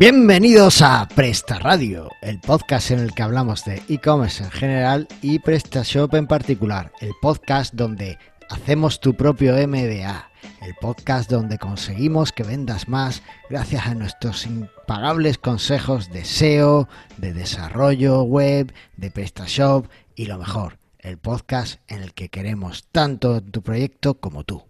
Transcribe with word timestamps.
Bienvenidos 0.00 0.80
a 0.80 1.06
Presta 1.14 1.58
Radio, 1.58 2.08
el 2.22 2.40
podcast 2.40 2.90
en 2.90 3.00
el 3.00 3.12
que 3.12 3.22
hablamos 3.22 3.66
de 3.66 3.82
e-commerce 3.90 4.42
en 4.42 4.50
general 4.50 5.08
y 5.20 5.40
PrestaShop 5.40 6.14
en 6.14 6.26
particular, 6.26 6.90
el 7.02 7.12
podcast 7.20 7.74
donde 7.74 8.16
hacemos 8.48 9.00
tu 9.00 9.12
propio 9.14 9.52
MBA, 9.52 10.30
el 10.62 10.74
podcast 10.80 11.30
donde 11.30 11.58
conseguimos 11.58 12.32
que 12.32 12.44
vendas 12.44 12.88
más 12.88 13.22
gracias 13.50 13.88
a 13.88 13.94
nuestros 13.94 14.46
impagables 14.46 15.36
consejos 15.36 16.10
de 16.10 16.24
SEO, 16.24 16.88
de 17.18 17.34
desarrollo 17.34 18.22
web, 18.22 18.72
de 18.96 19.10
PrestaShop 19.10 19.86
y 20.14 20.24
lo 20.24 20.38
mejor, 20.38 20.78
el 21.00 21.18
podcast 21.18 21.78
en 21.88 22.02
el 22.02 22.14
que 22.14 22.30
queremos 22.30 22.88
tanto 22.90 23.42
tu 23.42 23.60
proyecto 23.60 24.14
como 24.14 24.44
tú. 24.44 24.69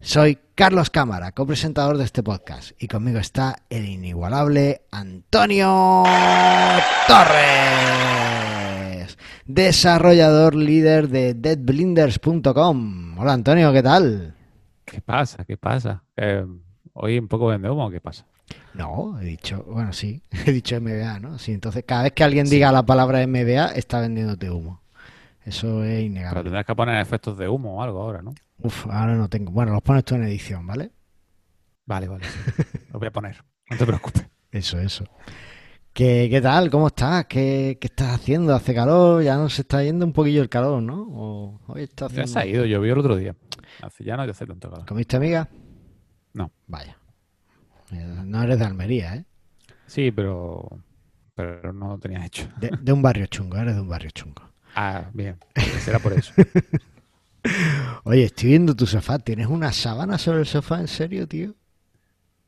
Soy 0.00 0.38
Carlos 0.54 0.90
Cámara, 0.90 1.32
copresentador 1.32 1.96
de 1.96 2.04
este 2.04 2.22
podcast, 2.22 2.70
y 2.80 2.86
conmigo 2.86 3.18
está 3.18 3.56
el 3.70 3.86
inigualable 3.86 4.82
Antonio 4.92 6.04
Torres, 7.08 7.26
desarrollador 9.46 10.54
líder 10.54 11.08
de 11.08 11.34
deadblinders.com. 11.34 13.18
Hola 13.18 13.32
Antonio, 13.32 13.72
¿qué 13.72 13.82
tal? 13.82 14.34
¿Qué 14.84 15.00
pasa? 15.00 15.44
¿Qué 15.44 15.56
pasa? 15.56 16.04
Eh, 16.16 16.44
¿Hoy 16.92 17.18
un 17.18 17.26
poco 17.26 17.46
vende 17.46 17.70
humo 17.70 17.86
o 17.86 17.90
qué 17.90 18.00
pasa? 18.00 18.26
No, 18.74 19.18
he 19.18 19.24
dicho, 19.24 19.64
bueno, 19.66 19.92
sí, 19.94 20.22
he 20.46 20.52
dicho 20.52 20.78
MBA, 20.80 21.20
¿no? 21.20 21.38
Sí, 21.38 21.52
entonces 21.52 21.84
cada 21.86 22.04
vez 22.04 22.12
que 22.12 22.22
alguien 22.22 22.48
diga 22.48 22.70
la 22.70 22.84
palabra 22.84 23.26
MBA 23.26 23.72
está 23.74 24.00
vendiéndote 24.00 24.50
humo. 24.50 24.82
Eso 25.44 25.82
es 25.84 26.04
innegable. 26.04 26.34
Pero 26.34 26.44
tendrás 26.44 26.66
que 26.66 26.74
poner 26.74 27.00
efectos 27.00 27.38
de 27.38 27.48
humo 27.48 27.78
o 27.78 27.82
algo 27.82 28.02
ahora, 28.02 28.20
¿no? 28.20 28.34
Uf, 28.58 28.86
ahora 28.86 29.14
no 29.14 29.28
tengo. 29.28 29.52
Bueno, 29.52 29.72
los 29.72 29.82
pones 29.82 30.04
tú 30.04 30.14
en 30.14 30.24
edición, 30.24 30.66
¿vale? 30.66 30.90
Vale, 31.84 32.08
vale. 32.08 32.24
Los 32.90 32.98
voy 32.98 33.06
a 33.08 33.12
poner. 33.12 33.44
No 33.70 33.76
te 33.76 33.86
preocupes. 33.86 34.26
Eso, 34.50 34.78
eso. 34.80 35.04
¿Qué, 35.92 36.28
qué 36.30 36.40
tal? 36.40 36.70
¿Cómo 36.70 36.88
estás? 36.88 37.26
¿Qué, 37.26 37.78
¿Qué 37.80 37.86
estás 37.86 38.14
haciendo? 38.14 38.54
¿Hace 38.54 38.74
calor? 38.74 39.22
Ya 39.22 39.36
no 39.36 39.48
se 39.48 39.62
está 39.62 39.82
yendo 39.82 40.04
un 40.04 40.12
poquillo 40.12 40.42
el 40.42 40.48
calor, 40.48 40.82
¿no? 40.82 41.02
O 41.10 41.60
hoy 41.68 41.82
está 41.84 42.06
Ya 42.06 42.22
haciendo... 42.22 42.32
se 42.32 42.38
ha 42.38 42.46
ido, 42.46 42.64
llovió 42.64 42.92
el 42.94 42.98
otro 42.98 43.16
día. 43.16 43.34
Hace 43.82 44.04
ya 44.04 44.16
no 44.16 44.22
hay 44.22 44.28
que 44.28 44.32
hacer 44.32 44.48
tanto 44.48 44.70
calor. 44.70 44.86
¿Comiste 44.86 45.16
amiga? 45.16 45.48
No. 46.32 46.50
Vaya. 46.66 46.98
Eh, 47.92 48.22
No 48.24 48.42
eres 48.42 48.58
de 48.58 48.64
Almería, 48.64 49.14
¿eh? 49.16 49.24
Sí, 49.86 50.10
pero, 50.10 50.80
pero 51.34 51.72
no 51.72 51.88
lo 51.90 51.98
tenías 51.98 52.24
hecho. 52.26 52.48
De, 52.58 52.70
de 52.80 52.92
un 52.92 53.00
barrio 53.02 53.26
chungo, 53.26 53.56
eres 53.58 53.74
de 53.76 53.80
un 53.80 53.88
barrio 53.88 54.10
chungo. 54.10 54.42
Ah, 54.74 55.08
bien. 55.14 55.38
Será 55.80 55.98
por 56.00 56.12
eso. 56.12 56.32
Oye, 58.04 58.24
estoy 58.24 58.50
viendo 58.50 58.74
tu 58.74 58.86
sofá. 58.86 59.18
¿Tienes 59.18 59.46
una 59.46 59.72
sábana 59.72 60.18
sobre 60.18 60.40
el 60.40 60.46
sofá? 60.46 60.80
¿En 60.80 60.88
serio, 60.88 61.26
tío? 61.26 61.54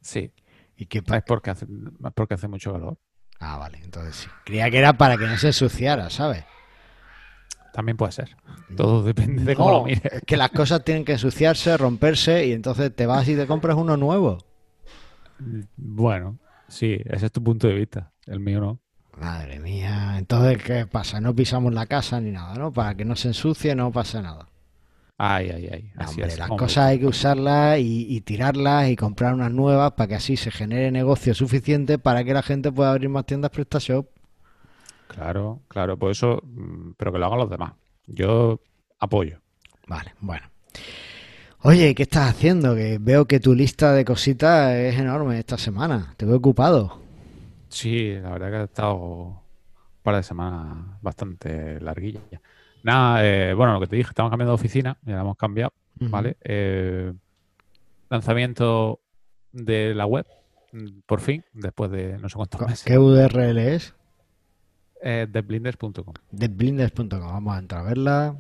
Sí. 0.01 0.33
¿Y 0.77 0.87
qué 0.87 1.03
pa- 1.03 1.19
Es 1.19 1.25
porque 1.25 1.51
hace, 1.51 1.65
es 1.67 2.13
porque 2.15 2.35
hace 2.35 2.49
mucho 2.49 2.73
calor. 2.73 2.99
Ah, 3.41 3.57
vale, 3.59 3.79
entonces 3.83 4.17
sí. 4.17 4.29
Creía 4.45 4.71
que 4.71 4.79
era 4.79 4.93
para 4.99 5.17
que 5.17 5.27
no 5.27 5.37
se 5.37 5.49
ensuciara, 5.49 6.11
¿sabes? 6.11 6.45
También 7.73 7.97
puede 7.97 8.13
ser. 8.13 8.37
Todo 8.77 9.03
depende 9.05 9.45
de 9.45 9.55
cómo 9.55 9.71
No, 9.71 9.79
lo 9.79 9.85
mires. 9.85 10.05
es 10.13 10.23
que 10.27 10.37
las 10.37 10.51
cosas 10.51 10.85
tienen 10.85 11.05
que 11.05 11.13
ensuciarse, 11.13 11.77
romperse 11.77 12.47
y 12.47 12.53
entonces 12.53 12.95
te 12.95 13.07
vas 13.07 13.29
y 13.29 13.37
te 13.37 13.47
compras 13.47 13.77
uno 13.77 13.97
nuevo. 13.97 14.39
Bueno, 15.77 16.39
sí, 16.69 16.99
ese 17.05 17.27
es 17.27 17.33
tu 17.33 17.43
punto 17.43 17.69
de 17.69 17.75
vista. 17.75 18.13
El 18.27 18.41
mío 18.41 18.61
no. 18.61 18.81
Madre 19.17 19.59
mía, 19.59 20.17
entonces 20.19 20.63
¿qué 20.63 20.87
pasa? 20.87 21.21
No 21.21 21.35
pisamos 21.35 21.73
la 21.75 21.87
casa 21.87 22.21
ni 22.21 22.31
nada, 22.31 22.55
¿no? 22.55 22.73
Para 22.73 22.95
que 22.95 23.05
no 23.05 23.17
se 23.17 23.29
ensucie, 23.29 23.75
no 23.75 23.91
pasa 23.93 24.23
nada. 24.23 24.49
Ay, 25.19 25.51
ay, 25.51 25.69
ay. 25.73 25.93
Así 25.97 26.23
hombre, 26.23 26.29
es. 26.35 26.39
las 26.39 26.51
Hombre, 26.51 26.67
cosas 26.67 26.85
hay 26.87 27.01
que 27.01 27.07
usarlas 27.07 27.79
y, 27.81 28.07
y 28.09 28.21
tirarlas 28.21 28.89
y 28.89 28.97
comprar 28.97 29.35
unas 29.35 29.51
nuevas 29.53 29.93
para 29.93 30.09
que 30.09 30.15
así 30.15 30.37
se 30.37 30.51
genere 30.53 30.91
negocio 30.93 31.35
suficiente 31.35 31.99
para 31.99 32.23
que 32.25 32.33
la 32.35 32.43
gente 32.43 32.71
pueda 32.73 32.93
abrir 32.93 33.09
más 33.09 33.27
tiendas 33.27 33.51
PrestaShop. 33.51 34.07
Claro, 35.07 35.63
claro. 35.69 35.99
Por 35.99 36.11
eso, 36.13 36.41
mm, 36.45 36.93
pero 36.97 37.13
que 37.13 37.19
lo 37.19 37.27
hagan 37.27 37.39
los 37.39 37.51
demás. 37.51 37.73
Yo 38.07 38.61
apoyo. 38.99 39.41
Vale, 39.87 40.15
bueno. 40.21 40.47
Oye, 41.63 41.95
¿qué 41.95 42.05
estás 42.05 42.31
haciendo? 42.31 42.75
Que 42.77 42.99
veo 43.01 43.27
que 43.27 43.41
tu 43.41 43.55
lista 43.55 43.93
de 43.93 44.05
cositas 44.05 44.73
es 44.75 44.99
enorme 44.99 45.39
esta 45.39 45.59
semana. 45.59 46.15
Te 46.17 46.25
veo 46.27 46.37
ocupado. 46.37 47.01
Sí, 47.69 48.15
la 48.15 48.31
verdad 48.31 48.51
que 48.51 48.57
ha 48.57 48.65
estado 48.65 48.95
un 48.97 49.41
par 50.03 50.17
de 50.17 50.23
semanas 50.23 50.99
bastante 51.03 51.81
larguillas. 51.81 52.41
Nada, 52.83 53.25
eh, 53.25 53.55
bueno, 53.55 53.75
lo 53.75 53.81
que 53.81 53.87
te 53.87 53.97
dije, 53.97 54.09
estamos 54.11 54.31
cambiando 54.31 54.53
de 54.53 54.55
oficina, 54.57 54.97
ya 55.05 55.15
la 55.17 55.21
hemos 55.23 55.37
cambiado. 55.37 55.73
¿vale? 56.01 56.37
Eh, 56.45 57.13
lanzamiento 58.09 59.01
de 59.53 59.95
la 59.95 60.07
web, 60.07 60.27
mm, 60.73 61.01
por 61.07 61.21
fin, 61.21 61.45
después 61.53 61.91
de 61.91 62.19
no 62.19 62.29
sé 62.29 62.37
cuántos 62.37 62.61
meses. 62.61 62.85
¿Qué 62.85 62.99
URL 62.99 63.59
es? 63.59 63.95
Eh, 65.03 65.27
deblinders.com. 65.31 66.15
Vamos 66.33 67.55
a 67.55 67.59
entrar 67.59 67.81
a 67.81 67.85
verla. 67.85 68.37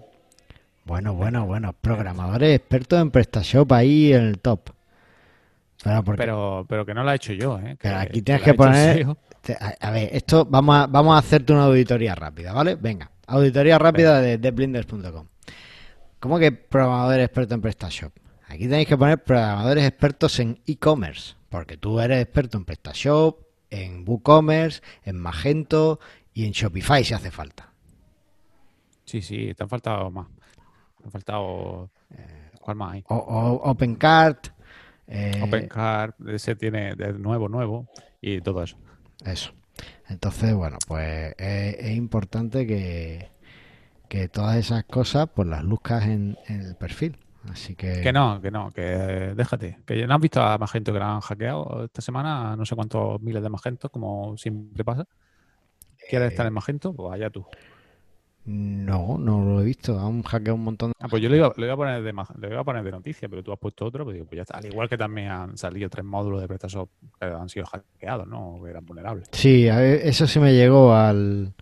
Bueno, 0.85 1.15
bueno, 1.15 1.47
bueno. 1.47 1.73
Programadores 1.81 2.57
expertos 2.57 3.01
en 3.01 3.11
PrestaShop 3.11 3.71
ahí 3.73 4.13
en 4.13 4.23
el 4.25 4.39
top. 4.39 4.71
Pero 5.83 6.03
Pero, 6.05 6.67
pero 6.69 6.87
que 6.87 6.95
no 6.95 7.05
la 7.05 7.13
he 7.13 7.17
hecho 7.17 7.33
yo, 7.33 7.59
¿eh? 7.61 7.77
Aquí 8.01 8.23
tienes 8.23 8.43
que 8.43 8.55
poner- 8.55 9.17
te- 9.43 9.55
a, 9.55 9.75
a 9.81 9.91
ver, 9.93 10.09
esto 10.13 10.45
vamos 10.45 10.75
a, 10.77 10.87
vamos 10.89 11.15
a 11.15 11.19
hacerte 11.19 11.53
una 11.53 11.65
auditoría 11.65 12.15
rápida, 12.17 12.53
¿vale? 12.53 12.75
Venga, 12.75 13.09
auditoría 13.29 13.79
rápida 13.79 14.21
de 14.21 14.39
deblinders.com. 14.39 15.27
¿Cómo 16.21 16.39
que 16.39 16.51
programadores 16.53 17.27
expertos 17.27 17.55
en 17.55 17.61
PrestaShop? 17.63 18.13
Aquí 18.49 18.65
tenéis 18.67 18.89
que 18.89 18.97
poner 18.97 19.23
programadores 19.23 19.85
expertos 19.85 20.41
en 20.41 20.61
e-commerce, 20.67 21.35
porque 21.49 21.77
tú 21.77 22.01
eres 22.01 22.23
experto 22.23 22.59
en 22.59 22.65
PrestaShop, 22.65 23.41
en 23.71 24.05
WooCommerce, 24.09 24.81
en 25.05 25.19
Magento 25.21 26.01
y 26.33 26.47
en 26.47 26.53
Shopify 26.53 27.05
si 27.05 27.15
hace 27.15 27.31
falta. 27.31 27.73
Sí, 29.05 29.23
sí, 29.23 29.55
te 29.55 29.63
han 29.63 29.69
faltado 29.69 30.11
más. 30.11 30.27
Te 30.99 31.05
han 31.05 31.11
faltado. 31.11 31.91
eh, 32.11 32.51
¿Cuál 32.61 32.77
más 32.77 32.95
hay? 32.95 33.05
O, 33.09 33.17
o 33.17 33.71
OpenCart. 33.71 34.49
eh, 35.07 35.41
OpenCart, 35.43 36.17
ese 36.29 36.57
tiene 36.57 36.95
de 36.95 37.13
nuevo, 37.15 37.49
nuevo 37.49 37.87
y 38.21 38.41
todo 38.41 38.63
eso. 38.63 38.77
Eso. 39.25 39.53
Entonces, 40.09 40.55
bueno, 40.55 40.79
pues 40.87 41.35
es, 41.39 41.75
es 41.79 41.97
importante 41.97 42.67
que, 42.67 43.31
que 44.09 44.29
todas 44.29 44.57
esas 44.57 44.85
cosas 44.85 45.29
pues 45.35 45.49
las 45.49 45.65
luzcas 45.65 46.05
en, 46.07 46.37
en 46.47 46.63
el 46.63 46.77
perfil. 46.77 47.19
Así 47.51 47.75
que... 47.77 48.01
Que 48.01 48.13
no, 48.13 48.41
que 48.43 48.51
no, 48.51 48.73
que 48.73 48.83
eh, 48.85 49.35
déjate. 49.35 49.79
Que 49.87 50.07
no 50.07 50.15
has 50.15 50.21
visto 50.21 50.43
a 50.43 50.59
Magento 50.59 50.93
que 50.93 50.99
la 50.99 51.15
han 51.15 51.21
hackeado 51.21 51.85
esta 51.85 52.03
semana, 52.03 52.57
no 52.57 52.67
sé 52.67 52.75
cuántos 52.75 53.21
miles 53.23 53.43
de 53.43 53.49
Magentos, 53.49 53.91
como 53.91 54.37
siempre 54.37 54.85
pasa. 54.85 55.07
¿Quieres 56.09 56.27
Eh, 56.29 56.33
estar 56.33 56.47
en 56.47 56.53
Magento? 56.53 56.93
Pues 56.95 57.13
allá 57.15 57.31
tú. 57.31 57.47
No, 58.51 59.19
no 59.19 59.45
lo 59.45 59.61
he 59.61 59.65
visto. 59.67 60.01
Han 60.01 60.23
hackeado 60.23 60.55
un 60.55 60.65
montón 60.65 60.91
de... 60.91 60.95
Ah, 61.01 61.09
pues 61.09 61.23
yo 61.23 61.29
le 61.29 61.37
iba, 61.37 61.53
le 61.55 61.67
iba 61.67 61.75
a 61.75 61.77
poner 61.77 62.03
de 62.03 62.15
le 62.15 62.49
iba 62.49 62.61
a 62.61 62.65
poner 62.65 62.83
de 62.83 62.91
noticia, 62.91 63.29
pero 63.29 63.43
tú 63.43 63.53
has 63.53 63.59
puesto 63.59 63.85
otro, 63.85 64.05
pues 64.05 64.15
digo, 64.15 64.25
pues 64.27 64.37
ya 64.37 64.43
está. 64.43 64.57
Al 64.57 64.65
igual 64.65 64.89
que 64.89 64.97
también 64.97 65.29
han 65.31 65.59
salido 65.59 65.91
tres 65.91 66.07
módulos 66.07 66.41
de 66.41 66.49
PrestaShop 66.49 66.89
que 67.21 67.27
han 67.27 67.49
sido 67.51 67.67
hackeados, 67.67 68.27
¿no? 68.27 68.55
O 68.55 68.65
que 68.65 68.71
eran 68.71 68.87
vulnerables. 68.87 69.29
Sí, 69.33 69.67
eso 69.69 70.27
sí 70.27 70.41
me 70.41 70.55
llegó 70.55 70.95
al, 70.95 71.53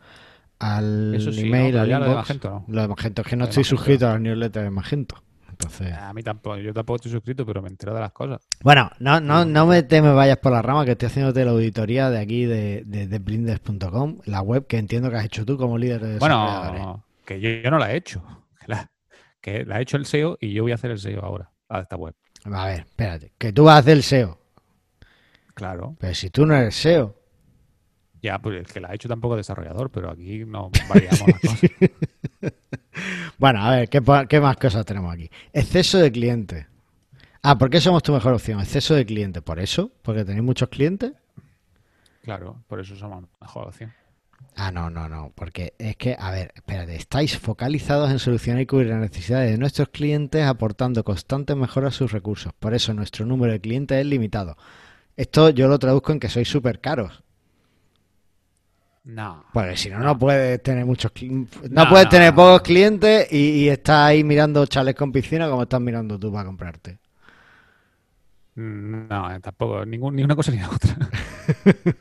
al 0.60 1.14
Eso 1.16 1.32
sí, 1.32 1.48
email, 1.48 1.76
al 1.76 1.91
lo 1.91 2.00
de. 2.08 2.14
Magento 2.14 2.50
no. 2.50 2.64
Lo 2.69 2.82
de 2.82 2.88
Magento, 2.88 3.22
es 3.22 3.28
que 3.28 3.34
no 3.36 3.44
estoy 3.46 3.62
Magento. 3.62 3.76
suscrito 3.76 4.06
a 4.08 4.12
la 4.12 4.19
newsletter 4.20 4.62
de 4.62 4.70
Magento. 4.70 5.16
Entonces... 5.59 5.93
A 5.94 6.12
mí 6.12 6.22
tampoco, 6.22 6.59
yo 6.59 6.75
tampoco 6.75 6.97
estoy 6.97 7.12
suscrito, 7.12 7.47
pero 7.47 7.62
me 7.62 7.69
entero 7.69 7.94
de 7.94 8.00
las 8.00 8.12
cosas. 8.12 8.41
Bueno, 8.62 8.91
no, 8.99 9.21
no, 9.21 9.44
no 9.47 9.67
me, 9.67 9.83
te 9.83 10.03
me 10.03 10.12
vayas 10.12 10.37
por 10.39 10.53
la 10.53 10.61
rama 10.61 10.84
que 10.84 10.93
estoy 10.93 11.06
haciéndote 11.06 11.44
la 11.44 11.53
auditoría 11.53 12.11
de 12.11 12.19
aquí 12.19 12.44
de, 12.44 12.83
de, 12.84 13.06
de 13.06 13.19
blinders.com, 13.19 14.19
la 14.27 14.43
web 14.43 14.67
que 14.67 14.77
entiendo 14.77 15.11
que 15.11 15.17
has 15.17 15.25
hecho 15.25 15.47
tú 15.47 15.56
como 15.56 15.78
líder 15.78 16.00
de. 16.03 16.19
Bueno, 16.19 17.05
que 17.25 17.41
yo, 17.41 17.49
yo 17.50 17.70
no 17.70 17.79
la 17.79 17.93
he 17.93 17.97
hecho. 17.97 18.23
Que 18.61 18.73
la, 18.73 18.91
que 19.41 19.64
la 19.64 19.76
ha 19.76 19.81
hecho 19.81 19.97
el 19.97 20.06
SEO 20.06 20.37
y 20.41 20.53
yo 20.53 20.64
voy 20.64 20.73
a 20.73 20.75
hacer 20.75 20.91
el 20.91 20.99
SEO 20.99 21.25
ahora, 21.25 21.50
a 21.69 21.81
esta 21.81 21.97
web. 21.97 22.14
A 22.44 22.67
ver, 22.67 22.81
espérate, 22.81 23.32
que 23.38 23.52
tú 23.52 23.64
vas 23.64 23.76
a 23.76 23.79
hacer 23.79 23.93
el 23.94 24.02
SEO, 24.02 24.38
Claro. 25.55 25.97
pero 25.99 26.14
si 26.14 26.31
tú 26.31 26.44
no 26.47 26.55
eres 26.55 26.75
SEO, 26.75 27.15
Ya, 28.26 28.38
pues 28.40 28.56
el 28.58 28.67
que 28.67 28.81
la 28.81 28.88
ha 28.88 28.94
hecho 28.94 29.08
tampoco 29.08 29.34
es 29.34 29.38
desarrollador, 29.46 29.88
pero 29.90 30.11
aquí 30.11 30.44
no 30.44 30.70
variamos 30.88 31.28
las 31.28 31.40
cosas. 31.40 31.61
Bueno, 33.38 33.62
a 33.62 33.70
ver, 33.76 33.88
¿qué, 33.88 34.00
pa- 34.00 34.26
qué 34.26 34.40
más 34.40 34.56
cosas 34.56 34.84
tenemos 34.87 35.12
aquí? 35.12 35.31
Exceso 35.52 35.99
de 35.99 36.11
clientes. 36.11 36.67
Ah, 37.43 37.58
¿por 37.58 37.69
qué 37.70 37.81
somos 37.81 38.02
tu 38.02 38.12
mejor 38.12 38.32
opción? 38.32 38.58
Exceso 38.61 38.94
de 38.94 39.05
clientes. 39.05 39.43
¿Por 39.43 39.61
eso? 39.61 39.93
¿Porque 40.02 40.25
tenéis 40.25 40.43
muchos 40.43 40.69
clientes? 40.70 41.12
Claro, 42.23 42.62
por 42.67 42.81
eso 42.81 42.96
somos 42.96 43.25
mejor 43.40 43.69
opción. 43.69 43.93
Ah, 44.56 44.70
no, 44.73 44.88
no, 44.90 45.08
no. 45.08 45.31
Porque 45.34 45.75
es 45.78 45.96
que, 45.96 46.17
a 46.19 46.31
ver, 46.31 46.52
espérate, 46.55 46.96
estáis 46.96 47.38
focalizados 47.38 48.11
en 48.11 48.19
solucionar 48.19 48.62
y 48.62 48.67
cubrir 48.67 48.88
las 48.88 49.00
necesidades 49.00 49.50
de 49.52 49.58
nuestros 49.58 49.90
clientes 49.90 50.44
aportando 50.46 51.05
constantes 51.05 51.56
mejoras 51.56 51.94
a 51.94 51.99
sus 51.99 52.12
recursos. 52.12 52.52
Por 52.58 52.73
eso 52.75 52.94
nuestro 52.94 53.26
número 53.26 53.52
de 53.52 53.61
clientes 53.61 53.99
es 53.99 54.06
limitado. 54.06 54.56
Esto 55.17 55.50
yo 55.50 55.69
lo 55.69 55.78
traduzco 55.78 56.12
en 56.12 56.20
que 56.20 56.28
sois 56.31 56.49
súper 56.49 56.81
caros. 56.81 57.23
No. 59.06 59.44
Porque 59.53 59.76
si 59.76 59.88
no, 59.88 60.00
No. 60.00 60.19
puedes 60.19 60.62
tener 60.62 60.85
muchos 60.85 61.12
No, 61.23 61.47
No, 61.70 61.88
puedes 61.88 62.06
no, 62.06 62.11
tener 62.11 62.31
no, 62.32 62.37
pocos 62.37 62.62
clientes 62.62 63.29
y, 63.32 63.64
y 63.64 63.69
estás 63.69 64.08
ahí 64.08 64.25
mirando 64.25 64.67
chales 64.67 64.94
con 64.97 65.12
piscina 65.12 65.49
como 65.49 65.62
estás 65.62 65.81
mirando 65.81 66.19
tú 66.19 66.32
para 66.32 66.44
comprarte. 66.44 66.99
Mm, 68.56 69.06
No, 69.08 69.32
eh, 69.32 69.41
tampoco, 69.41 69.85
ningún, 69.87 70.17
ni 70.17 70.23
una 70.25 70.35
cosa 70.37 70.50
ni 70.53 70.58
la 70.58 70.70
otra. 70.70 70.97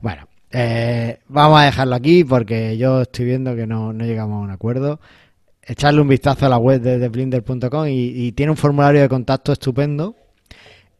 Bueno, 0.00 0.26
eh, 0.50 1.20
vamos 1.28 1.60
a 1.60 1.64
dejarlo 1.64 1.94
aquí 1.94 2.24
porque 2.24 2.76
yo 2.76 3.02
estoy 3.02 3.24
viendo 3.26 3.54
que 3.56 3.66
no, 3.66 3.92
no 3.92 4.04
llegamos 4.04 4.36
a 4.36 4.44
un 4.44 4.50
acuerdo. 4.50 5.00
Echarle 5.62 6.00
un 6.00 6.08
vistazo 6.08 6.46
a 6.46 6.48
la 6.48 6.58
web 6.58 6.80
de, 6.80 6.98
de 6.98 7.08
Blinder.com 7.08 7.86
y, 7.86 8.26
y 8.26 8.32
tiene 8.32 8.50
un 8.50 8.56
formulario 8.56 9.02
de 9.02 9.08
contacto 9.08 9.52
estupendo 9.52 10.16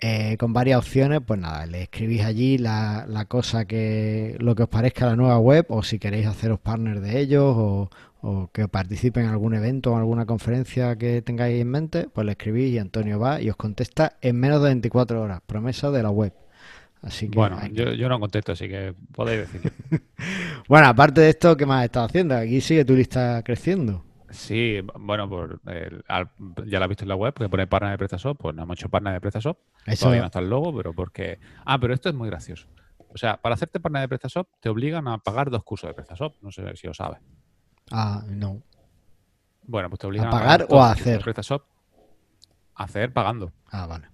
eh, 0.01 0.37
con 0.39 0.53
varias 0.53 0.79
opciones. 0.79 1.21
Pues 1.27 1.39
nada, 1.41 1.67
le 1.67 1.83
escribís 1.83 2.23
allí 2.23 2.59
la, 2.59 3.05
la 3.09 3.25
cosa 3.27 3.65
que 3.67 4.37
lo 4.41 4.55
que 4.55 4.65
os 4.65 4.69
parezca 4.69 5.07
la 5.07 5.17
nueva 5.17 5.39
web 5.39 5.67
o 5.69 5.83
si 5.83 5.99
queréis 5.99 6.27
haceros 6.27 6.59
partner 6.61 7.01
de 7.01 7.21
ellos 7.21 7.55
o, 7.57 7.91
o 8.23 8.51
que 8.53 8.69
participen 8.69 9.25
en 9.25 9.31
algún 9.31 9.55
evento 9.55 9.93
o 9.93 9.97
alguna 9.97 10.27
conferencia 10.27 10.97
que 10.97 11.23
tengáis 11.23 11.61
en 11.61 11.69
mente, 11.71 12.09
pues 12.13 12.25
le 12.27 12.33
escribís 12.33 12.73
y 12.75 12.79
Antonio 12.79 13.19
va 13.19 13.41
y 13.41 13.51
os 13.51 13.57
contesta 13.57 14.17
en 14.21 14.37
menos 14.37 14.61
de 14.63 14.69
24 14.69 15.23
horas. 15.23 15.41
Promesa 15.47 15.91
de 15.91 16.03
la 16.03 16.11
web. 16.11 16.33
Así 17.03 17.29
que 17.31 17.37
Bueno, 17.39 17.59
que- 17.63 17.73
yo, 17.73 17.93
yo 17.95 18.09
no 18.11 18.21
contesto, 18.21 18.53
así 18.53 18.69
que 18.69 18.95
podéis 19.13 19.51
decir. 19.51 19.73
Bueno, 20.69 20.87
aparte 20.89 21.23
de 21.23 21.31
esto, 21.31 21.57
¿qué 21.57 21.67
más 21.67 21.79
has 21.81 21.85
estado 21.87 22.07
haciendo? 22.07 22.37
Aquí 22.37 22.61
sigue 22.61 22.85
tu 22.85 22.95
lista 22.95 23.43
creciendo. 23.43 24.05
Sí, 24.31 24.81
bueno, 24.95 25.29
por 25.29 25.61
el- 25.67 26.05
al- 26.09 26.31
ya 26.67 26.79
lo 26.79 26.85
has 26.85 26.89
visto 26.89 27.05
en 27.05 27.09
la 27.09 27.17
web, 27.17 27.35
que 27.35 27.49
pone 27.49 27.67
partner 27.67 27.93
de 27.93 27.99
PrestaShop, 27.99 28.39
pues 28.39 28.55
no 28.55 28.63
hemos 28.63 28.79
hecho 28.79 28.89
partner 28.89 29.15
de 29.15 29.21
PrestaShop. 29.21 29.59
Eso, 29.87 30.05
Todavía 30.05 30.21
no 30.23 30.27
está 30.27 30.39
el 30.39 30.49
logo, 30.49 30.75
pero 30.77 30.93
porque... 30.95 31.41
Ah, 31.65 31.79
pero 31.81 31.95
esto 31.95 32.09
es 32.09 32.15
muy 32.15 32.29
gracioso. 32.29 32.69
O 33.13 33.19
sea, 33.19 33.37
para 33.39 33.55
hacerte 33.57 33.81
partner 33.81 34.03
de 34.03 34.09
PrestaShop 34.09 34.49
te 34.61 34.69
obligan 34.69 35.09
a 35.09 35.19
pagar 35.19 35.51
dos 35.51 35.65
cursos 35.65 35.89
de 35.91 35.95
PrestaShop. 35.95 36.37
No 36.43 36.53
sé 36.53 36.77
si 36.77 36.87
lo 36.87 36.95
sabes. 36.95 37.19
ah, 37.91 38.23
no. 38.29 38.63
Bueno, 39.65 39.91
pues 39.91 39.99
te 40.01 40.07
obligan 40.07 40.29
¿A 40.29 40.31
pagar 40.31 40.67
o 40.71 40.81
a 40.83 40.95
de 40.95 41.01
hacer? 41.01 41.21
PrestaShop. 41.23 41.65
A 42.77 42.85
hacer 42.85 43.13
pagando. 43.13 43.53
Ah, 43.71 43.87
vale. 43.87 44.09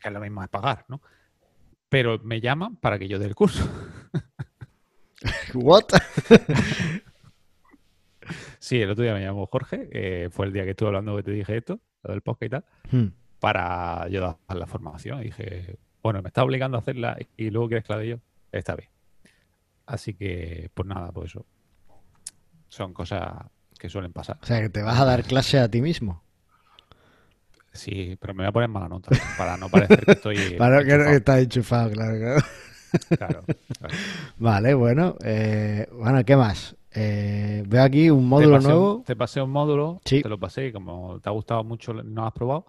Que 0.00 0.08
es 0.08 0.14
lo 0.14 0.20
mismo 0.20 0.42
es 0.42 0.48
pagar, 0.48 0.84
¿no? 0.88 1.00
Pero 1.90 2.18
me 2.24 2.40
llaman 2.40 2.76
para 2.76 2.98
que 2.98 3.06
yo 3.06 3.18
dé 3.18 3.26
el 3.26 3.34
curso. 3.34 3.68
What? 5.54 5.84
Sí, 8.62 8.80
el 8.80 8.90
otro 8.90 9.02
día 9.02 9.12
me 9.12 9.20
llamó 9.24 9.46
Jorge, 9.46 9.88
eh, 9.90 10.28
fue 10.30 10.46
el 10.46 10.52
día 10.52 10.62
que 10.62 10.70
estuve 10.70 10.86
hablando 10.86 11.16
que 11.16 11.24
te 11.24 11.32
dije 11.32 11.56
esto, 11.56 11.80
lo 12.04 12.12
del 12.12 12.22
podcast 12.22 12.42
y 12.44 12.48
tal, 12.48 12.64
Hmm. 12.92 13.08
para 13.40 14.06
yo 14.08 14.20
dar 14.20 14.56
la 14.56 14.66
formación. 14.68 15.20
Y 15.20 15.24
dije, 15.24 15.78
bueno, 16.00 16.22
me 16.22 16.28
está 16.28 16.44
obligando 16.44 16.76
a 16.76 16.80
hacerla 16.80 17.18
y 17.36 17.50
luego 17.50 17.66
quieres 17.66 17.84
que 17.84 17.92
la 17.92 17.98
dé 17.98 18.08
yo, 18.10 18.16
está 18.52 18.76
bien. 18.76 18.88
Así 19.84 20.14
que, 20.14 20.70
pues 20.74 20.86
nada, 20.86 21.10
pues 21.10 21.30
eso. 21.32 21.44
Son 22.68 22.94
cosas 22.94 23.32
que 23.80 23.88
suelen 23.88 24.12
pasar. 24.12 24.38
O 24.40 24.46
sea, 24.46 24.60
que 24.60 24.68
te 24.68 24.80
vas 24.82 25.00
a 25.00 25.04
dar 25.06 25.24
clase 25.24 25.58
a 25.58 25.68
ti 25.68 25.82
mismo. 25.82 26.22
Sí, 27.72 28.16
pero 28.20 28.32
me 28.32 28.44
voy 28.44 28.48
a 28.48 28.52
poner 28.52 28.68
mala 28.68 28.88
nota 28.88 29.10
para 29.36 29.56
no 29.56 29.68
parecer 29.70 30.04
que 30.04 30.12
estoy. 30.12 30.36
Para 30.58 30.84
que 30.84 30.90
no 30.90 30.94
enchufado. 30.94 31.16
estás 31.16 31.38
enchufado, 31.42 31.90
claro, 31.90 32.16
claro. 32.18 32.40
Claro, 33.16 33.44
claro. 33.78 33.94
Vale, 34.36 34.74
bueno. 34.74 35.16
eh, 35.24 35.88
bueno, 35.92 36.22
¿qué 36.24 36.36
más? 36.36 36.76
Eh, 36.94 37.62
veo 37.66 37.82
aquí 37.82 38.10
un 38.10 38.28
módulo 38.28 38.58
te 38.58 38.64
nuevo. 38.64 38.94
Un, 38.96 39.04
te 39.04 39.16
pasé 39.16 39.40
un 39.40 39.50
módulo, 39.50 40.00
Sí. 40.04 40.22
te 40.22 40.28
lo 40.28 40.38
pasé 40.38 40.66
y 40.66 40.72
como 40.72 41.18
te 41.20 41.28
ha 41.28 41.32
gustado 41.32 41.64
mucho, 41.64 41.92
no 41.94 42.26
has 42.26 42.32
probado, 42.32 42.66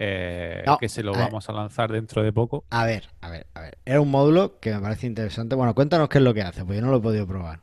eh, 0.00 0.62
No, 0.66 0.78
que 0.78 0.88
se 0.88 1.02
lo 1.02 1.12
vamos 1.12 1.48
a 1.48 1.52
lanzar 1.52 1.90
dentro 1.92 2.22
de 2.22 2.32
poco. 2.32 2.64
A 2.70 2.84
ver, 2.86 3.08
a 3.20 3.28
ver, 3.30 3.46
a 3.54 3.60
ver. 3.60 3.78
Era 3.84 4.00
un 4.00 4.10
módulo 4.10 4.58
que 4.60 4.72
me 4.72 4.80
parece 4.80 5.06
interesante. 5.06 5.54
Bueno, 5.54 5.74
cuéntanos 5.74 6.08
qué 6.08 6.18
es 6.18 6.24
lo 6.24 6.32
que 6.34 6.42
hace, 6.42 6.64
pues 6.64 6.78
yo 6.78 6.84
no 6.84 6.90
lo 6.90 6.98
he 6.98 7.02
podido 7.02 7.26
probar. 7.26 7.60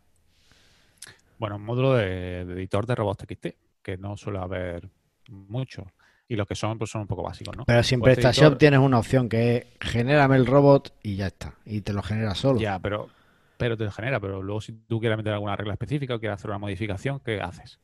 Bueno, 1.37 1.55
un 1.57 1.63
módulo 1.65 1.93
de, 1.95 2.45
de 2.45 2.53
editor 2.53 2.85
de 2.85 2.95
robots 2.95 3.25
TXT, 3.25 3.47
que 3.81 3.97
no 3.97 4.15
suele 4.17 4.39
haber 4.39 4.89
mucho. 5.29 5.85
Y 6.27 6.35
los 6.35 6.47
que 6.47 6.55
son, 6.55 6.77
pues 6.77 6.89
son 6.89 7.01
un 7.01 7.07
poco 7.07 7.21
básicos, 7.23 7.55
¿no? 7.55 7.65
Pero 7.65 7.83
si 7.83 7.93
en 7.95 8.01
Pues 8.01 8.13
este 8.13 8.21
PrestaShop 8.23 8.53
editor- 8.53 8.57
tienes 8.57 8.79
una 8.79 8.97
opción 8.99 9.29
que 9.29 9.57
es 9.57 9.65
genérame 9.91 10.35
el 10.37 10.45
robot 10.45 10.91
y 11.03 11.17
ya 11.17 11.27
está. 11.27 11.53
Y 11.65 11.81
te 11.81 11.93
lo 11.93 12.01
genera 12.01 12.33
solo. 12.35 12.59
Ya, 12.59 12.79
pero, 12.79 13.09
pero 13.57 13.75
te 13.77 13.89
genera. 13.91 14.19
Pero 14.19 14.41
luego, 14.41 14.61
si 14.61 14.73
tú 14.87 14.99
quieres 14.99 15.17
meter 15.17 15.33
alguna 15.33 15.55
regla 15.55 15.73
específica 15.73 16.15
o 16.15 16.19
quieres 16.19 16.35
hacer 16.39 16.49
una 16.49 16.59
modificación, 16.59 17.19
¿qué 17.19 17.41
haces? 17.41 17.79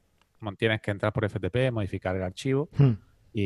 Tienes 0.57 0.81
que 0.81 0.91
entrar 0.91 1.13
por 1.13 1.23
FTP, 1.29 1.71
modificar 1.71 2.15
el 2.15 2.23
archivo. 2.23 2.69
Hmm. 2.77 2.93
Y, 3.33 3.43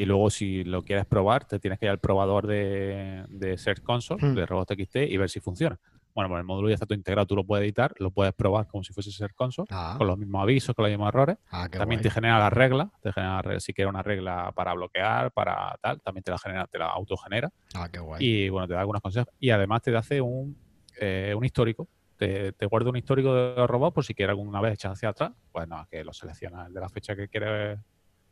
y 0.00 0.04
luego, 0.04 0.30
si 0.30 0.62
lo 0.62 0.82
quieres 0.82 1.06
probar, 1.06 1.44
te 1.46 1.58
tienes 1.58 1.78
que 1.78 1.86
ir 1.86 1.90
al 1.90 1.98
probador 1.98 2.46
de, 2.46 3.24
de 3.28 3.58
Search 3.58 3.82
Console, 3.82 4.20
Hmm. 4.24 4.34
de 4.34 4.46
robots.txt, 4.46 4.96
y 4.96 5.16
ver 5.16 5.28
si 5.30 5.40
funciona. 5.40 5.78
Bueno, 6.14 6.28
pues 6.28 6.38
el 6.38 6.44
módulo 6.46 6.68
ya 6.68 6.74
está 6.74 6.86
todo 6.86 6.94
integrado, 6.96 7.26
tú 7.26 7.34
lo 7.34 7.42
puedes 7.44 7.64
editar, 7.64 7.92
lo 7.98 8.12
puedes 8.12 8.32
probar 8.34 8.68
como 8.68 8.84
si 8.84 8.92
fuese 8.92 9.10
Search 9.10 9.34
Console, 9.34 9.66
Ah, 9.72 9.96
con 9.98 10.06
los 10.06 10.16
mismos 10.16 10.40
avisos, 10.42 10.72
con 10.76 10.84
los 10.84 10.90
mismos 10.90 11.08
errores. 11.08 11.38
ah, 11.50 11.68
también 11.68 11.98
guay. 11.98 12.02
te 12.04 12.10
genera 12.10 12.38
las 12.38 12.52
reglas, 12.52 12.88
te 13.02 13.12
genera 13.12 13.34
las 13.36 13.44
reglas, 13.44 13.64
si 13.64 13.72
quieres 13.74 13.90
una 13.90 14.02
regla 14.04 14.52
para 14.54 14.74
bloquear, 14.74 15.32
para 15.32 15.76
tal, 15.82 16.00
también 16.02 16.22
te 16.22 16.30
la 16.30 16.38
genera, 16.38 16.66
te 16.68 16.78
la 16.78 16.86
autogenera. 16.90 17.50
Ah, 17.74 17.88
qué 17.90 17.98
guay. 17.98 18.24
Y 18.24 18.48
bueno, 18.48 18.68
te 18.68 18.74
da 18.74 18.80
algunos 18.80 19.02
consejos. 19.02 19.34
Y 19.40 19.50
además 19.50 19.82
te 19.82 19.96
hace 19.96 20.20
un, 20.20 20.56
eh, 21.00 21.34
un 21.36 21.44
histórico. 21.44 21.88
Te, 22.16 22.52
te 22.52 22.66
guarda 22.66 22.90
un 22.90 22.96
histórico 22.96 23.34
de 23.34 23.56
los 23.56 23.68
robots 23.68 23.94
por 23.94 24.04
si 24.04 24.14
quieres 24.14 24.30
alguna 24.30 24.60
vez 24.60 24.74
echar 24.74 24.92
hacia 24.92 25.08
atrás. 25.10 25.32
Pues 25.50 25.66
no, 25.68 25.86
que 25.90 26.04
lo 26.04 26.12
seleccionas 26.12 26.72
de 26.72 26.80
la 26.80 26.88
fecha 26.88 27.16
que 27.16 27.28
quieres 27.28 27.78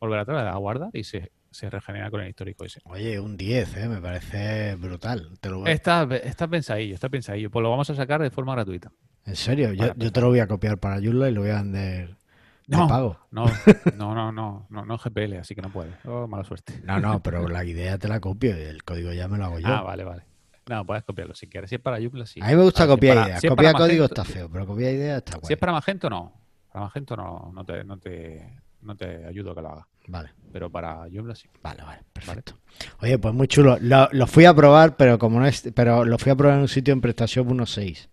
volver 0.00 0.20
atrás, 0.20 0.38
le 0.38 0.44
das 0.44 0.54
a 0.54 0.58
guardar 0.58 0.90
y 0.92 1.04
se, 1.04 1.32
se 1.50 1.68
regenera 1.70 2.10
con 2.10 2.20
el 2.20 2.28
histórico 2.28 2.64
ese. 2.64 2.80
Oye, 2.84 3.18
un 3.20 3.36
10, 3.36 3.76
¿eh? 3.76 3.88
Me 3.88 4.00
parece 4.00 4.74
brutal. 4.76 5.30
Te 5.40 5.48
lo 5.50 5.60
voy- 5.60 5.70
Está, 5.70 6.02
está 6.22 6.46
pensadillo, 6.48 6.94
está 6.94 7.08
pensadillo. 7.08 7.50
Pues 7.50 7.62
lo 7.62 7.70
vamos 7.70 7.88
a 7.90 7.94
sacar 7.94 8.22
de 8.22 8.30
forma 8.30 8.54
gratuita. 8.54 8.90
En 9.26 9.36
serio, 9.36 9.72
yo, 9.72 9.94
yo 9.96 10.10
te 10.12 10.20
lo 10.20 10.28
voy 10.28 10.40
a 10.40 10.46
copiar 10.48 10.78
para 10.78 10.96
Joomla 10.96 11.28
y 11.28 11.32
lo 11.32 11.42
voy 11.42 11.50
a 11.50 11.56
vender 11.62 12.16
de 12.66 12.76
No. 12.76 12.86
pago. 12.88 13.18
No, 13.30 13.46
no, 13.96 14.14
no, 14.14 14.32
no, 14.32 14.66
no, 14.70 14.84
no 14.84 14.98
GPL, 14.98 15.38
así 15.38 15.54
que 15.54 15.62
no 15.62 15.70
puede. 15.70 15.90
Oh, 16.04 16.26
mala 16.26 16.42
suerte. 16.44 16.72
No, 16.84 16.98
no, 17.00 17.20
pero 17.22 17.48
la 17.48 17.64
idea 17.64 17.98
te 17.98 18.08
la 18.08 18.18
copio 18.20 18.56
y 18.56 18.62
el 18.62 18.82
código 18.84 19.12
ya 19.12 19.28
me 19.28 19.38
lo 19.38 19.44
hago 19.46 19.58
yo. 19.60 19.68
Ah, 19.68 19.82
vale, 19.82 20.04
vale. 20.04 20.22
No, 20.68 20.84
puedes 20.86 21.02
copiarlo 21.04 21.34
si 21.34 21.46
quieres. 21.48 21.68
Si 21.70 21.76
es 21.76 21.80
para 21.80 21.98
Joomla, 21.98 22.24
sí. 22.26 22.40
A 22.42 22.46
mí 22.48 22.54
me 22.56 22.62
gusta 22.62 22.84
Ah, 22.84 22.86
copiar 22.86 23.26
ideas. 23.26 23.40
si 23.40 23.48
copiar 23.48 23.74
código 23.74 24.04
Magento- 24.04 24.22
está 24.22 24.24
feo, 24.24 24.48
pero 24.50 24.66
copiar 24.66 24.92
ideas 24.94 25.18
está 25.18 25.36
guay. 25.38 25.46
Si 25.46 25.52
es 25.54 25.58
para 25.58 25.72
Magento, 25.72 26.08
no. 26.10 26.32
Para 26.72 26.84
Magento 26.84 27.16
no, 27.16 27.50
no, 27.54 27.64
te, 27.64 27.84
no, 27.84 27.98
te, 27.98 28.60
no 28.82 28.96
te 28.96 29.26
ayudo 29.26 29.50
a 29.50 29.54
que 29.54 29.62
lo 29.62 29.68
hagas. 29.70 29.86
Vale, 30.08 30.30
Pero 30.52 30.70
para 30.70 31.06
Joomla 31.12 31.34
sí. 31.34 31.48
vale, 31.62 31.82
vale, 31.82 32.02
perfecto. 32.12 32.58
Oye, 33.00 33.18
pues 33.18 33.34
muy 33.34 33.46
chulo. 33.48 33.76
Lo, 33.80 34.08
lo 34.12 34.26
fui 34.26 34.44
a 34.44 34.54
probar, 34.54 34.96
pero 34.96 35.18
como 35.18 35.38
no 35.40 35.46
es, 35.46 35.70
pero 35.74 36.04
lo 36.04 36.18
fui 36.18 36.30
a 36.32 36.36
probar 36.36 36.56
en 36.56 36.62
un 36.62 36.68
sitio 36.68 36.92
en 36.92 37.00
PrestaShop 37.00 37.46
1.6. 37.48 38.08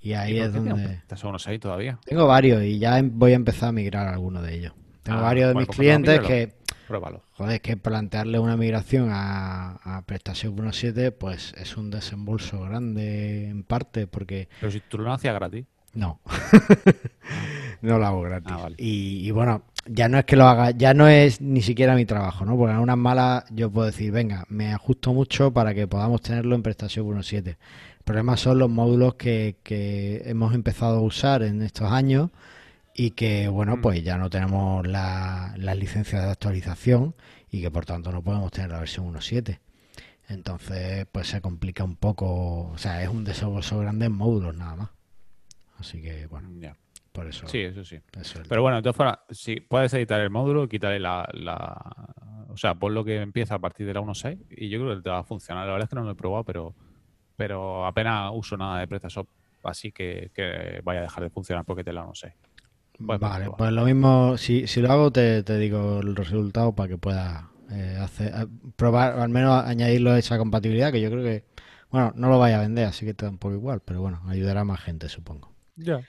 Y 0.00 0.12
ahí 0.12 0.36
¿Y 0.36 0.38
por 0.38 0.46
es 0.46 0.52
donde... 0.54 1.02
unos 1.24 1.46
ahí 1.48 1.58
todavía. 1.58 1.98
Tengo 2.04 2.26
varios 2.26 2.62
y 2.62 2.78
ya 2.78 2.98
em- 2.98 3.10
voy 3.18 3.32
a 3.32 3.36
empezar 3.36 3.70
a 3.70 3.72
migrar 3.72 4.06
a 4.08 4.12
alguno 4.14 4.40
de 4.42 4.54
ellos. 4.54 4.72
Tengo 5.08 5.20
Ah, 5.20 5.22
varios 5.22 5.48
de 5.48 5.54
bueno, 5.54 5.60
mis 5.60 5.66
pues 5.66 5.78
clientes 5.78 6.20
que, 6.20 6.52
Pruébalo. 6.86 7.22
joder, 7.32 7.60
que 7.60 7.76
plantearle 7.76 8.38
una 8.38 8.56
migración 8.56 9.08
a, 9.10 9.72
a 9.82 10.02
PrestaShop 10.02 10.54
1.7 10.58 11.12
pues 11.12 11.52
es 11.56 11.76
un 11.76 11.90
desembolso 11.90 12.60
grande 12.62 13.48
en 13.48 13.62
parte 13.62 14.06
porque 14.06 14.48
Pero 14.60 14.70
si 14.72 14.80
tú 14.80 14.98
lo 14.98 15.12
hacías 15.12 15.34
gratis. 15.34 15.64
no, 15.94 16.20
no 17.82 17.98
lo 17.98 18.06
hago 18.06 18.22
gratis. 18.22 18.52
Ah, 18.52 18.56
vale. 18.62 18.76
y, 18.78 19.26
y 19.26 19.30
bueno, 19.30 19.62
ya 19.86 20.08
no 20.08 20.18
es 20.18 20.24
que 20.24 20.36
lo 20.36 20.46
haga, 20.46 20.70
ya 20.72 20.94
no 20.94 21.08
es 21.08 21.40
ni 21.40 21.62
siquiera 21.62 21.94
mi 21.94 22.04
trabajo, 22.04 22.44
¿no? 22.44 22.56
Porque 22.56 22.74
en 22.74 22.80
unas 22.80 22.96
malas 22.98 23.44
yo 23.50 23.70
puedo 23.70 23.86
decir, 23.86 24.12
venga, 24.12 24.44
me 24.48 24.72
ajusto 24.72 25.12
mucho 25.14 25.52
para 25.52 25.74
que 25.74 25.86
podamos 25.86 26.20
tenerlo 26.22 26.54
en 26.54 26.62
PrestaShop 26.62 27.06
1.7. 27.06 27.46
El 27.48 27.56
problema 28.04 28.36
son 28.36 28.58
los 28.58 28.70
módulos 28.70 29.14
que, 29.14 29.56
que 29.62 30.22
hemos 30.24 30.54
empezado 30.54 30.98
a 30.98 31.02
usar 31.02 31.42
en 31.42 31.62
estos 31.62 31.90
años 31.90 32.30
y 33.00 33.12
que, 33.12 33.46
bueno, 33.46 33.76
Mm. 33.76 33.80
pues 33.80 34.02
ya 34.02 34.18
no 34.18 34.28
tenemos 34.28 34.84
la- 34.84 35.54
las 35.56 35.76
licencias 35.78 36.24
de 36.24 36.30
actualización 36.32 37.14
y 37.48 37.60
que 37.62 37.70
por 37.70 37.86
tanto 37.86 38.10
no 38.10 38.22
podemos 38.22 38.50
tener 38.50 38.70
la 38.72 38.80
versión 38.80 39.06
1.7. 39.06 39.60
Entonces, 40.28 41.06
pues 41.12 41.28
se 41.28 41.40
complica 41.40 41.84
un 41.84 41.94
poco, 41.96 42.70
o 42.70 42.76
sea, 42.76 43.00
es 43.02 43.08
un 43.08 43.22
desembolso 43.24 43.78
grande 43.78 44.06
en 44.06 44.12
módulos 44.12 44.54
nada 44.56 44.74
más. 44.76 44.90
Así 45.78 46.02
que, 46.02 46.26
bueno, 46.26 46.48
Ya. 46.58 46.76
por 47.12 47.28
eso. 47.28 47.46
Sí, 47.46 47.60
eso 47.60 47.84
sí. 47.84 48.00
eso 48.20 48.42
es- 48.42 48.48
Pero 48.48 48.62
bueno, 48.62 48.76
de 48.78 48.82
todas 48.82 48.96
formas, 48.96 49.18
si 49.30 49.60
puedes 49.60 49.94
editar 49.94 50.20
el 50.20 50.30
módulo, 50.30 50.68
quítale 50.68 50.98
la, 50.98 51.28
la- 51.32 52.14
O 52.50 52.56
sea, 52.56 52.74
pon 52.74 52.92
lo 52.92 53.04
que 53.04 53.20
empieza 53.20 53.54
a 53.54 53.58
partir 53.60 53.86
de 53.86 53.94
la 53.94 54.00
1.6 54.00 54.36
y 54.50 54.68
yo 54.68 54.80
creo 54.80 54.96
que 54.96 55.02
te 55.02 55.10
va 55.10 55.18
a 55.20 55.22
funcionar. 55.22 55.64
La 55.66 55.72
verdad 55.74 55.84
es 55.84 55.90
que 55.90 55.94
no 55.94 56.02
lo 56.02 56.10
he 56.10 56.14
probado, 56.16 56.42
pero, 56.42 56.74
pero 57.36 57.86
apenas 57.86 58.32
uso 58.34 58.56
nada 58.56 58.80
de 58.80 58.88
PrestaShop, 58.88 59.28
así 59.62 59.92
que, 59.92 60.32
que 60.34 60.80
vaya 60.82 60.98
a 61.00 61.02
dejar 61.04 61.22
de 61.22 61.30
funcionar 61.30 61.64
porque 61.64 61.84
te 61.84 61.92
la 61.92 62.02
1.6. 62.04 62.32
Bueno, 62.98 63.20
vale, 63.20 63.44
pues, 63.46 63.56
pues 63.58 63.72
lo 63.72 63.84
mismo, 63.84 64.36
si, 64.36 64.66
si 64.66 64.80
lo 64.80 64.90
hago 64.92 65.12
te, 65.12 65.42
te 65.42 65.56
digo 65.58 66.00
el 66.00 66.16
resultado 66.16 66.74
para 66.74 66.88
que 66.88 66.98
puedas 66.98 67.44
eh, 67.70 67.96
hacer, 68.00 68.48
probar, 68.76 69.18
al 69.20 69.28
menos 69.28 69.64
añadirlo 69.64 70.10
a 70.12 70.18
esa 70.18 70.36
compatibilidad, 70.38 70.90
que 70.92 71.00
yo 71.00 71.10
creo 71.10 71.22
que, 71.22 71.44
bueno, 71.90 72.12
no 72.16 72.28
lo 72.28 72.38
vaya 72.38 72.58
a 72.58 72.62
vender, 72.62 72.86
así 72.86 73.06
que 73.06 73.14
te 73.14 73.24
da 73.24 73.30
un 73.30 73.38
poco 73.38 73.54
igual, 73.54 73.80
pero 73.84 74.00
bueno, 74.00 74.20
ayudará 74.26 74.62
a 74.62 74.64
más 74.64 74.80
gente, 74.80 75.08
supongo. 75.08 75.52
Ya. 75.76 76.00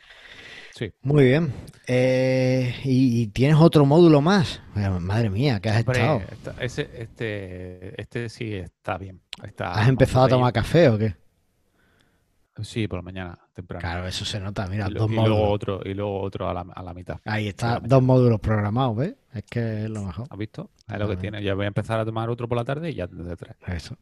Sí. 0.75 0.91
Muy 1.01 1.25
bien. 1.25 1.53
Eh, 1.88 2.75
¿y, 2.84 3.22
y 3.22 3.27
tienes 3.27 3.58
otro 3.58 3.86
módulo 3.86 4.22
más? 4.22 4.62
Madre 4.75 5.29
mía, 5.29 5.60
¿qué 5.62 5.69
has 5.69 5.77
Hombre, 5.79 6.00
estado? 6.01 6.22
esta- 6.31 6.55
ese, 6.60 6.89
este, 6.93 8.01
este 8.01 8.29
sí 8.29 8.53
está 8.55 8.98
bien. 8.98 9.22
Está, 9.43 9.74
¿Has 9.74 9.88
empezado 9.88 10.25
a 10.25 10.29
tomar 10.29 10.53
café 10.53 10.89
o 10.89 10.98
qué? 10.98 11.15
Sí, 12.63 12.88
por 12.88 13.00
la 13.00 13.04
mañana, 13.04 13.39
temprano. 13.54 13.82
Claro, 13.82 14.08
eso 14.08 14.25
se 14.25 14.39
nota. 14.39 14.68
Mira, 14.68 14.88
y, 14.89 14.92
lo- 14.92 15.00
dos 15.01 15.12
y 15.12 15.16
módulos. 15.16 15.38
luego 15.38 15.51
otro, 15.51 15.82
y 15.86 15.94
luego 15.94 16.22
otro 16.22 16.50
a 16.50 16.54
la, 16.54 16.62
a 16.62 16.84
la 16.84 16.94
mitad. 16.94 17.20
Ahí 17.25 17.48
está, 17.48 17.80
dos 17.80 18.01
módulos 18.04 18.39
programados, 18.39 18.96
¿ves? 18.98 19.16
Es 19.34 19.44
que 19.44 19.84
es 19.86 19.89
lo 19.89 20.04
mejor. 20.04 20.28
¿Has 20.30 20.38
visto? 20.38 20.70
Es 20.88 20.98
lo 21.00 21.08
que 21.08 21.18
tiene. 21.18 21.44
Ya 21.44 21.54
voy 21.54 21.66
a 21.66 21.68
empezar 21.68 22.00
a 22.00 22.06
tomar 22.06 22.30
otro 22.30 22.48
por 22.48 22.58
la 22.58 22.66
tarde 22.66 22.89
y 22.89 22.96
ya 22.96 23.08
tendré 23.08 23.36
tres. 23.36 23.56
Eso. 23.68 23.96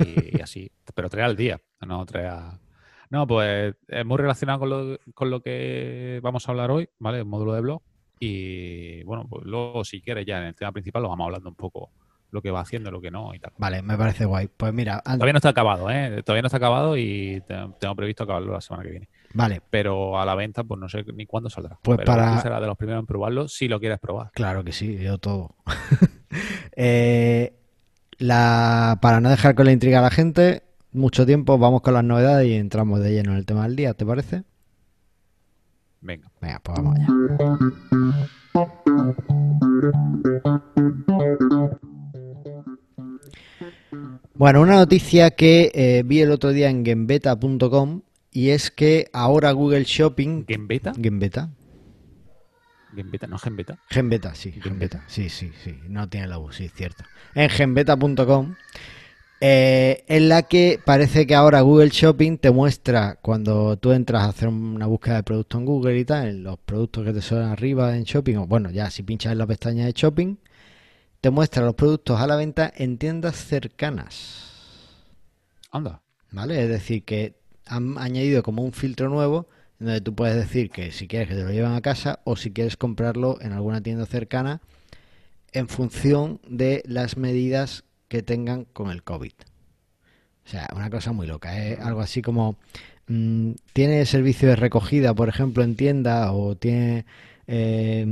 Y, 0.00 0.36
y 0.38 0.40
así. 0.40 0.70
Pero 0.94 1.08
tres 1.08 1.24
al 1.24 1.36
día, 1.36 1.60
no 1.86 2.04
tres 2.06 2.26
a... 2.28 2.58
No, 3.10 3.26
pues 3.26 3.74
es 3.88 4.06
muy 4.06 4.16
relacionado 4.16 4.58
con 4.60 4.70
lo, 4.70 4.98
con 5.14 5.30
lo 5.30 5.40
que 5.42 6.18
vamos 6.22 6.48
a 6.48 6.50
hablar 6.52 6.70
hoy, 6.70 6.88
¿vale? 6.98 7.18
El 7.18 7.26
módulo 7.26 7.52
de 7.52 7.60
blog. 7.60 7.82
Y 8.18 9.02
bueno, 9.04 9.26
pues 9.28 9.44
luego 9.44 9.84
si 9.84 10.00
quieres 10.00 10.24
ya 10.24 10.38
en 10.38 10.44
el 10.44 10.54
tema 10.54 10.72
principal 10.72 11.02
lo 11.02 11.08
vamos 11.10 11.26
hablando 11.26 11.48
un 11.48 11.54
poco 11.56 11.90
lo 12.32 12.42
que 12.42 12.50
va 12.50 12.60
haciendo, 12.62 12.90
lo 12.90 13.00
que 13.00 13.10
no 13.12 13.32
y 13.34 13.38
tal. 13.38 13.52
Vale, 13.58 13.82
me 13.82 13.96
parece 13.96 14.24
guay. 14.24 14.48
Pues 14.56 14.72
mira, 14.74 15.00
Todavía 15.02 15.32
no 15.34 15.36
está 15.38 15.50
acabado, 15.50 15.88
¿eh? 15.90 16.22
Todavía 16.24 16.42
no 16.42 16.46
está 16.46 16.56
acabado 16.56 16.96
y 16.96 17.40
te- 17.46 17.54
tengo 17.78 17.94
previsto 17.94 18.24
acabarlo 18.24 18.52
la 18.52 18.60
semana 18.60 18.82
que 18.84 18.90
viene. 18.90 19.08
vale, 19.34 19.60
Pero 19.70 20.18
a 20.18 20.24
la 20.26 20.34
venta, 20.34 20.64
pues 20.64 20.80
no 20.80 20.88
sé 20.88 21.04
ni 21.14 21.26
cuándo 21.26 21.48
saldrá. 21.50 21.78
Pues 21.82 21.98
Pero 21.98 22.06
para- 22.06 22.34
tú 22.34 22.40
serás 22.40 22.60
de 22.60 22.66
los 22.66 22.76
primeros 22.76 23.00
en 23.00 23.06
probarlo 23.06 23.46
si 23.48 23.68
lo 23.68 23.78
quieres 23.78 23.98
probar. 24.00 24.30
claro 24.32 24.64
que 24.64 24.72
sí, 24.72 24.98
yo 24.98 25.18
todo. 25.18 25.54
Eh, 26.74 27.52
la, 28.16 28.98
para 29.02 29.20
no 29.20 29.28
dejar 29.28 29.54
con 29.54 29.66
la 29.66 29.72
intriga 29.72 29.98
a 29.98 30.02
la 30.02 30.10
gente, 30.10 30.62
mucho 30.92 31.26
tiempo, 31.26 31.58
vamos 31.58 31.82
con 31.82 31.92
las 31.92 32.02
novedades 32.04 32.48
y 32.48 32.54
entramos 32.54 33.00
de 33.00 33.12
lleno 33.12 33.32
en 33.32 33.36
el 33.38 33.44
tema 33.44 33.64
del 33.64 33.76
día, 33.76 33.92
¿te 33.92 34.06
parece? 34.06 34.44
Venga. 36.00 36.30
Venga, 36.40 36.60
pues 36.60 36.78
vamos 36.78 36.96
allá. 36.96 37.08
Bueno, 44.34 44.62
una 44.62 44.76
noticia 44.76 45.30
que 45.32 45.70
eh, 45.74 46.02
vi 46.06 46.20
el 46.20 46.30
otro 46.30 46.52
día 46.52 46.70
en 46.70 46.84
genbeta.com 46.84 48.00
y 48.30 48.48
es 48.48 48.70
que 48.70 49.08
ahora 49.12 49.52
Google 49.52 49.84
Shopping... 49.84 50.46
¿Game 50.48 50.66
Beta? 50.66 50.94
Genbeta. 50.94 51.50
¿Game 52.94 53.10
Beta? 53.10 53.26
¿No 53.26 53.36
Game 53.42 53.56
Beta? 53.56 53.78
Genbeta, 53.90 54.34
sí. 54.34 54.52
Genbeta. 54.52 55.04
Sí, 55.06 55.28
sí, 55.28 55.52
sí. 55.62 55.78
No 55.86 56.08
tiene 56.08 56.28
la 56.28 56.38
U, 56.38 56.50
sí, 56.50 56.64
es 56.64 56.72
cierto. 56.72 57.04
En 57.34 57.50
genbeta.com, 57.50 58.54
eh, 59.42 60.02
en 60.08 60.30
la 60.30 60.44
que 60.44 60.80
parece 60.82 61.26
que 61.26 61.34
ahora 61.34 61.60
Google 61.60 61.90
Shopping 61.90 62.38
te 62.38 62.50
muestra 62.50 63.18
cuando 63.20 63.76
tú 63.76 63.92
entras 63.92 64.22
a 64.22 64.28
hacer 64.28 64.48
una 64.48 64.86
búsqueda 64.86 65.16
de 65.16 65.22
producto 65.24 65.58
en 65.58 65.66
Google 65.66 65.98
y 65.98 66.04
tal, 66.06 66.28
en 66.28 66.42
los 66.42 66.58
productos 66.58 67.04
que 67.04 67.12
te 67.12 67.20
suenan 67.20 67.50
arriba 67.50 67.94
en 67.94 68.04
Shopping, 68.04 68.36
o 68.36 68.46
bueno, 68.46 68.70
ya 68.70 68.90
si 68.90 69.02
pinchas 69.02 69.32
en 69.32 69.38
la 69.38 69.46
pestaña 69.46 69.84
de 69.84 69.92
Shopping, 69.92 70.36
te 71.22 71.30
muestra 71.30 71.64
los 71.64 71.76
productos 71.76 72.20
a 72.20 72.26
la 72.26 72.34
venta 72.34 72.70
en 72.76 72.98
tiendas 72.98 73.36
cercanas. 73.36 74.50
Anda. 75.70 76.02
¿Vale? 76.32 76.60
Es 76.60 76.68
decir, 76.68 77.04
que 77.04 77.36
han 77.64 77.96
añadido 77.96 78.42
como 78.42 78.62
un 78.62 78.72
filtro 78.72 79.08
nuevo 79.08 79.46
en 79.78 79.86
donde 79.86 80.00
tú 80.00 80.16
puedes 80.16 80.34
decir 80.34 80.70
que 80.70 80.90
si 80.90 81.06
quieres 81.06 81.28
que 81.28 81.36
te 81.36 81.44
lo 81.44 81.52
lleven 81.52 81.74
a 81.74 81.80
casa 81.80 82.18
o 82.24 82.34
si 82.34 82.50
quieres 82.50 82.76
comprarlo 82.76 83.38
en 83.40 83.52
alguna 83.52 83.80
tienda 83.80 84.04
cercana 84.04 84.62
en 85.52 85.68
función 85.68 86.40
de 86.48 86.82
las 86.86 87.16
medidas 87.16 87.84
que 88.08 88.22
tengan 88.22 88.64
con 88.64 88.90
el 88.90 89.04
COVID. 89.04 89.32
O 90.44 90.48
sea, 90.48 90.68
una 90.74 90.90
cosa 90.90 91.12
muy 91.12 91.28
loca. 91.28 91.56
Es 91.56 91.78
algo 91.78 92.00
así 92.00 92.20
como 92.20 92.56
mm, 93.06 93.52
tiene 93.72 94.04
servicio 94.06 94.48
de 94.48 94.56
recogida, 94.56 95.14
por 95.14 95.28
ejemplo, 95.28 95.62
en 95.62 95.76
tienda 95.76 96.32
o 96.32 96.56
tiene 96.56 97.06
eh, 97.46 98.06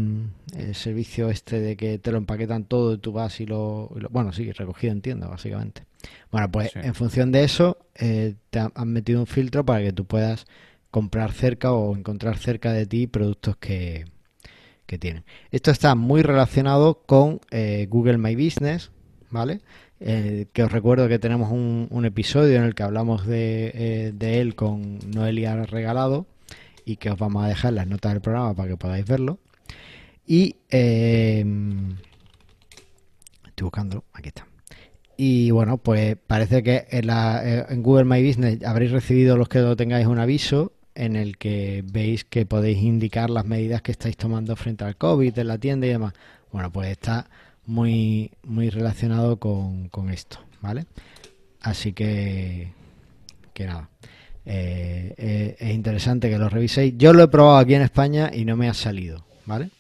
el 0.57 0.75
servicio 0.75 1.31
este 1.31 1.61
de 1.61 1.77
que 1.77 1.99
te 1.99 2.11
lo 2.13 2.19
empaquetan 2.19 2.65
todo 2.65 2.95
y 2.95 2.99
tú 2.99 3.13
vas 3.13 3.41
y 3.41 3.47
lo, 3.47 3.91
y 3.97 4.01
lo- 4.01 4.09
bueno, 4.11 4.33
sí, 4.33 4.51
recogido 4.53 4.93
en 4.93 5.01
tienda, 5.03 5.29
básicamente. 5.29 5.85
Bueno, 6.31 6.51
pues 6.51 6.73
Sí. 6.73 6.81
en 6.83 6.95
función 6.95 7.31
de 7.33 7.45
eso 7.45 7.79
eh, 7.95 8.35
te 8.51 8.59
han 8.61 8.89
metido 8.89 9.21
un 9.21 9.27
filtro 9.27 9.65
para 9.65 9.83
que 9.83 9.93
tú 9.93 10.05
puedas 10.07 10.47
comprar 10.91 11.33
cerca 11.33 11.73
o 11.73 11.95
encontrar 11.97 12.39
cerca 12.39 12.73
de 12.73 12.87
ti 12.87 13.07
productos 13.07 13.57
que, 13.57 14.07
que 14.87 14.99
tienen. 14.99 15.25
Esto 15.51 15.71
está 15.71 15.95
muy 15.95 16.23
relacionado 16.23 17.03
con 17.07 17.41
eh, 17.51 17.87
Google 17.89 18.19
My 18.19 18.35
Business, 18.35 18.91
¿vale? 19.31 19.61
Eh, 20.01 20.47
que 20.53 20.63
os 20.65 20.73
recuerdo 20.73 21.09
que 21.09 21.19
tenemos 21.19 21.53
un, 21.53 21.87
un 21.91 22.05
episodio 22.07 22.57
en 22.57 22.65
el 22.65 22.75
que 22.75 22.83
hablamos 22.83 23.27
de, 23.27 23.71
eh, 23.75 24.13
de 24.15 24.41
él 24.41 24.55
con 24.55 24.99
Noelia 25.11 25.65
Regalado 25.67 26.27
y 26.85 26.97
que 26.97 27.11
os 27.11 27.19
vamos 27.19 27.45
a 27.45 27.49
dejar 27.49 27.73
las 27.73 27.87
notas 27.87 28.13
del 28.13 28.21
programa 28.23 28.55
para 28.55 28.69
que 28.71 28.77
podáis 28.77 29.07
verlo. 29.07 29.39
Y 30.27 30.57
eh, 30.71 31.45
estoy 33.47 33.65
buscándolo, 33.65 34.05
aquí 34.13 34.29
está. 34.29 34.47
Y 35.17 35.51
bueno, 35.51 35.77
pues 35.77 36.17
parece 36.27 36.63
que 36.63 36.87
en, 36.91 37.07
la- 37.07 37.43
eh, 37.45 37.67
en 37.69 37.83
Google 37.83 38.05
My 38.05 38.27
Business 38.27 38.65
habréis 38.65 38.91
recibido 38.91 39.37
los 39.37 39.49
que 39.49 39.59
lo 39.59 39.77
tengáis 39.77 40.07
un 40.07 40.19
aviso 40.19 40.73
en 40.95 41.15
el 41.15 41.37
que 41.37 41.85
veis 41.87 42.25
que 42.25 42.47
podéis 42.47 42.79
indicar 42.79 43.29
las 43.29 43.45
medidas 43.45 43.83
que 43.83 43.93
estáis 43.93 44.17
tomando 44.17 44.57
frente 44.57 44.85
al 44.85 44.97
COVID 44.97 45.39
en 45.39 45.47
la 45.49 45.59
tienda 45.59 45.87
y 45.87 45.91
demás. 45.91 46.15
Bueno, 46.53 46.73
pues 46.73 46.89
está 46.91 47.29
muy, 47.67 48.33
muy 48.45 48.71
relacionado 48.71 49.37
con, 49.39 49.89
con 49.91 50.11
esto, 50.11 50.39
¿vale? 50.63 50.87
Así 51.61 51.93
que, 51.93 52.73
que 53.53 53.67
nada, 53.67 53.90
eh, 54.47 55.15
eh, 55.17 55.57
es 55.59 55.75
interesante 55.75 56.31
que 56.31 56.39
lo 56.39 56.49
reviséis. 56.49 56.95
Yo 56.97 57.13
lo 57.13 57.23
he 57.23 57.29
probado 57.29 57.59
aquí 57.59 57.75
en 57.75 57.83
España 57.83 58.31
y 58.33 58.45
no 58.45 58.57
me 58.57 58.69
ha 58.69 58.75
salido, 58.75 59.25
¿vale? 59.47 59.71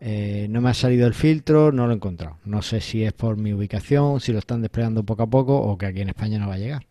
Eh, 0.00 0.46
no 0.48 0.62
me 0.62 0.70
ha 0.70 0.74
salido 0.74 1.06
el 1.06 1.14
filtro, 1.14 1.72
no 1.72 1.86
lo 1.86 1.92
he 1.92 1.96
encontrado. 1.96 2.38
No 2.44 2.62
sé 2.62 2.80
si 2.80 3.04
es 3.04 3.12
por 3.12 3.36
mi 3.36 3.52
ubicación, 3.52 4.20
si 4.20 4.32
lo 4.32 4.38
están 4.38 4.62
desplegando 4.62 5.02
poco 5.04 5.24
a 5.24 5.26
poco 5.26 5.60
o 5.60 5.76
que 5.76 5.86
aquí 5.86 6.00
en 6.00 6.08
España 6.08 6.38
no 6.38 6.48
va 6.48 6.54
a 6.54 6.58
llegar. 6.58 6.86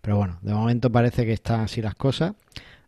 Pero 0.00 0.16
bueno, 0.16 0.38
de 0.42 0.54
momento 0.54 0.90
parece 0.90 1.24
que 1.24 1.32
están 1.32 1.60
así 1.60 1.80
las 1.82 1.94
cosas. 1.94 2.32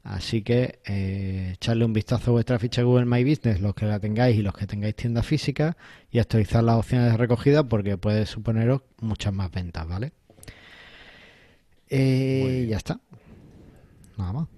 Así 0.02 0.42
que 0.42 0.78
eh, 0.86 1.52
echarle 1.54 1.84
un 1.84 1.92
vistazo 1.92 2.30
a 2.30 2.32
vuestra 2.32 2.58
ficha 2.58 2.82
Google 2.82 3.04
My 3.04 3.22
Business, 3.22 3.60
los 3.60 3.74
que 3.74 3.84
la 3.84 4.00
tengáis 4.00 4.36
y 4.36 4.42
los 4.42 4.54
que 4.54 4.66
tengáis 4.66 4.96
tienda 4.96 5.22
física, 5.22 5.76
y 6.10 6.18
actualizar 6.18 6.64
las 6.64 6.76
opciones 6.76 7.12
de 7.12 7.18
recogida 7.18 7.64
porque 7.64 7.98
puede 7.98 8.24
suponeros 8.24 8.80
muchas 9.00 9.32
más 9.34 9.50
ventas, 9.50 9.86
¿vale? 9.86 10.12
Eh, 11.90 12.66
ya 12.68 12.78
está. 12.78 12.98
Nada 14.20 14.32
más, 14.32 14.48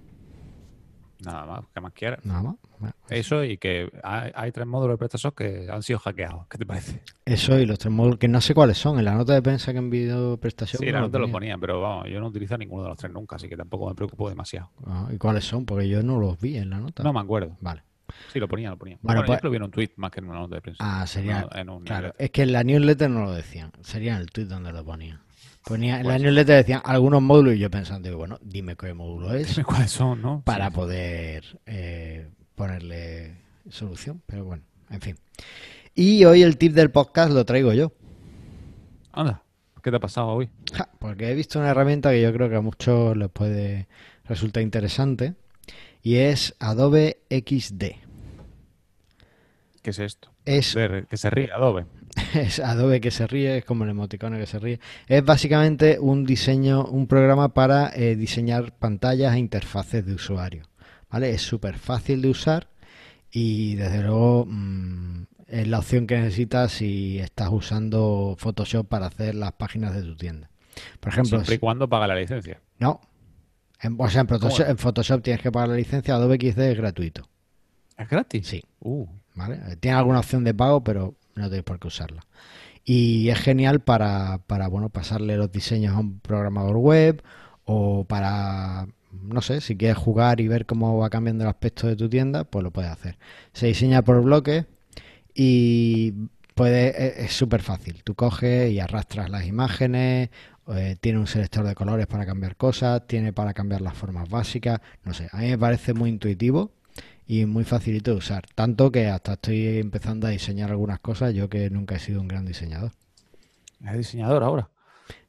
Nada 1.25 1.47
más, 1.47 1.61
¿qué 1.73 1.81
más 1.81 1.93
quieras? 1.93 2.25
nada 2.25 2.43
más. 2.43 2.57
Bueno, 2.81 2.95
Eso 3.09 3.45
y 3.45 3.57
que 3.57 3.89
hay, 4.03 4.33
hay 4.35 4.51
tres 4.51 4.67
módulos 4.67 4.95
de 4.95 4.99
PrestaShop 4.99 5.37
que 5.37 5.69
han 5.71 5.81
sido 5.85 6.01
hackeados. 6.01 6.49
¿Qué 6.49 6.59
te 6.59 6.67
parece? 6.67 7.01
Eso 7.25 7.57
y 7.61 7.65
los 7.65 7.79
tres 7.79 7.95
módulos, 7.95 8.19
que 8.19 8.27
no 8.27 8.41
sé 8.41 8.55
cuáles 8.55 8.77
son. 8.77 8.99
En 8.99 9.05
la 9.05 9.15
nota 9.15 9.33
de 9.35 9.41
prensa 9.41 9.71
que 9.73 9.79
envió 9.79 10.37
PrestaShop. 10.39 10.81
Sí, 10.81 10.87
la 10.91 10.99
nota 11.01 11.19
lo 11.19 11.27
ponía. 11.27 11.33
ponían, 11.33 11.61
pero 11.61 11.81
vamos, 11.81 12.09
yo 12.11 12.19
no 12.19 12.27
utilizo 12.27 12.59
ninguno 12.59 12.83
de 12.83 12.89
los 12.89 12.99
tres 12.99 13.13
nunca, 13.13 13.37
así 13.37 13.49
que 13.49 13.57
tampoco 13.57 13.89
me 13.89 13.95
preocupo 13.95 14.29
demasiado. 14.29 14.71
Ah, 14.85 15.09
¿Y 15.13 15.19
cuáles 15.19 15.45
son? 15.45 15.65
Porque 15.65 15.89
yo 15.89 16.03
no 16.03 16.19
los 16.19 16.41
vi 16.41 16.57
en 16.57 16.71
la 16.71 16.79
nota. 16.81 17.05
No 17.05 17.13
me 17.13 17.21
acuerdo. 17.21 17.57
Vale. 17.61 17.85
Sí, 18.33 18.41
lo 18.41 18.49
ponía, 18.49 18.71
lo 18.71 18.77
ponía. 18.77 18.99
Bueno, 19.01 19.21
Bueno, 19.21 19.27
pues- 19.29 19.45
lo 19.45 19.51
vi 19.51 19.57
en 19.59 19.63
un 19.63 19.71
tweet 19.71 19.91
más 19.97 20.11
que 20.11 20.19
en 20.19 20.27
una 20.29 20.41
nota 20.41 20.57
de 20.57 20.61
prensa. 20.61 20.83
Ah, 21.03 21.07
sería. 21.07 21.49
En 21.55 21.71
un 21.71 21.85
Claro, 21.85 22.09
newsletter. 22.09 22.15
es 22.27 22.31
que 22.33 22.43
en 22.43 22.53
la 22.53 22.65
newsletter 22.65 23.09
no 23.11 23.23
lo 23.27 23.33
decían. 23.33 23.71
Sería 23.83 24.17
en 24.17 24.23
el 24.23 24.27
tweet 24.33 24.47
donde 24.47 24.73
lo 24.73 24.85
ponían. 24.85 25.21
Ponía, 25.65 25.97
en 26.01 26.07
la 26.07 26.15
Pues- 26.15 26.23
newsletter 26.23 26.57
decían 26.57 26.83
algunos 26.85 27.23
módulos 27.23 27.55
y 27.55 27.59
yo 27.59 27.71
pensando, 27.71 28.09
digo, 28.09 28.19
bueno, 28.19 28.39
dime 28.43 28.77
qué 28.77 28.93
módulo 28.95 29.33
es 29.35 29.55
Dime 29.55 29.65
cuáles 29.65 29.91
son, 29.91 30.21
¿no? 30.23 30.43
para 30.45 30.69
Sí. 30.69 30.75
poder 30.75 31.61
eh, 31.67 32.29
ponerle 32.55 33.37
solución. 33.71 34.23
Pero 34.27 34.45
bueno, 34.45 34.65
en 34.91 35.01
fin. 35.01 35.17
Y 35.95 36.25
hoy 36.25 36.43
el 36.43 36.57
tip 36.59 36.73
del 36.75 36.91
podcast 36.91 37.33
lo 37.33 37.45
traigo 37.45 37.73
yo. 37.73 37.93
Anda, 39.13 39.43
¿qué 39.83 39.91
te 39.91 39.97
ha 39.97 40.01
pasado 40.01 40.29
hoy? 40.29 40.49
Ja, 40.73 40.89
porque 40.99 41.31
he 41.31 41.35
visto 41.35 41.59
una 41.59 41.69
herramienta 41.71 42.11
que 42.11 42.23
yo 42.23 42.33
creo 42.33 42.49
que 42.49 42.57
a 42.57 42.61
muchos 42.61 43.17
les 43.17 43.29
puede 43.29 43.89
resultar 44.25 44.63
interesante 44.63 45.35
y 46.03 46.17
es 46.17 46.55
Adobe 46.59 47.19
XD. 47.31 47.85
¿Qué 49.83 49.91
es 49.91 49.99
esto? 49.99 50.31
Es, 50.45 50.75
que 51.09 51.17
se 51.17 51.31
ríe 51.31 51.51
Adobe. 51.53 51.87
es 52.35 52.61
Adobe 52.61 53.01
que 53.01 53.11
se 53.11 53.27
ríe, 53.27 53.59
es 53.59 53.65
como 53.65 53.85
el 53.85 53.91
emoticone 53.91 54.39
que 54.39 54.47
se 54.47 54.59
ríe. 54.59 54.81
Es 55.07 55.25
básicamente 55.25 55.99
un 55.99 56.25
diseño, 56.25 56.85
un 56.85 57.07
programa 57.07 57.55
para 57.55 57.91
eh, 57.95 58.17
diseñar 58.17 58.73
pantallas 58.73 59.35
e 59.35 59.39
interfaces 59.39 60.05
de 60.05 60.15
usuario. 60.15 60.65
¿Vale? 61.11 61.31
Es 61.31 61.43
súper 61.43 61.77
fácil 61.79 62.23
de 62.23 62.29
usar 62.29 62.69
y 63.31 63.75
desde 63.77 64.03
luego 64.03 64.47
mm, 64.49 65.25
es 65.49 65.69
la 65.69 65.79
opción 65.79 66.07
que 66.07 66.17
necesitas 66.19 66.73
si 66.73 67.19
estás 67.19 67.51
usando 67.53 68.35
Photoshop 68.39 68.87
para 68.89 69.07
hacer 69.07 69.35
las 69.35 69.53
páginas 69.53 69.95
de 69.95 70.03
tu 70.03 70.17
tienda. 70.17 70.49
Por 71.01 71.13
ejemplo, 71.13 71.39
Siempre 71.39 71.57
y 71.57 71.59
cuando 71.59 71.87
paga 71.89 72.07
la 72.07 72.15
licencia. 72.15 72.61
No. 72.79 73.01
En, 73.81 73.97
o 73.99 74.09
sea, 74.09 74.23
en 74.23 74.29
Photoshop, 74.29 74.59
¿Cómo? 74.59 74.71
en 74.71 74.79
Photoshop 74.79 75.23
tienes 75.23 75.43
que 75.43 75.53
pagar 75.53 75.69
la 75.69 75.77
licencia, 75.77 76.15
Adobe 76.15 76.37
XD 76.37 76.59
es 76.61 76.77
gratuito. 76.79 77.29
¿Es 77.99 78.09
gratis? 78.09 78.47
Sí, 78.47 78.63
Uh, 78.81 79.07
¿vale? 79.35 79.61
Eh, 79.69 79.77
Tiene 79.77 79.99
alguna 79.99 80.21
opción 80.21 80.45
de 80.45 80.55
pago, 80.55 80.83
pero 80.83 81.15
no 81.37 81.45
tenéis 81.49 81.65
por 81.65 81.79
qué 81.79 81.89
usarla. 81.89 82.27
Y 82.85 83.29
es 83.31 83.39
genial 83.41 83.81
para, 83.81 84.41
para 84.47 84.69
bueno, 84.69 84.89
pasarle 84.91 85.37
los 85.37 85.53
diseños 85.53 85.95
a 85.95 86.01
un 86.01 86.21
programador 86.21 86.77
web 86.79 87.23
o 87.65 88.05
para, 88.05 88.89
no 89.13 89.43
sé, 89.43 89.61
si 89.61 89.77
quieres 89.77 89.99
jugar 89.99 90.41
y 90.41 90.49
ver 90.49 90.67
cómo 90.67 90.99
va 90.99 91.11
cambiando 91.11 91.45
el 91.45 91.51
aspecto 91.51 91.87
de 91.89 91.97
tu 91.97 92.09
tienda, 92.09 92.45
pues 92.45 92.63
lo 92.65 92.71
puedes 92.73 92.91
hacer. 92.91 93.19
Se 93.53 93.67
diseña 93.69 94.03
por 94.03 94.23
bloques 94.23 94.67
y 95.35 96.13
puede, 96.55 96.89
es- 97.07 97.19
es 97.27 97.33
súper 97.33 97.63
fácil. 97.63 98.03
Tú 98.05 98.15
coges 98.15 98.71
y 98.73 98.81
arrastras 98.81 99.31
las 99.31 99.47
imágenes 99.47 100.31
eh, 100.75 100.97
tiene 101.01 101.19
un 101.19 101.27
selector 101.27 101.67
de 101.67 101.75
colores 101.75 102.07
para 102.07 102.25
cambiar 102.27 102.57
cosas, 102.57 103.07
tiene 103.07 103.33
para 103.33 103.53
cambiar 103.55 103.81
las 103.81 103.95
formas 103.97 104.29
básicas, 104.29 104.81
no 105.05 105.13
sé, 105.13 105.29
a 105.33 105.39
mí 105.39 105.49
me 105.49 105.59
parece 105.59 105.93
muy 105.95 106.09
intuitivo 106.11 106.73
y 107.27 107.47
muy 107.47 107.65
facilito 107.65 108.13
de 108.13 108.17
usar, 108.19 108.45
tanto 108.55 108.91
que 108.91 109.07
hasta 109.07 109.35
estoy 109.35 109.79
empezando 109.79 110.27
a 110.27 110.31
diseñar 110.31 110.71
algunas 110.71 111.01
cosas, 111.01 111.35
yo 111.35 111.49
que 111.49 111.71
nunca 111.71 111.97
he 111.97 111.99
sido 111.99 112.21
un 112.21 112.29
gran 112.29 112.45
diseñador. 112.45 112.93
¿Es 113.85 113.97
diseñador 113.97 114.43
ahora? 114.43 114.71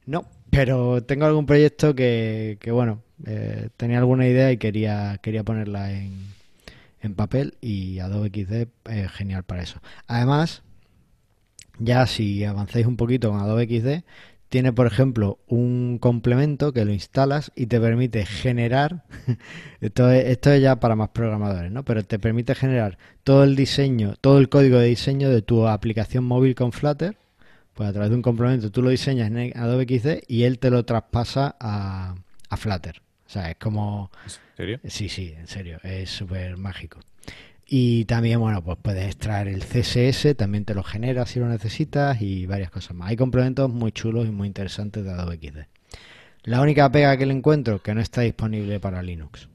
No, 0.06 0.26
pero 0.50 1.02
tengo 1.02 1.26
algún 1.26 1.46
proyecto 1.46 1.94
que, 1.94 2.58
que 2.60 2.70
bueno, 2.70 3.02
eh, 3.26 3.70
tenía 3.76 3.98
alguna 3.98 4.26
idea 4.26 4.52
y 4.52 4.58
quería, 4.58 5.18
quería 5.22 5.44
ponerla 5.44 5.92
en, 5.92 6.34
en 7.00 7.14
papel 7.14 7.56
y 7.60 7.98
Adobe 7.98 8.28
XD 8.28 8.68
es 8.90 9.12
genial 9.12 9.44
para 9.44 9.62
eso. 9.62 9.80
Además, 10.06 10.62
ya 11.78 12.06
si 12.06 12.44
avanzáis 12.44 12.86
un 12.86 12.96
poquito 12.96 13.30
con 13.30 13.40
Adobe 13.40 13.66
XD, 13.66 14.04
tiene, 14.54 14.72
por 14.72 14.86
ejemplo, 14.86 15.40
un 15.48 15.98
complemento 15.98 16.72
que 16.72 16.84
lo 16.84 16.92
instalas 16.92 17.50
y 17.56 17.66
te 17.66 17.80
permite 17.80 18.24
generar, 18.24 19.02
esto 19.80 20.08
es, 20.12 20.26
esto 20.26 20.52
es 20.52 20.62
ya 20.62 20.78
para 20.78 20.94
más 20.94 21.08
programadores, 21.08 21.72
¿no? 21.72 21.84
Pero 21.84 22.04
te 22.04 22.20
permite 22.20 22.54
generar 22.54 22.96
todo 23.24 23.42
el 23.42 23.56
diseño, 23.56 24.14
todo 24.20 24.38
el 24.38 24.48
código 24.48 24.78
de 24.78 24.86
diseño 24.86 25.28
de 25.28 25.42
tu 25.42 25.66
aplicación 25.66 26.22
móvil 26.22 26.54
con 26.54 26.70
Flutter, 26.70 27.16
pues 27.74 27.88
a 27.88 27.92
través 27.92 28.10
de 28.10 28.14
un 28.14 28.22
complemento 28.22 28.70
tú 28.70 28.80
lo 28.80 28.90
diseñas 28.90 29.28
en 29.28 29.58
Adobe 29.58 29.86
XD 29.88 30.22
y 30.28 30.44
él 30.44 30.60
te 30.60 30.70
lo 30.70 30.84
traspasa 30.84 31.56
a, 31.58 32.14
a 32.48 32.56
Flutter. 32.56 33.02
O 33.26 33.30
sea, 33.30 33.50
es 33.50 33.56
como... 33.56 34.12
¿En 34.24 34.56
serio? 34.56 34.80
Sí, 34.86 35.08
sí, 35.08 35.34
en 35.36 35.48
serio, 35.48 35.80
es 35.82 36.10
súper 36.10 36.56
mágico. 36.58 37.00
Y 37.66 38.04
también, 38.04 38.40
bueno, 38.40 38.62
pues 38.62 38.78
puedes 38.80 39.06
extraer 39.06 39.48
el 39.48 39.64
CSS, 39.64 40.36
también 40.36 40.64
te 40.64 40.74
lo 40.74 40.82
genera 40.82 41.24
si 41.26 41.40
lo 41.40 41.48
necesitas 41.48 42.20
y 42.20 42.46
varias 42.46 42.70
cosas 42.70 42.94
más. 42.94 43.08
Hay 43.08 43.16
complementos 43.16 43.70
muy 43.70 43.92
chulos 43.92 44.26
y 44.26 44.30
muy 44.30 44.46
interesantes 44.46 45.04
de 45.04 45.10
Adobe 45.10 45.36
XD. 45.36 45.58
La 46.42 46.60
única 46.60 46.90
pega 46.92 47.16
que 47.16 47.24
le 47.24 47.32
encuentro 47.32 47.82
que 47.82 47.94
no 47.94 48.02
está 48.02 48.20
disponible 48.20 48.78
para 48.80 49.02
Linux. 49.02 49.48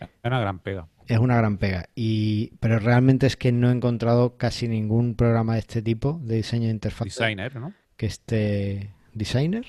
Es 0.00 0.08
una 0.24 0.40
gran 0.40 0.60
pega. 0.60 0.88
Es 1.06 1.18
una 1.18 1.36
gran 1.36 1.58
pega. 1.58 1.88
Y, 1.94 2.52
pero 2.60 2.78
realmente 2.78 3.26
es 3.26 3.36
que 3.36 3.52
no 3.52 3.68
he 3.68 3.72
encontrado 3.72 4.36
casi 4.36 4.68
ningún 4.68 5.14
programa 5.14 5.54
de 5.54 5.60
este 5.60 5.82
tipo 5.82 6.20
de 6.22 6.36
diseño 6.36 6.64
de 6.64 6.70
interfaz. 6.70 7.04
Designer, 7.04 7.56
¿no? 7.56 7.74
Que 7.96 8.06
esté. 8.06 8.94
¿Designer? 9.12 9.66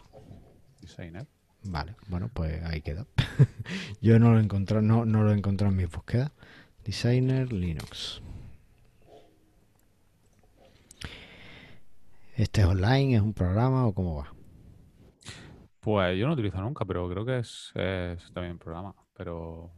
Designer. 0.81 1.27
Vale, 1.63 1.95
bueno, 2.07 2.29
pues 2.33 2.63
ahí 2.63 2.81
queda. 2.81 3.05
Yo 4.01 4.19
no 4.19 4.31
lo 4.31 4.39
he 4.39 4.43
encontrado, 4.43 4.81
no, 4.81 5.05
no 5.05 5.23
lo 5.23 5.31
he 5.33 5.37
encontrado 5.37 5.71
en 5.71 5.77
mis 5.77 5.89
búsquedas. 5.89 6.31
Designer 6.93 7.53
Linux. 7.53 8.19
¿Este 12.35 12.61
es 12.61 12.67
online? 12.67 13.15
¿Es 13.17 13.21
un 13.21 13.31
programa 13.31 13.85
o 13.85 13.93
cómo 13.93 14.15
va? 14.15 14.33
Pues 15.81 16.17
yo 16.17 16.23
no 16.23 16.29
lo 16.29 16.33
utilizo 16.33 16.59
nunca, 16.61 16.85
pero 16.85 17.07
creo 17.07 17.23
que 17.23 17.37
es, 17.37 17.71
es 17.75 18.31
también 18.33 18.53
un 18.53 18.57
programa. 18.57 18.95
Pero 19.15 19.69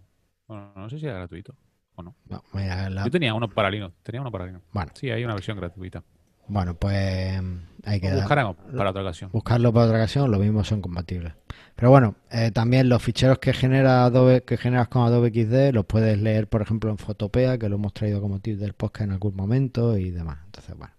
bueno, 0.47 0.71
no 0.73 0.89
sé 0.89 0.99
si 0.99 1.05
es 1.05 1.13
gratuito 1.13 1.53
o 1.95 2.01
no. 2.03 2.15
No, 2.29 2.41
mira, 2.53 2.89
la- 2.89 3.03
Yo 3.03 3.11
tenía 3.11 3.33
uno 3.33 3.49
para 3.49 3.69
Linux. 3.69 3.93
Tenía 4.03 4.21
uno 4.21 4.31
para 4.31 4.45
Linux. 4.45 4.63
Bueno, 4.71 4.93
Sí, 4.95 5.09
hay 5.09 5.25
una 5.25 5.33
versión 5.33 5.57
gratuita. 5.57 6.05
bueno, 6.47 6.75
pues 6.75 7.41
hay 7.83 7.99
que 7.99 8.07
Lo 8.07 8.15
dar- 8.15 8.23
buscaremos 8.23 8.55
para 8.77 8.91
otra 8.91 9.01
ocasión. 9.01 9.31
buscarlo 9.33 9.73
para 9.73 9.87
otra 9.87 9.97
ocasión, 9.97 10.31
lo 10.31 10.39
mismo 10.39 10.63
son 10.63 10.79
compatibles. 10.81 11.33
Pero 11.75 11.89
bueno, 11.89 12.15
eh, 12.31 12.51
también 12.51 12.89
los 12.89 13.01
ficheros 13.01 13.39
que 13.39 13.53
genera 13.53 14.05
Adobe, 14.05 14.43
que 14.43 14.57
generas 14.57 14.87
con 14.87 15.03
Adobe 15.03 15.29
XD, 15.29 15.73
los 15.73 15.85
puedes 15.85 16.19
leer, 16.19 16.47
por 16.47 16.61
ejemplo, 16.61 16.91
en 16.91 16.97
Fotopea, 16.97 17.57
que 17.57 17.69
lo 17.69 17.75
hemos 17.75 17.93
traído 17.93 18.21
como 18.21 18.39
tip 18.39 18.59
del 18.59 18.73
podcast 18.73 19.05
en 19.05 19.11
algún 19.11 19.35
momento 19.35 19.97
y 19.97 20.11
demás. 20.11 20.39
Entonces, 20.45 20.75
bueno, 20.77 20.93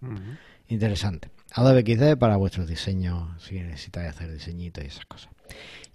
interesante. 0.69 1.31
Adobe 1.55 1.83
XD 1.83 2.19
para 2.19 2.37
vuestros 2.37 2.67
diseños, 2.67 3.29
si 3.43 3.61
necesitáis 3.61 4.09
hacer 4.09 4.33
diseñitos 4.33 4.83
y 4.83 4.87
esas 4.89 5.07
cosas. 5.07 5.31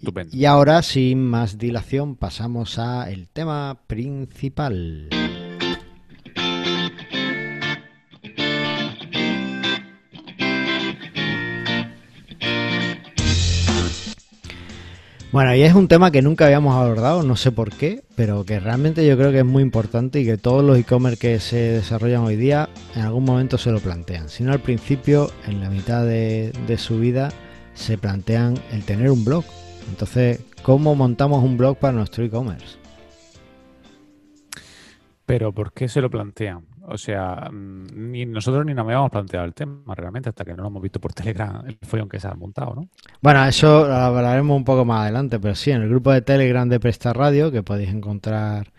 Y-. 0.00 0.38
Y 0.38 0.44
ahora, 0.44 0.82
sin 0.82 1.24
más 1.24 1.58
dilación, 1.58 2.16
pasamos 2.16 2.78
a 2.78 3.10
el 3.10 3.28
tema 3.28 3.80
principal. 3.86 5.08
Bueno, 15.30 15.54
y 15.54 15.60
es 15.60 15.74
un 15.74 15.88
tema 15.88 16.10
que 16.10 16.22
nunca 16.22 16.46
habíamos 16.46 16.74
abordado, 16.74 17.22
no 17.22 17.36
sé 17.36 17.52
por 17.52 17.70
qué, 17.70 18.02
pero 18.16 18.46
que 18.46 18.60
realmente 18.60 19.06
yo 19.06 19.14
creo 19.18 19.30
que 19.30 19.40
es 19.40 19.44
muy 19.44 19.62
importante 19.62 20.20
y 20.20 20.24
que 20.24 20.38
todos 20.38 20.64
los 20.64 20.78
e-commerce 20.78 21.18
que 21.18 21.38
se 21.38 21.56
desarrollan 21.56 22.22
hoy 22.22 22.36
día 22.36 22.70
en 22.94 23.02
algún 23.02 23.24
momento 23.24 23.58
se 23.58 23.70
lo 23.70 23.78
plantean. 23.78 24.30
Si 24.30 24.42
no 24.42 24.52
al 24.52 24.60
principio, 24.60 25.30
en 25.46 25.60
la 25.60 25.68
mitad 25.68 26.06
de, 26.06 26.76
su 26.78 26.98
vida, 26.98 27.28
se 27.74 27.98
plantean 27.98 28.54
el 28.72 28.84
tener 28.84 29.10
un 29.10 29.22
blog. 29.22 29.44
Entonces, 29.90 30.40
¿cómo 30.62 30.94
montamos 30.94 31.44
un 31.44 31.58
blog 31.58 31.76
para 31.76 31.92
nuestro 31.92 32.24
e-commerce? 32.24 32.78
Pero 35.26 35.52
¿por 35.52 35.74
qué 35.74 35.90
se 35.90 36.00
lo 36.00 36.08
plantean? 36.08 36.67
O 36.90 36.96
sea, 36.96 37.50
mm, 37.52 38.10
ni 38.10 38.24
nosotros 38.24 38.64
ni 38.64 38.72
nos 38.72 38.84
habíamos 38.84 39.10
planteado 39.10 39.44
el 39.44 39.54
tema 39.54 39.94
realmente 39.94 40.30
hasta 40.30 40.44
que 40.44 40.54
no 40.54 40.62
lo 40.62 40.68
hemos 40.68 40.82
visto 40.82 41.00
por 41.00 41.12
Telegram 41.12 41.62
el 41.66 41.76
follón 41.82 42.08
que 42.08 42.18
se 42.18 42.28
ha 42.28 42.34
montado, 42.34 42.74
¿no? 42.74 42.88
Bueno, 43.20 43.44
eso 43.44 43.86
lo 43.86 43.94
hablaremos 43.94 44.56
un 44.56 44.64
poco 44.64 44.84
más 44.84 45.02
adelante, 45.02 45.38
pero 45.38 45.54
sí, 45.54 45.70
en 45.70 45.82
el 45.82 45.88
grupo 45.88 46.12
de 46.12 46.22
Telegram 46.22 46.68
de 46.68 46.80
Presta 46.80 47.12
Radio, 47.12 47.52
que 47.52 47.62
podéis 47.62 47.90
encontrar 47.90 48.72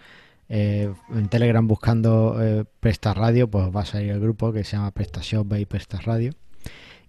eh, 0.50 0.92
en 1.14 1.30
Telegram 1.30 1.68
buscando 1.68 2.38
eh, 2.42 2.66
Presta 2.80 3.14
Radio, 3.14 3.50
pues 3.50 3.68
va 3.76 3.82
a 3.82 3.86
salir 3.86 4.12
el 4.12 4.20
grupo 4.20 4.52
que 4.52 4.64
se 4.64 4.76
llama 4.76 4.92
PrestaShop 4.92 5.48
by 5.48 5.66
Presta 5.66 6.00
Radio. 6.02 6.34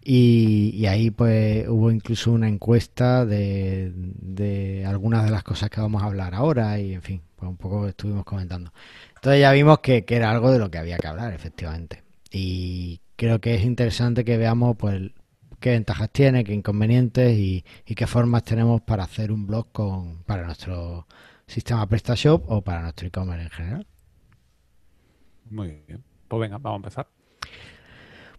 Y, 0.03 0.73
y 0.75 0.87
ahí 0.87 1.11
pues 1.11 1.69
hubo 1.69 1.91
incluso 1.91 2.33
una 2.33 2.49
encuesta 2.49 3.27
de, 3.27 3.93
de 3.95 4.87
algunas 4.87 5.25
de 5.25 5.31
las 5.31 5.43
cosas 5.43 5.69
que 5.69 5.81
vamos 5.81 6.03
a 6.03 6.07
hablar 6.07 6.35
ahora 6.35 6.79
y 6.79 6.95
en 6.95 7.03
fin, 7.03 7.23
pues 7.37 7.51
un 7.51 7.57
poco 7.57 7.87
estuvimos 7.87 8.25
comentando. 8.25 8.73
Entonces 9.21 9.43
ya 9.43 9.53
vimos 9.53 9.81
que, 9.81 10.07
que 10.07 10.17
era 10.17 10.31
algo 10.31 10.51
de 10.51 10.59
lo 10.59 10.71
que 10.71 10.79
había 10.79 10.97
que 10.97 11.07
hablar, 11.07 11.35
efectivamente. 11.35 12.03
Y 12.31 13.03
creo 13.17 13.39
que 13.39 13.55
es 13.55 13.65
interesante 13.65 14.25
que 14.25 14.39
veamos 14.39 14.79
pues 14.79 15.11
qué 15.61 15.73
ventajas 15.73 16.09
tiene, 16.09 16.43
qué 16.43 16.55
inconvenientes 16.55 17.37
y, 17.37 17.63
y 17.85 17.95
qué 17.95 18.07
formas 18.07 18.45
tenemos 18.45 18.81
para 18.81 19.05
hacer 19.05 19.31
un 19.31 19.47
blog 19.47 19.73
con 19.73 20.23
para 20.25 20.47
nuestro 20.47 21.07
sistema 21.47 21.87
PrestaShop 21.87 22.51
o 22.51 22.63
para 22.63 22.81
nuestro 22.81 23.09
e-commerce 23.09 23.45
en 23.45 23.51
general. 23.51 23.87
Muy 25.51 25.83
bien. 25.87 26.03
Pues 26.27 26.41
venga, 26.41 26.57
vamos 26.57 26.77
a 26.77 26.81
empezar. 26.81 27.09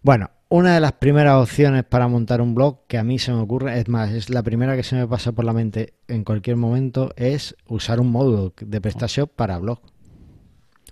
Bueno, 0.02 0.30
una 0.48 0.74
de 0.74 0.80
las 0.80 0.94
primeras 0.94 1.40
opciones 1.40 1.84
para 1.84 2.08
montar 2.08 2.40
un 2.40 2.56
blog 2.56 2.88
que 2.88 2.98
a 2.98 3.04
mí 3.04 3.20
se 3.20 3.30
me 3.30 3.38
ocurre, 3.38 3.78
es 3.78 3.86
más, 3.86 4.10
es 4.10 4.30
la 4.30 4.42
primera 4.42 4.74
que 4.74 4.82
se 4.82 4.96
me 4.96 5.06
pasa 5.06 5.30
por 5.30 5.44
la 5.44 5.52
mente 5.52 5.94
en 6.08 6.24
cualquier 6.24 6.56
momento, 6.56 7.12
es 7.14 7.54
usar 7.68 8.00
un 8.00 8.10
módulo 8.10 8.52
de 8.60 8.80
PrestaShop 8.80 9.30
para 9.30 9.58
blog. 9.58 9.91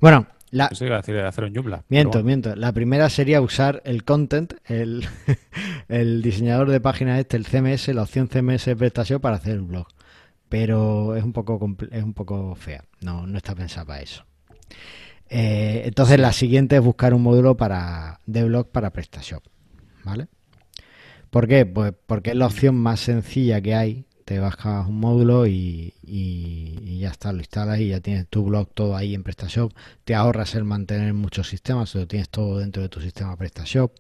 Bueno, 0.01 0.27
la, 0.51 0.67
Eso 0.67 0.85
iba 0.85 0.97
a 0.97 0.99
decir 0.99 1.15
de 1.15 1.23
hacer 1.23 1.45
un 1.45 1.55
Joomla. 1.55 1.85
Miento, 1.89 2.19
bueno. 2.19 2.27
miento. 2.27 2.57
La 2.57 2.73
primera 2.73 3.09
sería 3.09 3.41
usar 3.41 3.83
el 3.85 4.05
content, 4.05 4.55
el, 4.67 5.07
el 5.89 6.23
diseñador 6.23 6.71
de 6.71 6.81
páginas 6.81 7.21
este, 7.21 7.37
el 7.37 7.47
CMS, 7.47 7.89
la 7.89 8.03
opción 8.03 8.29
CMS 8.29 8.65
de 8.65 8.77
PrestaShop 8.77 9.23
para 9.23 9.37
hacer 9.37 9.53
el 9.55 9.63
blog. 9.63 9.87
Pero 10.49 11.15
es 11.15 11.23
un 11.23 11.33
poco 11.33 11.77
es 11.93 12.03
un 12.03 12.15
poco 12.15 12.57
fea. 12.57 12.85
No, 13.01 13.27
no 13.27 13.37
está 13.37 13.55
pensada 13.55 13.87
para 13.87 14.03
eso. 14.03 14.25
Eh, 15.29 15.83
entonces 15.85 16.19
la 16.19 16.33
siguiente 16.33 16.75
es 16.75 16.83
buscar 16.83 17.15
un 17.15 17.23
módulo 17.23 17.57
para 17.57 18.19
de 18.27 18.43
blog 18.43 18.71
para 18.73 18.91
PrestaShop. 18.91 19.45
¿Vale? 20.03 20.27
¿Por 21.31 21.47
qué? 21.47 21.65
Pues 21.65 21.93
porque 22.07 22.31
es 22.31 22.37
la 22.37 22.47
opción 22.47 22.75
más 22.75 22.99
sencilla 22.99 23.61
que 23.61 23.77
hay. 23.77 24.07
Te 24.31 24.39
bajas 24.39 24.87
un 24.87 25.01
módulo 25.01 25.49
y, 25.49 25.93
ya 27.01 27.09
está, 27.11 27.33
lo 27.33 27.41
instalas 27.41 27.81
y 27.81 27.89
ya 27.89 27.99
tienes 27.99 28.29
tu 28.29 28.45
blog 28.45 28.69
todo 28.73 28.95
ahí 28.95 29.13
en 29.13 29.25
PrestaShop. 29.25 29.73
Te 30.05 30.15
ahorras 30.15 30.55
el 30.55 30.63
mantener 30.63 31.13
muchos 31.15 31.49
sistemas, 31.49 31.97
lo 31.97 32.07
tienes 32.07 32.29
todo 32.29 32.59
dentro 32.59 32.81
de 32.81 32.89
tu 32.89 33.01
sistema 33.01 33.37
PrestaShop. 33.37 33.91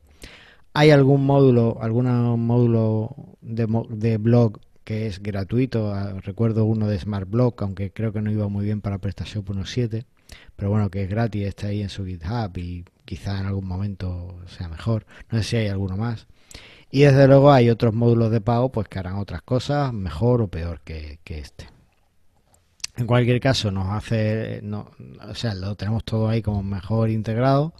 Hay 0.72 0.90
algún 0.92 1.26
módulo, 1.26 1.78
algún 1.82 2.06
módulo 2.46 3.16
de, 3.40 3.66
de 3.88 4.18
blog 4.18 4.60
que 4.84 5.08
es 5.08 5.20
gratuito. 5.20 5.92
Ah, 5.92 6.12
Recuerdo 6.22 6.64
uno 6.64 6.86
de 6.86 7.00
Smart 7.00 7.28
Block, 7.28 7.60
aunque 7.62 7.90
creo 7.90 8.12
que 8.12 8.22
no 8.22 8.30
iba 8.30 8.46
muy 8.46 8.64
bien 8.64 8.80
para 8.80 8.98
PrestaShop 8.98 9.48
1.7. 9.48 10.04
Pero 10.54 10.70
bueno, 10.70 10.90
que 10.90 11.02
es 11.02 11.10
gratis, 11.10 11.44
está 11.44 11.66
ahí 11.66 11.82
en 11.82 11.88
su 11.88 12.06
GitHub 12.06 12.56
y 12.56 12.84
quizá 13.04 13.40
en 13.40 13.46
algún 13.46 13.66
momento 13.66 14.38
sea 14.46 14.68
mejor. 14.68 15.06
No 15.28 15.38
sé 15.38 15.42
si 15.42 15.56
hay 15.56 15.66
alguno 15.66 15.96
más. 15.96 16.28
Y 16.90 17.02
desde 17.02 17.26
luego 17.28 17.52
hay 17.52 17.70
otros 17.70 17.94
módulos 17.94 18.30
de 18.30 18.40
pago 18.40 18.70
pues 18.72 18.88
que 18.88 18.98
harán 18.98 19.16
otras 19.16 19.42
cosas 19.42 19.92
mejor 19.92 20.42
o 20.42 20.48
peor 20.48 20.80
que, 20.80 21.18
este. 21.26 21.68
En 22.96 23.06
cualquier 23.06 23.40
caso, 23.40 23.70
nos 23.70 23.88
hace, 23.88 24.60
no, 24.62 24.90
o 25.28 25.34
sea, 25.34 25.54
lo 25.54 25.74
tenemos 25.76 26.04
todo 26.04 26.28
ahí 26.28 26.42
como 26.42 26.62
mejor 26.62 27.08
integrado. 27.10 27.72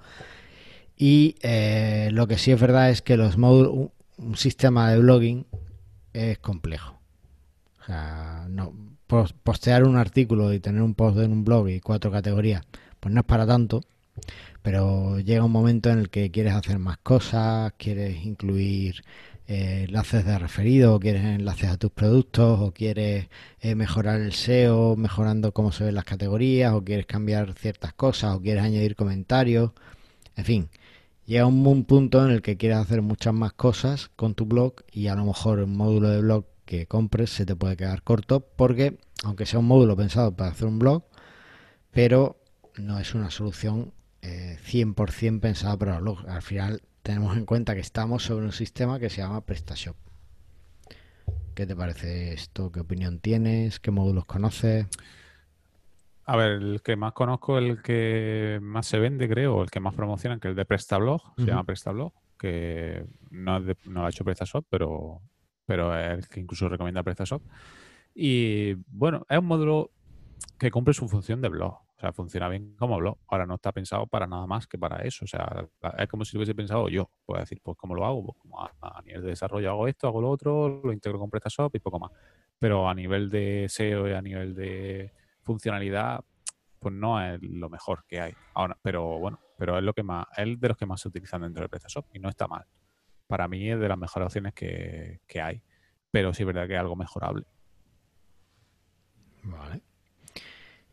Y 0.97 1.37
eh, 1.43 2.11
lo 2.13 2.27
que 2.27 2.39
sí 2.39 2.53
es 2.53 2.61
verdad 2.61 2.91
es 2.91 3.03
que 3.03 3.17
los 3.17 3.37
módulos, 3.39 3.73
un, 3.73 3.93
un 4.19 4.37
sistema 4.37 4.91
de 4.91 4.99
blogging 4.99 5.47
es 6.13 6.39
complejo. 6.39 6.95
O 7.81 7.85
sea, 7.85 8.47
no, 8.49 8.73
pos- 9.07 9.33
postear 9.33 9.85
un 9.85 9.97
artículo 9.97 10.53
y 10.53 10.61
tener 10.61 10.83
un 10.83 10.95
post 10.95 11.19
en 11.19 11.33
un 11.33 11.45
blog 11.45 11.69
y 11.69 11.81
cuatro 11.81 12.11
categorías, 12.11 12.63
pues 13.01 13.13
no 13.15 13.21
es 13.21 13.27
para 13.27 13.47
tanto. 13.47 13.83
Pero 14.63 15.21
llega 15.21 15.45
un 15.45 15.53
momento 15.53 15.91
en 15.91 15.99
el 15.99 16.11
que 16.11 16.31
quieres 16.31 16.55
hacer 16.55 16.79
más 16.79 16.99
cosas, 16.99 17.73
quieres 17.79 18.25
incluir 18.25 19.03
eh, 19.47 19.87
enlaces 19.89 20.25
de 20.25 20.39
referido, 20.39 20.95
o 20.95 21.01
quieres 21.01 21.25
enlaces 21.25 21.71
a 21.71 21.77
tus 21.79 21.91
productos, 21.91 22.61
o 22.61 22.73
quieres 22.73 23.29
eh, 23.61 23.75
mejorar 23.75 24.21
el 24.21 24.33
SEO, 24.33 24.97
mejorando 24.97 25.53
cómo 25.53 25.73
se 25.73 25.85
ven 25.85 25.95
las 25.95 26.05
categorías, 26.05 26.73
o 26.73 26.85
quieres 26.85 27.07
cambiar 27.07 27.55
ciertas 27.55 27.93
cosas, 27.95 28.37
o 28.37 28.41
quieres 28.41 28.63
añadir 28.63 28.97
comentarios, 28.97 29.73
en 30.37 30.45
fin. 30.45 30.71
Llega 31.27 31.47
un 31.47 31.85
punto 31.85 32.25
en 32.25 32.33
el 32.33 32.43
que 32.43 32.57
quieres 32.57 32.79
hacer 32.79 33.03
muchas 33.03 33.33
más 33.33 33.53
cosas 33.53 34.11
con 34.17 34.35
tu 34.35 34.47
blog 34.47 34.75
y 34.91 35.07
a 35.07 35.15
lo 35.15 35.25
mejor 35.25 35.61
un 35.61 35.77
módulo 35.77 36.09
de 36.11 36.21
blog 36.21 36.45
que 36.65 36.87
compres 36.87 37.31
se 37.31 37.47
te 37.47 37.55
puede 37.57 37.77
quedar 37.77 38.03
corto 38.03 38.41
porque, 38.57 38.99
aunque 39.25 39.47
sea 39.47 39.61
un 39.61 39.67
módulo 39.67 39.97
pensado 39.97 40.35
para 40.35 40.51
hacer 40.51 40.67
un 40.67 40.79
blog, 40.81 41.05
pero 41.93 42.41
no 42.79 42.99
es 42.99 43.15
una 43.15 43.31
solución 43.31 43.93
100% 44.23 45.37
eh, 45.37 45.41
pensada 45.41 45.77
para 45.77 45.97
el 45.97 46.03
blog. 46.03 46.29
Al 46.29 46.43
final 46.43 46.83
tenemos 47.03 47.37
en 47.37 47.47
cuenta 47.47 47.75
que 47.75 47.81
estamos 47.81 48.25
sobre 48.25 48.45
un 48.45 48.53
sistema 48.53 48.99
que 48.99 49.11
se 49.11 49.23
llama 49.23 49.41
PrestaShop. 49.43 49.97
¿Qué 51.55 51.67
te 51.67 51.77
parece 51.77 52.33
esto? 52.33 52.71
¿Qué 52.73 52.81
opinión 52.81 53.21
tienes? 53.21 53.81
¿Qué 53.81 53.91
módulos 53.91 54.25
conoces? 54.25 54.87
A 56.25 56.37
ver, 56.37 56.53
el 56.53 56.83
que 56.83 56.97
más 56.97 57.13
conozco, 57.13 57.59
el 57.59 57.83
que 57.83 58.61
más 58.63 58.87
se 58.87 58.99
vende, 58.99 59.29
creo, 59.29 59.63
el 59.63 59.71
que 59.71 59.81
más 59.81 59.95
promocionan, 59.95 60.39
que 60.39 60.49
es 60.49 60.51
el 60.51 60.57
de 60.57 60.65
PrestaBlog, 60.65 61.21
se 61.37 61.47
llama 61.47 61.65
PrestaBlog, 61.65 62.13
que 62.39 63.05
no, 63.31 63.59
no 63.59 63.75
lo 63.85 64.07
ha 64.07 64.11
hecho 64.11 64.25
PrestaShop, 64.25 64.65
pero, 64.71 65.21
pero 65.67 65.99
es 65.99 66.19
el 66.19 66.29
que 66.29 66.41
incluso 66.41 66.69
recomienda 66.69 67.03
PrestaShop. 67.03 67.43
Y 68.15 68.75
bueno, 68.87 69.27
es 69.29 69.39
un 69.39 69.47
módulo 69.47 69.91
que 70.57 70.71
cumple 70.71 70.95
su 70.95 71.09
función 71.09 71.41
de 71.41 71.49
blog. 71.49 71.81
O 72.01 72.03
sea, 72.03 72.15
funciona 72.15 72.49
bien 72.49 72.77
como 72.79 72.97
blog. 72.97 73.19
Ahora 73.29 73.45
no 73.45 73.57
está 73.57 73.73
pensado 73.73 74.07
para 74.07 74.27
nada 74.27 74.47
más 74.47 74.67
que 74.67 74.79
para 74.79 75.05
eso. 75.05 75.27
O 75.27 75.29
sea, 75.29 75.69
es 75.99 76.09
como 76.09 76.25
si 76.25 76.35
lo 76.35 76.39
hubiese 76.39 76.55
pensado 76.55 76.89
yo. 76.89 77.11
Puedo 77.27 77.39
decir, 77.39 77.61
pues, 77.63 77.77
¿cómo 77.77 77.95
lo 77.95 78.07
hago? 78.07 78.25
Pues, 78.25 78.39
como 78.39 78.59
a, 78.59 79.03
nivel 79.05 79.21
de 79.21 79.29
desarrollo 79.29 79.69
hago 79.69 79.87
esto, 79.87 80.09
hago 80.09 80.23
lo 80.23 80.31
otro, 80.31 80.81
lo 80.83 80.95
integro 80.95 81.19
con 81.19 81.29
PrestaShop 81.29 81.77
y 81.77 81.79
poco 81.79 81.99
más. 81.99 82.11
Pero 82.59 82.89
a 82.89 82.95
nivel 82.95 83.29
de 83.29 83.67
SEO 83.69 84.09
y 84.09 84.13
a 84.15 84.23
nivel 84.23 84.55
de 84.55 85.13
funcionalidad, 85.43 86.25
pues 86.79 86.95
no 86.95 87.23
es 87.23 87.39
lo 87.43 87.69
mejor 87.69 88.07
que 88.09 88.19
hay. 88.19 88.33
Ahora, 88.55 88.79
pero 88.81 89.19
bueno, 89.19 89.39
pero 89.59 89.77
es 89.77 89.85
lo 89.85 89.93
que 89.93 90.03
más, 90.03 90.27
es 90.39 90.59
de 90.59 90.69
los 90.69 90.79
que 90.79 90.87
más 90.87 91.03
se 91.03 91.09
utilizan 91.09 91.43
dentro 91.43 91.63
de 91.65 91.69
PrestaShop 91.69 92.07
y 92.15 92.19
no 92.19 92.31
está 92.31 92.49
mal. 92.49 92.65
Para 93.27 93.47
mí 93.47 93.71
es 93.71 93.79
de 93.79 93.89
las 93.91 93.99
mejores 93.99 94.25
opciones 94.25 94.55
que, 94.55 95.21
que 95.27 95.43
hay. 95.43 95.63
Pero 96.11 96.33
sí 96.33 96.45
es 96.45 96.47
verdad 96.47 96.67
que 96.67 96.77
es 96.77 96.81
algo 96.81 96.97
mejorable. 96.97 97.45
Vale. 99.43 99.90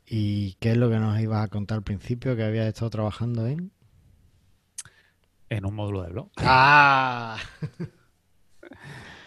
¿Y 0.10 0.54
qué 0.56 0.72
es 0.72 0.78
lo 0.78 0.89
que 0.89 1.00
nos 1.00 1.20
ibas 1.20 1.43
a 1.43 1.50
contar 1.50 1.80
al 1.80 1.84
principio 1.84 2.36
que 2.38 2.43
habías 2.43 2.65
estado 2.65 2.89
trabajando 2.89 3.46
en? 3.46 3.72
En 5.50 5.65
un 5.65 5.76
módulo 5.76 6.02
de 6.04 6.10
blog. 6.10 6.32
¡Ah! 6.38 7.38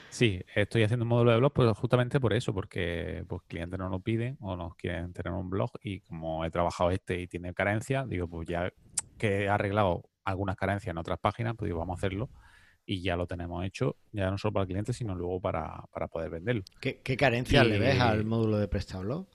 Sí, 0.08 0.42
estoy 0.54 0.82
haciendo 0.82 1.04
un 1.04 1.08
módulo 1.08 1.30
de 1.30 1.38
blog 1.38 1.52
pues 1.52 1.78
justamente 1.78 2.18
por 2.18 2.34
eso, 2.34 2.52
porque 2.52 3.24
pues 3.28 3.42
clientes 3.46 3.78
no 3.78 3.88
lo 3.88 4.00
piden 4.00 4.36
o 4.40 4.56
nos 4.56 4.74
quieren 4.74 5.12
tener 5.12 5.32
un 5.32 5.48
blog 5.48 5.70
y 5.82 6.00
como 6.00 6.44
he 6.44 6.50
trabajado 6.50 6.90
este 6.90 7.20
y 7.20 7.26
tiene 7.26 7.54
carencias, 7.54 8.08
digo, 8.08 8.26
pues 8.28 8.48
ya 8.48 8.70
que 9.16 9.44
he 9.44 9.48
arreglado 9.48 10.10
algunas 10.24 10.56
carencias 10.56 10.90
en 10.90 10.98
otras 10.98 11.18
páginas, 11.20 11.54
pues 11.56 11.68
digo, 11.68 11.78
vamos 11.78 11.96
a 11.96 12.00
hacerlo 12.00 12.28
y 12.84 13.02
ya 13.02 13.16
lo 13.16 13.26
tenemos 13.26 13.64
hecho, 13.64 13.96
ya 14.12 14.30
no 14.30 14.36
solo 14.36 14.52
para 14.52 14.62
el 14.64 14.68
cliente, 14.68 14.92
sino 14.92 15.14
luego 15.14 15.40
para, 15.40 15.84
poder 16.10 16.30
venderlo. 16.30 16.64
¿Qué, 16.80 17.16
carencias 17.16 17.66
le 17.66 17.78
ves 17.78 18.00
al 18.00 18.24
módulo 18.24 18.58
de 18.58 18.68
PrestaBlog? 18.68 19.28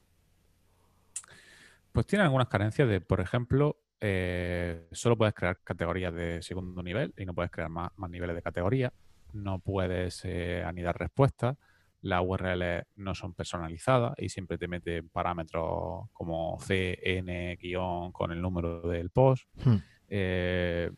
Pues 1.95 2.07
tiene 2.07 2.23
algunas 2.25 2.49
carencias 2.49 2.89
de, 2.89 2.99
por 2.99 3.21
ejemplo, 3.21 3.77
eh, 4.01 4.87
solo 4.91 5.17
puedes 5.17 5.33
crear 5.33 5.59
categorías 5.63 6.13
de 6.13 6.41
segundo 6.41 6.83
nivel 6.83 7.13
y 7.17 7.25
no 7.25 7.33
puedes 7.33 7.49
crear 7.49 7.69
más, 7.69 7.89
niveles 8.09 8.35
de 8.35 8.41
categoría. 8.41 8.91
No 9.31 9.59
puedes 9.59 10.21
eh, 10.25 10.61
anidar 10.65 10.99
respuestas. 10.99 11.57
Las 12.01 12.21
URLs 12.21 12.83
no 12.97 13.15
son 13.15 13.33
personalizadas 13.33 14.13
y 14.17 14.27
siempre 14.27 14.57
te 14.57 14.67
mete 14.67 15.03
parámetros 15.03 16.09
como 16.11 16.57
CN- 16.59 18.11
con 18.11 18.31
el 18.33 18.41
número 18.41 18.81
del 18.81 19.09
post. 19.09 19.45
Hmm. 19.63 19.77
Eh, 20.09 20.91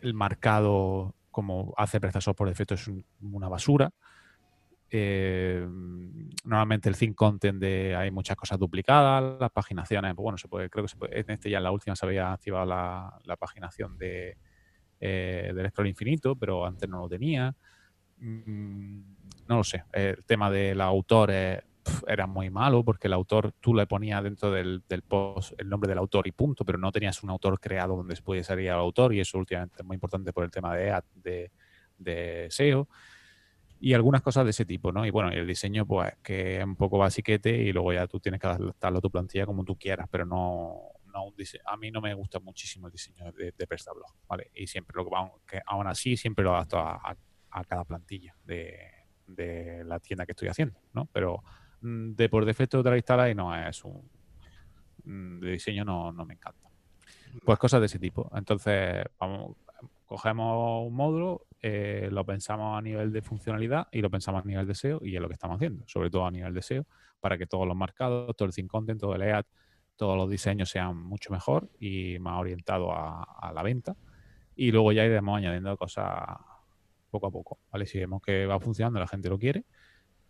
el 0.00 0.14
marcado, 0.14 1.14
como 1.30 1.74
hace 1.76 2.00
PrestaShop 2.00 2.36
por 2.36 2.48
defecto, 2.48 2.74
es 2.74 2.90
una 3.20 3.48
basura. 3.48 3.90
Eh, 4.92 5.64
normalmente 6.44 6.88
el 6.88 6.96
thin 6.96 7.14
content 7.14 7.60
de 7.60 7.94
hay 7.94 8.10
muchas 8.10 8.36
cosas 8.36 8.58
duplicadas, 8.58 9.38
las 9.38 9.50
paginaciones, 9.52 10.14
pues 10.14 10.22
bueno, 10.24 10.36
se 10.36 10.48
puede, 10.48 10.68
creo 10.68 10.84
que 10.84 10.88
se 10.88 10.96
puede, 10.96 11.20
en 11.20 11.30
este 11.30 11.48
ya 11.48 11.58
en 11.58 11.64
la 11.64 11.70
última 11.70 11.94
se 11.94 12.06
había 12.06 12.32
activado 12.32 12.66
la, 12.66 13.36
paginación 13.38 13.96
de 13.96 14.36
eh, 14.98 15.52
del 15.54 15.70
scroll 15.70 15.86
infinito, 15.86 16.34
pero 16.34 16.66
antes 16.66 16.88
no 16.88 17.00
lo 17.00 17.08
tenía. 17.08 17.54
Mm, 18.18 19.00
no 19.48 19.56
lo 19.56 19.64
sé. 19.64 19.84
El 19.92 20.24
tema 20.24 20.50
del 20.50 20.80
autor 20.80 21.30
era 22.06 22.26
muy 22.26 22.50
malo 22.50 22.84
porque 22.84 23.06
el 23.06 23.12
autor 23.12 23.52
tú 23.60 23.74
le 23.74 23.86
ponías 23.86 24.22
dentro 24.22 24.50
del, 24.50 24.82
post 25.06 25.52
el 25.58 25.68
nombre 25.68 25.88
del 25.88 25.98
autor 25.98 26.26
y 26.26 26.32
punto, 26.32 26.64
pero 26.64 26.78
no 26.78 26.90
tenías 26.90 27.22
un 27.22 27.30
autor 27.30 27.60
creado 27.60 27.96
donde 27.96 28.12
después 28.12 28.44
salía 28.44 28.74
el 28.74 28.80
autor 28.80 29.14
y 29.14 29.20
eso 29.20 29.38
últimamente 29.38 29.76
es 29.78 29.84
muy 29.84 29.94
importante 29.94 30.32
por 30.32 30.44
el 30.44 30.50
tema 30.50 30.74
de, 30.74 31.00
de, 31.14 31.52
de 31.96 32.48
SEO 32.50 32.88
y 33.82 33.94
algunas 33.94 34.20
cosas 34.20 34.44
de 34.44 34.50
ese 34.50 34.66
tipo, 34.66 34.92
¿no? 34.92 35.06
Y 35.06 35.10
bueno, 35.10 35.30
el 35.30 35.46
diseño, 35.46 35.86
pues, 35.86 36.12
que 36.22 36.58
es 36.58 36.64
un 36.64 36.76
poco 36.76 36.98
basiquete 36.98 37.50
y 37.50 37.72
luego 37.72 37.94
ya 37.94 38.06
tú 38.06 38.20
tienes 38.20 38.38
que 38.38 38.46
adaptarlo 38.46 38.98
a 38.98 39.00
tu 39.00 39.10
plantilla 39.10 39.46
como 39.46 39.64
tú 39.64 39.76
quieras, 39.76 40.06
pero 40.10 40.26
no, 40.26 40.82
no 41.06 41.24
un 41.24 41.34
a 41.64 41.76
mí 41.78 41.90
no 41.90 42.02
me 42.02 42.12
gusta 42.12 42.40
muchísimo 42.40 42.88
el 42.88 42.92
diseño 42.92 43.32
de, 43.32 43.52
de 43.56 43.66
PrestaBlog, 43.66 44.12
¿vale? 44.28 44.50
Y 44.54 44.66
siempre 44.66 44.94
lo 44.96 45.08
que, 45.46 45.62
aún 45.64 45.86
así 45.86 46.18
siempre 46.18 46.44
lo 46.44 46.54
adapto 46.54 46.78
a, 46.78 47.16
a, 47.50 47.64
cada 47.64 47.84
plantilla 47.84 48.36
de, 48.44 48.78
de, 49.26 49.82
la 49.84 49.98
tienda 49.98 50.26
que 50.26 50.32
estoy 50.32 50.48
haciendo, 50.48 50.78
¿no? 50.92 51.06
Pero 51.06 51.42
mm, 51.80 52.12
de 52.12 52.28
por 52.28 52.44
defecto 52.44 52.82
te 52.82 52.90
la 52.90 52.96
instala 52.98 53.30
y 53.30 53.34
no 53.34 53.56
es 53.56 53.82
un 53.82 54.10
mm, 55.04 55.40
de 55.40 55.52
diseño 55.52 55.86
no, 55.86 56.12
no 56.12 56.26
me 56.26 56.34
encanta. 56.34 56.68
Pues 57.46 57.58
cosas 57.58 57.80
de 57.80 57.86
ese 57.86 57.98
tipo. 57.98 58.30
Entonces, 58.34 59.04
vamos, 59.18 59.56
cogemos 60.04 60.86
un 60.86 60.94
módulo, 60.94 61.46
eh, 61.62 62.08
lo 62.10 62.24
pensamos 62.24 62.78
a 62.78 62.82
nivel 62.82 63.12
de 63.12 63.20
funcionalidad 63.20 63.88
y 63.92 64.00
lo 64.00 64.10
pensamos 64.10 64.42
a 64.42 64.46
nivel 64.46 64.66
de 64.66 64.74
SEO 64.74 65.00
y 65.02 65.14
es 65.14 65.20
lo 65.20 65.28
que 65.28 65.34
estamos 65.34 65.56
haciendo, 65.56 65.84
sobre 65.86 66.10
todo 66.10 66.26
a 66.26 66.30
nivel 66.30 66.54
de 66.54 66.62
SEO, 66.62 66.86
para 67.20 67.36
que 67.36 67.46
todos 67.46 67.66
los 67.66 67.76
marcados, 67.76 68.34
todo 68.34 68.46
el 68.46 68.54
thin 68.54 68.66
content, 68.66 69.00
todo 69.00 69.14
el 69.14 69.22
EAD, 69.22 69.44
todos 69.96 70.16
los 70.16 70.30
diseños 70.30 70.70
sean 70.70 70.96
mucho 70.96 71.30
mejor 71.30 71.68
y 71.78 72.18
más 72.18 72.40
orientados 72.40 72.88
a, 72.92 73.52
la 73.54 73.62
venta. 73.62 73.94
Y 74.56 74.72
luego 74.72 74.92
ya 74.92 75.04
iremos 75.04 75.36
añadiendo 75.36 75.76
cosas 75.76 76.08
poco 77.10 77.26
a 77.26 77.30
poco, 77.30 77.58
¿vale? 77.70 77.84
Si 77.84 77.98
vemos 77.98 78.22
que 78.22 78.46
va 78.46 78.58
funcionando, 78.58 78.98
la 78.98 79.06
gente 79.06 79.28
lo 79.28 79.38
quiere 79.38 79.64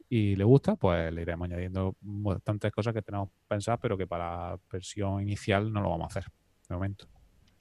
y 0.08 0.34
le 0.34 0.42
gusta, 0.42 0.74
pues 0.74 1.12
le 1.12 1.22
iremos 1.22 1.46
añadiendo 1.46 1.94
bastantes 2.00 2.72
cosas 2.72 2.92
que 2.92 3.02
tenemos 3.02 3.28
pensadas, 3.46 3.78
pero 3.80 3.96
que 3.96 4.08
para 4.08 4.50
la 4.50 4.60
versión 4.72 5.22
inicial 5.22 5.72
no 5.72 5.80
lo 5.80 5.90
vamos 5.90 6.04
a 6.04 6.18
hacer 6.18 6.32
de 6.68 6.74
momento. 6.74 7.06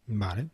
Vale. 0.07 0.49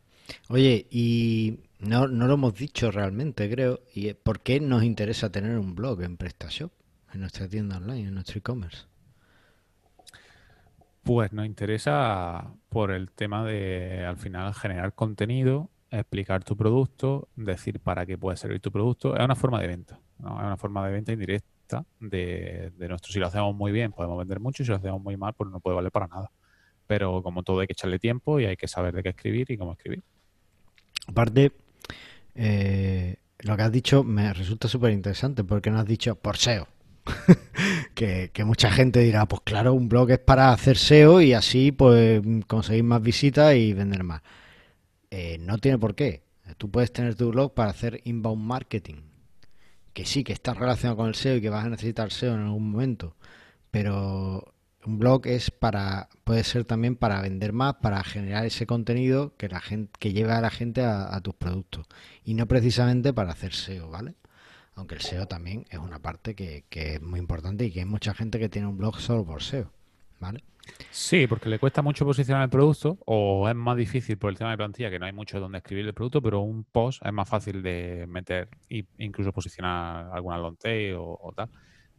Oye, 0.50 0.88
y 0.90 1.65
no, 1.80 2.08
no 2.08 2.28
lo 2.28 2.34
hemos 2.36 2.56
dicho 2.56 2.92
realmente, 2.92 3.50
creo. 3.50 3.82
¿Y 3.94 4.14
por 4.14 4.42
qué 4.42 4.60
nos 4.60 4.84
interesa 4.84 5.32
tener 5.32 5.58
un 5.58 5.76
blog 5.76 6.02
en 6.04 6.18
PrestaShop, 6.18 6.72
en 7.14 7.22
nuestra 7.22 7.48
tienda 7.48 7.78
online, 7.78 8.08
en 8.08 8.14
nuestro 8.14 8.40
e-commerce? 8.40 8.86
Pues 11.04 11.32
nos 11.34 11.46
interesa 11.46 12.52
por 12.70 12.92
el 12.92 13.12
tema 13.12 13.46
de, 13.46 14.06
al 14.06 14.18
final, 14.18 14.54
generar 14.56 14.94
contenido, 14.96 15.70
explicar 15.92 16.44
tu 16.44 16.58
producto, 16.58 17.28
decir 17.36 17.80
para 17.80 18.06
qué 18.06 18.18
puede 18.18 18.38
servir 18.38 18.60
tu 18.60 18.72
producto. 18.72 19.16
Es 19.16 19.24
una 19.24 19.36
forma 19.36 19.62
de 19.62 19.68
venta, 19.68 20.00
¿no? 20.18 20.40
Es 20.40 20.46
una 20.46 20.58
forma 20.58 20.86
de 20.88 20.94
venta 20.94 21.14
indirecta 21.14 21.86
de, 22.00 22.72
de 22.76 22.88
nuestro. 22.88 23.12
Si 23.12 23.20
lo 23.20 23.28
hacemos 23.28 23.56
muy 23.56 23.72
bien, 23.72 23.92
podemos 23.92 24.18
vender 24.18 24.40
mucho, 24.40 24.64
si 24.64 24.70
lo 24.70 24.78
hacemos 24.78 25.02
muy 25.02 25.16
mal, 25.16 25.34
pues 25.34 25.52
no 25.52 25.60
puede 25.60 25.76
valer 25.76 25.92
para 25.92 26.08
nada. 26.08 26.32
Pero 26.88 27.22
como 27.22 27.44
todo 27.44 27.60
hay 27.60 27.68
que 27.68 27.74
echarle 27.74 28.00
tiempo 28.00 28.40
y 28.40 28.46
hay 28.46 28.58
que 28.58 28.68
saber 28.68 28.96
de 28.96 29.04
qué 29.04 29.10
escribir 29.10 29.52
y 29.52 29.58
cómo 29.58 29.74
escribir. 29.74 30.04
Aparte, 31.08 31.52
eh, 32.36 33.16
lo 33.40 33.56
que 33.56 33.64
has 33.64 33.72
dicho 33.72 34.04
me 34.04 34.34
resulta 34.34 34.68
súper 34.68 34.92
interesante 34.92 35.44
porque 35.44 35.72
no 35.72 35.80
has 35.80 35.86
dicho 35.86 36.16
por 36.16 36.38
SEO. 36.38 36.68
que, 37.94 38.32
mucha 38.46 38.72
gente 38.72 39.00
dirá, 39.00 39.26
pues 39.28 39.42
claro, 39.44 39.74
un 39.74 39.88
blog 39.90 40.12
es 40.12 40.20
para 40.20 40.52
hacer 40.52 40.78
SEO 40.78 41.22
y 41.22 41.34
así 41.34 41.72
pues 41.72 42.22
conseguir 42.48 42.84
más 42.84 43.02
visitas 43.02 43.56
y 43.56 43.74
vender 43.74 44.04
más. 44.04 44.22
Eh, 45.12 45.38
no 45.40 45.58
tiene 45.58 45.78
por 45.78 45.96
qué. 45.96 46.24
Tú 46.58 46.70
puedes 46.70 46.92
tener 46.92 47.16
tu 47.16 47.32
blog 47.32 47.54
para 47.54 47.72
hacer 47.72 48.02
inbound 48.04 48.44
marketing, 48.44 49.02
que 49.94 50.06
sí, 50.06 50.24
que 50.24 50.34
está 50.34 50.54
relacionado 50.54 50.98
con 50.98 51.08
el 51.08 51.16
SEO 51.16 51.38
y 51.38 51.42
que 51.42 51.50
vas 51.50 51.66
a 51.66 51.70
necesitar 51.70 52.12
SEO 52.12 52.36
en 52.36 52.42
algún 52.42 52.72
momento, 52.72 53.16
pero 53.72 54.55
un 54.86 55.00
blog 55.00 55.28
es 55.28 55.52
para 55.52 56.10
puede 56.24 56.44
ser 56.44 56.66
también 56.66 56.96
para 56.96 57.22
vender 57.22 57.54
más, 57.54 57.76
para 57.76 58.04
generar 58.04 58.46
ese 58.46 58.66
contenido 58.66 59.36
que 59.38 59.50
la 59.50 59.60
gente 59.62 59.92
que 60.00 60.14
lleve 60.14 60.34
a 60.34 60.42
la 60.42 60.50
gente 60.50 60.84
a, 60.84 61.20
tus 61.22 61.36
productos 61.36 61.86
y 62.24 62.34
no 62.34 62.48
precisamente 62.48 63.14
para 63.14 63.32
hacer 63.32 63.54
SEO, 63.54 63.90
¿vale? 63.90 64.16
Aunque 64.76 64.96
el 64.96 65.02
SEO 65.02 65.28
también 65.28 65.66
es 65.70 65.80
una 65.80 66.00
parte 66.00 66.36
que, 66.36 66.66
es 66.70 67.02
muy 67.02 67.20
importante 67.20 67.66
y 67.66 67.72
que 67.72 67.80
hay 67.80 67.86
mucha 67.86 68.14
gente 68.14 68.40
que 68.40 68.50
tiene 68.50 68.68
un 68.68 68.78
blog 68.78 69.00
solo 69.00 69.26
por 69.26 69.42
SEO. 69.42 69.72
¿vale? 70.20 70.44
Sí, 70.90 71.28
porque 71.28 71.50
le 71.50 71.60
cuesta 71.60 71.82
mucho 71.82 72.06
posicionar 72.06 72.44
el 72.44 72.50
producto 72.50 72.98
o 73.06 73.48
es 73.48 73.56
más 73.56 73.78
difícil 73.78 74.18
por 74.18 74.32
el 74.32 74.38
tema 74.38 74.52
de 74.52 74.58
plantilla, 74.58 74.90
que 74.90 75.00
no 75.00 75.06
hay 75.06 75.14
mucho 75.14 75.40
donde 75.40 75.60
escribir 75.60 75.86
el 75.86 75.94
producto, 75.94 76.22
pero 76.22 76.42
un 76.42 76.64
post 76.64 77.06
es 77.06 77.14
más 77.14 77.30
fácil 77.30 77.62
de 77.62 78.06
meter 78.08 78.50
e 78.70 78.86
incluso 78.98 79.32
posicionar 79.32 80.10
alguna 80.12 80.38
long 80.38 80.58
tail 80.58 80.96
o, 80.98 81.32
tal. 81.36 81.50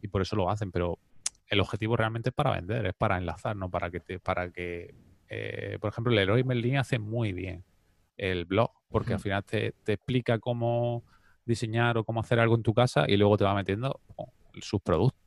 Y 0.01 0.07
por 0.09 0.21
eso 0.21 0.35
lo 0.35 0.49
hacen, 0.49 0.71
pero 0.71 0.99
el 1.47 1.59
objetivo 1.59 1.95
realmente 1.95 2.29
es 2.29 2.35
para 2.35 2.51
vender, 2.51 2.85
es 2.85 2.93
para 2.93 3.17
enlazar, 3.17 3.55
no 3.55 3.69
para 3.69 3.89
que 3.89 3.99
te, 3.99 4.19
para 4.19 4.51
que, 4.51 4.93
eh, 5.29 5.77
por 5.79 5.91
ejemplo, 5.91 6.11
el 6.11 6.17
Leroy 6.17 6.43
Merlin 6.43 6.77
hace 6.77 6.99
muy 6.99 7.33
bien 7.33 7.63
el 8.17 8.45
blog, 8.45 8.71
porque 8.89 9.13
al 9.13 9.19
final 9.19 9.43
te, 9.43 9.73
te, 9.83 9.93
explica 9.93 10.39
cómo 10.39 11.03
diseñar 11.45 11.97
o 11.97 12.03
cómo 12.03 12.19
hacer 12.19 12.39
algo 12.39 12.55
en 12.55 12.63
tu 12.63 12.73
casa 12.73 13.05
y 13.07 13.15
luego 13.17 13.37
te 13.37 13.43
va 13.43 13.53
metiendo 13.53 14.01
sus 14.59 14.81
productos 14.81 15.17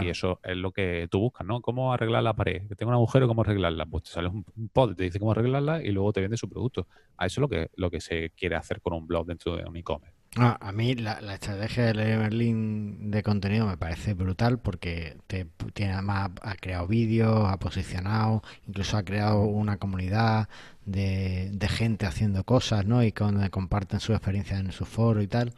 y 0.00 0.08
eso 0.08 0.40
es 0.42 0.56
lo 0.56 0.72
que 0.72 1.08
tú 1.10 1.20
buscas, 1.20 1.46
¿no? 1.46 1.60
¿Cómo 1.60 1.92
arreglar 1.92 2.22
la 2.22 2.34
pared? 2.34 2.66
Que 2.68 2.74
tengo 2.74 2.90
un 2.90 2.96
agujero, 2.96 3.28
¿cómo 3.28 3.42
arreglarla? 3.42 3.86
Pues 3.86 4.04
te 4.04 4.10
sale 4.10 4.28
un, 4.28 4.44
pod, 4.72 4.94
te 4.94 5.04
dice 5.04 5.18
cómo 5.18 5.32
arreglarla 5.32 5.82
y 5.82 5.90
luego 5.90 6.12
te 6.12 6.20
vende 6.20 6.36
su 6.36 6.48
producto. 6.48 6.86
A 7.16 7.26
eso 7.26 7.40
es 7.40 7.42
lo 7.42 7.48
que, 7.48 7.70
lo 7.76 7.90
que 7.90 8.00
se 8.00 8.30
quiere 8.30 8.56
hacer 8.56 8.80
con 8.80 8.92
un 8.92 9.06
blog 9.06 9.26
dentro 9.26 9.56
de 9.56 9.64
un 9.64 9.76
e-commerce. 9.76 10.16
Ah, 10.36 10.58
a 10.60 10.72
mí 10.72 10.94
la, 10.96 11.18
estrategia 11.32 11.92
de 11.92 12.16
Merlin 12.16 13.12
de 13.12 13.22
contenido 13.22 13.68
me 13.68 13.76
parece 13.76 14.14
brutal 14.14 14.58
porque 14.58 15.16
te 15.28 15.46
tiene 15.74 15.92
además 15.92 16.30
ha 16.42 16.56
creado 16.56 16.88
vídeos, 16.88 17.48
ha 17.48 17.56
posicionado, 17.58 18.42
incluso 18.66 18.96
ha 18.96 19.04
creado 19.04 19.42
una 19.42 19.76
comunidad 19.76 20.48
de, 20.86 21.68
gente 21.70 22.06
haciendo 22.06 22.42
cosas, 22.44 22.84
¿no? 22.84 23.04
Y 23.04 23.12
donde 23.12 23.48
comparten 23.50 24.00
su 24.00 24.12
experiencia 24.12 24.58
en 24.58 24.72
su 24.72 24.84
foro 24.84 25.22
y 25.22 25.28
tal. 25.28 25.54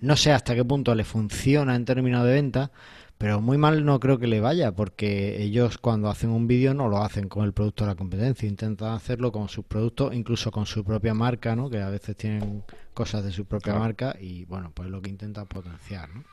No 0.00 0.16
sé 0.16 0.32
hasta 0.32 0.54
qué 0.54 0.64
punto 0.64 0.94
le 0.94 1.04
funciona 1.04 1.74
en 1.74 1.84
términos 1.86 2.24
de 2.24 2.32
venta, 2.32 2.70
pero 3.20 3.42
muy 3.42 3.58
mal 3.58 3.84
no 3.84 4.00
creo 4.00 4.18
que 4.18 4.26
le 4.26 4.40
vaya, 4.40 4.72
porque 4.72 5.42
ellos 5.42 5.76
cuando 5.76 6.08
hacen 6.08 6.30
un 6.30 6.46
vídeo 6.46 6.72
no 6.72 6.88
lo 6.88 7.02
hacen 7.02 7.28
con 7.28 7.44
el 7.44 7.52
producto 7.52 7.84
de 7.84 7.90
la 7.90 7.94
competencia, 7.94 8.48
intentan 8.48 8.94
hacerlo 8.94 9.30
con 9.30 9.50
sus 9.50 9.66
productos, 9.66 10.14
incluso 10.14 10.50
con 10.50 10.64
su 10.64 10.82
propia 10.84 11.12
marca, 11.12 11.54
¿no? 11.54 11.68
que 11.68 11.82
a 11.82 11.90
veces 11.90 12.16
tienen 12.16 12.64
cosas 12.94 13.22
de 13.22 13.30
su 13.30 13.44
propia 13.44 13.74
marca 13.74 14.16
y 14.18 14.46
bueno, 14.46 14.72
pues 14.72 14.88
lo 14.88 15.02
que 15.02 15.10
intentan 15.10 15.46
potenciar. 15.46 16.08
¿no? 16.08 16.24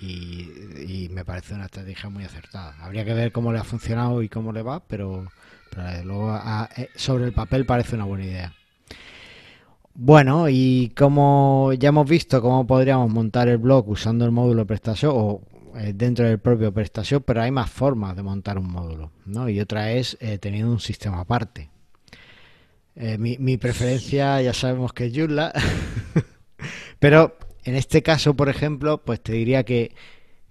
Y, 0.00 1.08
me 1.12 1.24
parece 1.24 1.54
una 1.54 1.66
estrategia 1.66 2.10
muy 2.10 2.24
acertada. 2.24 2.74
Habría 2.80 3.04
que 3.04 3.14
ver 3.14 3.30
cómo 3.30 3.52
le 3.52 3.60
ha 3.60 3.64
funcionado 3.64 4.20
y 4.20 4.28
cómo 4.28 4.50
le 4.50 4.62
va, 4.62 4.80
pero, 4.80 5.24
luego 6.02 6.36
eh, 6.76 6.88
sobre 6.96 7.26
el 7.26 7.32
papel 7.32 7.64
parece 7.64 7.94
una 7.94 8.06
buena 8.06 8.24
idea. 8.24 8.54
Bueno, 9.94 10.48
y 10.48 10.92
como 10.96 11.72
ya 11.74 11.90
hemos 11.90 12.08
visto 12.08 12.42
cómo 12.42 12.66
podríamos 12.66 13.08
montar 13.08 13.46
el 13.46 13.58
blog 13.58 13.88
usando 13.88 14.24
el 14.24 14.32
módulo 14.32 14.66
PrestaShop 14.66 15.14
o 15.14 15.42
eh, 15.78 15.92
dentro 15.94 16.26
del 16.26 16.38
propio 16.38 16.72
PrestaShop, 16.72 17.24
pero 17.24 17.42
hay 17.42 17.50
más 17.50 17.70
formas 17.70 18.16
de 18.16 18.22
montar 18.22 18.58
un 18.58 18.68
módulo, 18.70 19.12
¿no? 19.26 19.48
Y 19.48 19.60
otra 19.60 19.92
es 19.92 20.16
eh, 20.20 20.38
teniendo 20.38 20.72
un 20.72 20.80
sistema 20.80 21.20
aparte. 21.20 21.70
Eh, 22.96 23.16
mi, 23.16 23.56
preferencia 23.58 24.42
ya 24.42 24.52
sabemos 24.52 24.92
que 24.92 25.06
es 25.06 25.12
Joomla, 25.14 25.52
pero 26.98 27.38
en 27.62 27.76
este 27.76 28.02
caso, 28.02 28.34
por 28.34 28.48
ejemplo, 28.48 29.04
pues 29.04 29.22
te 29.22 29.32
diría 29.32 29.62
que, 29.62 29.94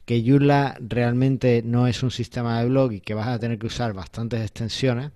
que 0.05 0.23
Joomla 0.25 0.77
realmente 0.79 1.61
no 1.65 1.87
es 1.87 2.03
un 2.03 2.11
sistema 2.11 2.61
de 2.61 2.69
blog 2.69 2.93
y 2.93 3.01
que 3.01 3.13
vas 3.13 3.27
a 3.27 3.37
tener 3.37 3.59
que 3.59 3.67
usar 3.67 3.91
bastantes 3.91 4.41
extensiones. 4.41 5.11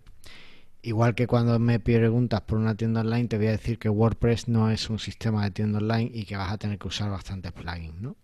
Igual 0.81 1.15
que 1.15 1.27
cuando 1.27 1.57
me 1.57 1.79
preguntas 1.79 2.41
por 2.41 2.57
una 2.57 2.75
tienda 2.75 2.99
online, 2.99 3.29
te 3.29 3.37
voy 3.37 3.47
a 3.47 3.51
decir 3.51 3.79
que 3.79 3.87
WordPress 3.87 4.49
no 4.49 4.71
es 4.71 4.89
un 4.89 4.99
sistema 4.99 5.45
de 5.45 5.51
tienda 5.51 5.77
online 5.77 6.11
y 6.13 6.25
que 6.25 6.35
vas 6.35 6.51
a 6.51 6.57
tener 6.57 6.77
que 6.79 6.89
usar 6.89 7.09
bastantes 7.11 7.53
plugins, 7.53 8.01
¿no? 8.01 8.17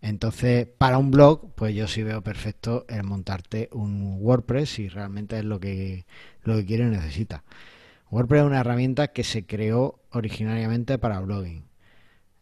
Entonces, 0.00 0.66
para 0.66 0.98
un 0.98 1.10
blog, 1.10 1.54
pues 1.54 1.74
yo 1.74 1.88
sí 1.88 2.02
veo 2.02 2.22
perfecto 2.22 2.86
el 2.88 3.02
montarte 3.02 3.68
un 3.72 4.18
WordPress 4.20 4.70
si 4.70 4.88
realmente 4.88 5.38
es 5.38 5.44
lo 5.44 5.58
que, 5.58 6.06
lo 6.42 6.56
que 6.56 6.64
quiere 6.64 6.84
y 6.84 6.90
necesita. 6.90 7.44
WordPress 8.10 8.42
es 8.42 8.46
una 8.46 8.60
herramienta 8.60 9.08
que 9.08 9.24
se 9.24 9.44
creó 9.44 10.00
originariamente 10.10 10.98
para 10.98 11.20
blogging. 11.20 11.64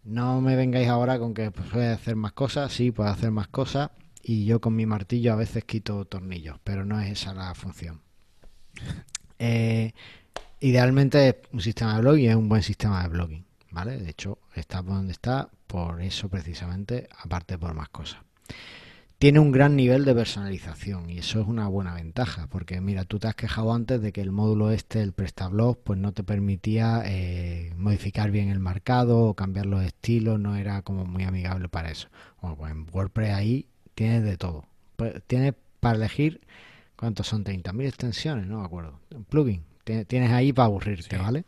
No 0.05 0.40
me 0.40 0.55
vengáis 0.55 0.88
ahora 0.88 1.19
con 1.19 1.35
que 1.35 1.51
pues, 1.51 1.69
puede 1.69 1.88
hacer 1.88 2.14
más 2.14 2.33
cosas, 2.33 2.73
sí, 2.73 2.92
puede 2.92 3.11
hacer 3.11 3.31
más 3.31 3.49
cosas 3.49 3.90
y 4.23 4.45
yo 4.45 4.61
con 4.61 4.77
mi 4.77 4.87
martillo 4.87 5.33
a 5.33 5.37
veces 5.37 5.64
quito 5.64 6.05
tornillos, 6.05 6.59
pero 6.62 6.85
no 6.85 7.01
es 7.01 7.11
esa 7.11 7.35
la 7.35 7.55
función. 7.55 8.03
Eh, 9.38 9.92
idealmente 10.61 11.42
un 11.53 11.61
sistema 11.61 11.95
de 11.97 12.01
blogging 12.01 12.31
es 12.31 12.37
un 12.37 12.49
buen 12.49 12.62
sistema 12.62 13.03
de 13.03 13.11
blogging, 13.11 13.45
¿vale? 13.76 13.98
De 13.98 14.08
hecho, 14.08 14.38
está 14.54 14.80
donde 14.80 15.12
está 15.12 15.50
por 15.66 16.00
eso 16.00 16.30
precisamente, 16.30 17.08
aparte 17.18 17.58
por 17.58 17.74
más 17.74 17.90
cosas. 17.90 18.20
Tiene 19.18 19.38
un 19.38 19.52
gran 19.52 19.76
nivel 19.76 20.06
de 20.06 20.14
personalización 20.14 21.10
y 21.10 21.18
eso 21.18 21.40
es 21.42 21.46
una 21.46 21.68
buena 21.68 21.92
ventaja, 21.92 22.46
porque 22.46 22.80
mira, 22.80 23.04
tú 23.04 23.18
te 23.18 23.28
has 23.28 23.34
quejado 23.34 23.74
antes 23.74 24.00
de 24.00 24.12
que 24.12 24.22
el 24.22 24.32
módulo 24.32 24.70
este, 24.70 25.02
el 25.02 25.12
PrestaBlog, 25.12 25.78
pues 25.82 25.98
no 25.98 26.12
te 26.12 26.22
permitía 26.22 27.02
eh, 27.04 27.74
modificar 27.76 28.30
bien 28.30 28.48
el 28.48 28.60
marcado 28.60 29.18
o 29.18 29.34
cambiar 29.34 29.66
los 29.66 29.84
estilos, 29.84 30.40
no 30.40 30.56
era 30.56 30.80
como 30.80 31.04
muy 31.04 31.24
amigable 31.24 31.68
para 31.68 31.90
eso. 31.90 32.08
Bueno, 32.40 32.56
pues 32.56 32.72
en 32.72 32.86
WordPress 32.90 33.34
ahí 33.34 33.68
tienes 33.94 34.22
de 34.22 34.38
todo. 34.38 34.64
Pues 34.96 35.22
tienes 35.26 35.52
para 35.80 35.96
elegir, 35.96 36.40
¿cuántos 36.96 37.26
son? 37.26 37.44
30.000 37.44 37.86
extensiones, 37.86 38.46
no 38.46 38.60
me 38.60 38.64
acuerdo. 38.64 39.00
Un 39.14 39.24
plugin. 39.24 39.64
Tienes 39.84 40.32
ahí 40.32 40.52
para 40.52 40.66
aburrirte, 40.66 41.16
¿vale? 41.16 41.44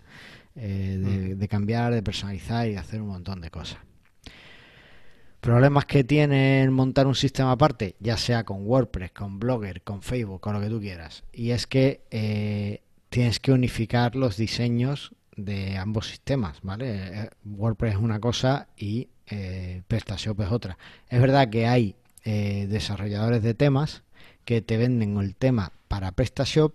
Eh, 0.61 1.35
de 1.37 1.49
cambiar, 1.49 1.95
de 1.95 2.03
personalizar 2.03 2.67
y 2.67 2.73
de 2.73 2.79
hacer 2.79 3.01
un 3.01 3.09
montón 3.09 3.41
de 3.41 3.51
cosas. 3.51 3.79
Problemas 5.41 5.87
que 5.87 6.03
tiene 6.03 6.69
montar 6.69 7.07
un 7.07 7.15
sistema 7.15 7.53
aparte, 7.53 7.95
ya 8.01 8.17
sea 8.17 8.45
con 8.45 8.67
WordPress, 8.67 9.13
con 9.13 9.39
Blogger, 9.39 9.83
con 9.83 10.03
Facebook, 10.03 10.41
con 10.41 10.55
lo 10.55 10.61
que 10.61 10.69
tú 10.69 10.81
quieras. 10.81 11.23
Y 11.33 11.51
es 11.53 11.69
que 11.69 12.03
eh, 12.11 12.83
tienes 13.09 13.39
que 13.39 13.53
unificar 13.53 14.17
los 14.17 14.37
diseños 14.37 15.13
de 15.37 15.79
ambos 15.79 16.09
sistemas, 16.09 16.59
¿vale? 16.63 17.23
Eh, 17.23 17.31
WordPress 17.45 17.95
es 17.95 18.01
una 18.01 18.19
cosa 18.19 18.69
y 18.77 19.09
eh, 19.29 19.83
PrestaShop 19.87 20.41
es 20.41 20.51
otra. 20.51 20.79
Es 21.09 21.21
verdad 21.21 21.49
que 21.49 21.67
hay 21.67 21.95
eh, 22.25 22.67
desarrolladores 22.69 23.43
de 23.43 23.55
temas 23.55 24.03
que 24.45 24.61
te 24.61 24.77
venden 24.77 25.17
el 25.19 25.37
tema 25.37 25.73
para 25.87 26.13
PrestaShop 26.13 26.75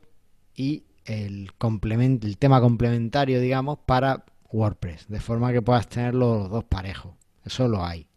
y 0.55 0.83
el, 1.05 1.51
el 1.59 2.37
tema 2.37 2.61
complementario, 2.61 3.39
digamos, 3.39 3.79
para 3.79 4.25
WordPress, 4.51 5.07
de 5.07 5.19
forma 5.19 5.51
que 5.51 5.61
puedas 5.61 5.87
tener 5.87 6.13
los 6.13 6.49
dos 6.49 6.63
parejos. 6.63 7.13
Eso 7.43 7.67
lo 7.67 7.83
hay. 7.83 8.07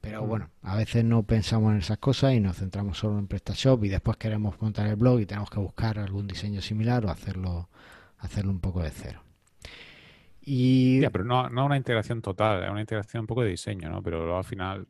Pero 0.00 0.24
bueno, 0.26 0.50
a 0.62 0.76
veces 0.76 1.04
no 1.04 1.24
pensamos 1.24 1.72
en 1.72 1.78
esas 1.78 1.98
cosas 1.98 2.34
y 2.34 2.40
nos 2.40 2.56
centramos 2.56 2.98
solo 2.98 3.18
en 3.18 3.26
PrestaShop 3.26 3.84
y 3.84 3.88
después 3.88 4.16
queremos 4.16 4.60
montar 4.60 4.86
el 4.86 4.96
blog 4.96 5.20
y 5.20 5.26
tenemos 5.26 5.50
que 5.50 5.58
buscar 5.58 5.98
algún 5.98 6.28
diseño 6.28 6.62
similar 6.62 7.04
o 7.04 7.10
hacerlo, 7.10 7.68
hacerlo 8.18 8.52
un 8.52 8.60
poco 8.60 8.82
de 8.82 8.90
cero. 8.90 9.22
Y... 10.40 11.06
pero 11.08 11.24
no, 11.24 11.50
no 11.50 11.66
una 11.66 11.76
integración 11.76 12.22
total, 12.22 12.62
es 12.64 12.70
una 12.70 12.80
integración 12.80 13.22
un 13.22 13.26
poco 13.26 13.42
de 13.42 13.50
diseño, 13.50 13.90
¿no? 13.90 14.02
Pero 14.02 14.36
al 14.36 14.44
final, 14.44 14.86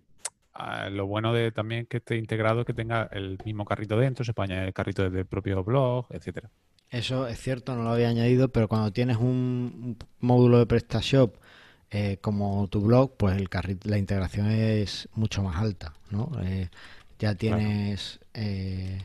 ah, 0.53 0.89
lo 0.91 1.07
bueno 1.07 1.33
de 1.33 1.53
también 1.53 1.87
que 1.87 1.97
esté 1.97 2.17
integrado 2.17 2.61
es 2.61 2.67
que 2.67 2.75
tenga 2.75 3.09
el 3.11 3.39
mismo 3.45 3.65
carrito 3.65 3.99
dentro, 3.99 4.25
se 4.25 4.35
puede 4.35 4.53
añadir 4.53 4.69
el 4.69 4.75
carrito 4.75 5.03
desde 5.05 5.21
el 5.21 5.27
propio 5.27 5.65
blog, 5.65 6.07
etcétera. 6.11 6.51
Eso 6.91 7.27
es 7.27 7.39
cierto, 7.39 7.77
no 7.77 7.83
lo 7.83 7.91
había 7.91 8.09
añadido, 8.09 8.49
pero 8.49 8.67
cuando 8.67 8.93
tienes 8.93 9.19
un 9.19 9.97
módulo 10.21 10.59
de 10.59 10.67
PrestaShop 10.67 11.37
eh, 11.91 12.19
como 12.21 12.67
tu 12.69 12.83
blog, 12.83 13.17
pues 13.17 13.37
el 13.37 13.49
la 13.85 13.99
integración 13.99 14.51
es 14.51 15.09
mucho 15.15 15.43
más 15.43 15.57
alta, 15.57 15.95
¿no? 16.11 16.31
Eh, 16.43 16.69
ya 17.19 17.35
tienes 17.35 18.21
eh, 18.33 18.99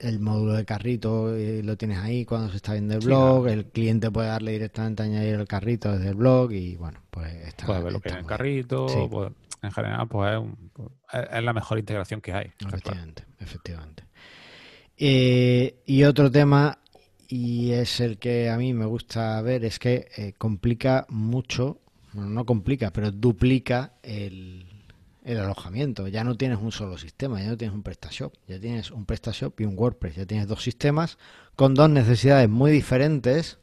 el 0.00 0.20
módulo 0.20 0.54
de 0.54 0.64
carrito, 0.64 1.32
lo 1.32 1.76
tienes 1.76 1.98
ahí 1.98 2.24
cuando 2.24 2.50
se 2.50 2.56
está 2.56 2.72
viendo 2.72 2.94
el 2.94 3.00
blog, 3.00 3.48
el 3.48 3.66
cliente 3.66 4.10
puede 4.10 4.28
darle 4.28 4.52
directamente 4.52 5.02
a 5.02 5.06
añadir 5.06 5.34
el 5.34 5.46
carrito 5.46 5.92
desde 5.92 6.10
el 6.10 6.16
blog 6.16 6.52
y 6.52 6.76
bueno, 6.76 7.00
pues 7.10 7.32
está. 7.46 7.66
Puede 7.66 7.82
ver 7.82 7.92
lo 7.92 8.00
que 8.00 8.08
en 8.08 8.16
el 8.16 8.26
carrito, 8.26 8.86
pues, 9.08 9.32
en 9.62 9.70
general, 9.72 10.08
pues 10.08 10.42
es, 11.12 11.42
la 11.42 11.52
mejor 11.52 11.78
integración 11.78 12.20
que 12.20 12.32
hay. 12.32 12.52
Efectivamente, 12.60 13.24
efectivamente. 13.38 14.04
y 14.96 16.02
otro 16.04 16.30
tema 16.30 16.81
y 17.32 17.72
es 17.72 18.00
el 18.00 18.18
que 18.18 18.50
a 18.50 18.58
mí 18.58 18.74
me 18.74 18.84
gusta 18.84 19.40
ver, 19.40 19.64
es 19.64 19.78
que 19.78 20.34
complica 20.38 21.06
mucho 21.08 21.82
no 22.14 22.44
complica, 22.44 22.92
pero 22.92 23.10
duplica 23.10 23.94
el, 24.02 24.66
alojamiento. 25.24 26.08
Ya 26.08 26.24
no 26.24 26.36
tienes 26.36 26.58
un 26.58 26.72
solo 26.72 26.98
sistema, 26.98 27.40
ya 27.40 27.48
no 27.48 27.56
tienes 27.56 27.74
un 27.74 27.82
PrestaShop, 27.82 28.34
ya 28.46 28.60
tienes 28.60 28.90
un 28.90 29.06
PrestaShop 29.06 29.60
y 29.60 29.64
un 29.64 29.78
WordPress, 29.78 30.16
ya 30.16 30.26
tienes 30.26 30.46
dos 30.46 30.62
sistemas 30.62 31.18
con 31.56 31.74
dos 31.74 31.88
necesidades 31.88 32.48
muy 32.48 32.70
diferentes 32.70 33.58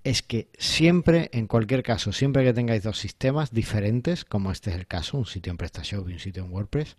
es 0.03 0.21
que 0.21 0.49
siempre, 0.57 1.29
en 1.33 1.47
cualquier 1.47 1.83
caso, 1.83 2.11
siempre 2.11 2.43
que 2.43 2.53
tengáis 2.53 2.83
dos 2.83 2.97
sistemas 2.97 3.51
diferentes, 3.51 4.25
como 4.25 4.51
este 4.51 4.71
es 4.71 4.75
el 4.75 4.87
caso, 4.87 5.17
un 5.17 5.25
sitio 5.25 5.51
en 5.51 5.57
PrestaShop 5.57 6.09
y 6.09 6.13
un 6.13 6.19
sitio 6.19 6.43
en 6.43 6.51
WordPress, 6.51 6.97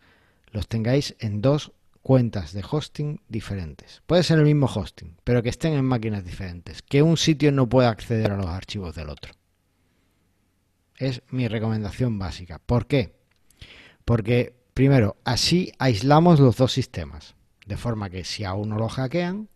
los 0.50 0.68
tengáis 0.68 1.16
en 1.18 1.40
dos 1.40 1.72
cuentas 2.02 2.52
de 2.52 2.64
hosting 2.68 3.20
diferentes. 3.28 4.02
Puede 4.06 4.22
ser 4.22 4.38
el 4.38 4.44
mismo 4.44 4.66
hosting, 4.66 5.16
pero 5.24 5.42
que 5.42 5.48
estén 5.48 5.74
en 5.74 5.84
máquinas 5.84 6.24
diferentes. 6.24 6.82
Que 6.82 7.02
un 7.02 7.16
sitio 7.16 7.52
no 7.52 7.68
pueda 7.68 7.90
acceder 7.90 8.32
a 8.32 8.36
los 8.36 8.46
archivos 8.46 8.94
del 8.94 9.08
otro. 9.08 9.32
Es 10.96 11.22
mi 11.30 11.48
recomendación 11.48 12.18
básica. 12.18 12.58
¿Por 12.58 12.86
qué? 12.86 13.14
Porque, 14.04 14.54
primero, 14.74 15.16
así 15.24 15.72
aislamos 15.78 16.38
los 16.38 16.56
dos 16.56 16.72
sistemas. 16.72 17.34
De 17.66 17.76
forma 17.76 18.10
que 18.10 18.24
si 18.24 18.44
a 18.44 18.54
uno 18.54 18.76
lo 18.76 18.88
hackean, 18.88 19.48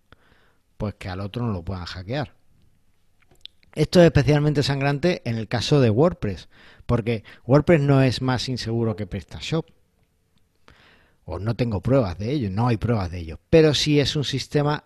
pues 0.76 0.94
que 0.94 1.08
al 1.08 1.20
otro 1.20 1.44
no 1.46 1.52
lo 1.52 1.62
puedan 1.62 1.84
hackear. 1.84 2.35
Esto 3.76 4.00
es 4.00 4.06
especialmente 4.06 4.62
sangrante 4.62 5.20
en 5.26 5.36
el 5.36 5.48
caso 5.48 5.80
de 5.82 5.90
WordPress, 5.90 6.48
porque 6.86 7.24
WordPress 7.46 7.82
no 7.82 8.00
es 8.00 8.22
más 8.22 8.48
inseguro 8.48 8.96
que 8.96 9.06
PrestaShop. 9.06 9.66
O 11.26 11.38
no 11.38 11.54
tengo 11.56 11.82
pruebas 11.82 12.16
de 12.16 12.32
ello, 12.32 12.48
no 12.50 12.68
hay 12.68 12.78
pruebas 12.78 13.10
de 13.10 13.18
ello, 13.18 13.38
pero 13.50 13.74
sí 13.74 14.00
es 14.00 14.16
un 14.16 14.24
sistema 14.24 14.84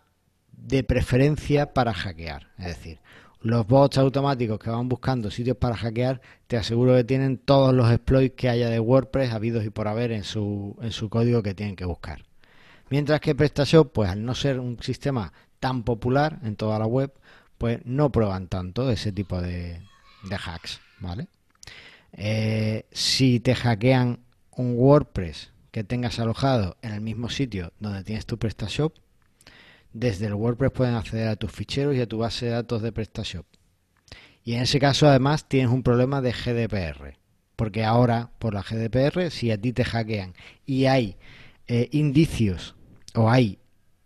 de 0.51 0.83
preferencia 0.83 1.73
para 1.73 1.95
hackear. 1.95 2.49
Es 2.59 2.67
decir, 2.67 2.99
los 3.43 3.65
bots 3.65 3.97
automáticos 3.97 4.59
que 4.59 4.71
van 4.71 4.89
buscando 4.89 5.31
sitios 5.31 5.57
para 5.57 5.77
hackear, 5.77 6.21
te 6.49 6.57
aseguro 6.57 6.97
que 6.97 7.05
tienen 7.05 7.39
todos 7.39 7.73
los 7.73 7.89
exploits 7.93 8.35
que 8.35 8.49
haya 8.49 8.71
de 8.71 8.81
WordPress 8.81 9.33
habidos 9.33 9.65
y 9.65 9.71
por 9.71 9.87
haber 9.87 10.11
en 10.11 10.25
su, 10.25 10.77
en 10.83 10.91
su 10.91 11.09
código 11.09 11.45
que 11.45 11.55
tienen 11.55 11.77
que 11.77 11.85
buscar. 11.85 12.25
Mientras 12.89 13.21
que 13.21 13.37
PrestaShop, 13.37 13.93
pues 13.93 14.11
al 14.11 14.25
no 14.25 14.35
ser 14.35 14.59
un 14.59 14.83
sistema 14.83 15.33
tan 15.61 15.85
popular 15.85 16.41
en 16.43 16.57
toda 16.57 16.77
la 16.81 16.87
web, 16.87 17.13
pues 17.61 17.81
no 17.85 18.11
prueban 18.11 18.49
tanto 18.49 18.91
ese 18.91 19.13
tipo 19.13 19.39
de, 19.43 19.83
hacks, 20.31 20.81
¿vale? 20.99 21.29
Eh, 22.15 22.87
si 22.91 23.39
te 23.39 23.55
hackean 23.55 24.21
un 24.53 24.79
WordPress 24.79 25.51
que 25.71 25.85
tengas 25.85 26.19
alojado 26.19 26.79
en 26.81 26.93
el 26.93 27.03
mismo 27.03 27.29
sitio 27.29 27.75
donde 27.79 28.03
tienes 28.03 28.25
tu 28.25 28.39
PrestaShop, 28.39 28.97
desde 29.93 30.25
el 30.25 30.35
WordPress 30.35 30.73
pueden 30.73 30.95
acceder 30.95 31.29
a 31.29 31.37
tus 31.37 31.53
ficheros 31.53 31.95
y 31.95 32.01
a 32.01 32.07
tu 32.07 32.17
base 32.17 32.47
de 32.47 32.53
datos 32.53 32.81
de 32.81 32.93
PrestaShop. 32.93 33.45
Y 34.43 34.55
en 34.55 34.63
ese 34.63 34.79
caso 34.81 35.07
además 35.07 35.47
tienes 35.47 35.71
un 35.71 35.83
problema 35.83 36.23
de 36.23 36.33
GDPR, 36.33 37.19
porque 37.57 37.85
ahora 37.85 38.31
por 38.39 38.55
la 38.55 38.63
GDPR 38.63 39.31
si 39.31 39.51
a 39.51 39.61
ti 39.61 39.75
te 39.75 39.85
hackean 39.85 40.33
y 40.65 40.87
hay 40.87 41.19
eh, 41.67 41.91
indicios 41.93 42.75
o 43.15 43.29
hay 43.29 43.59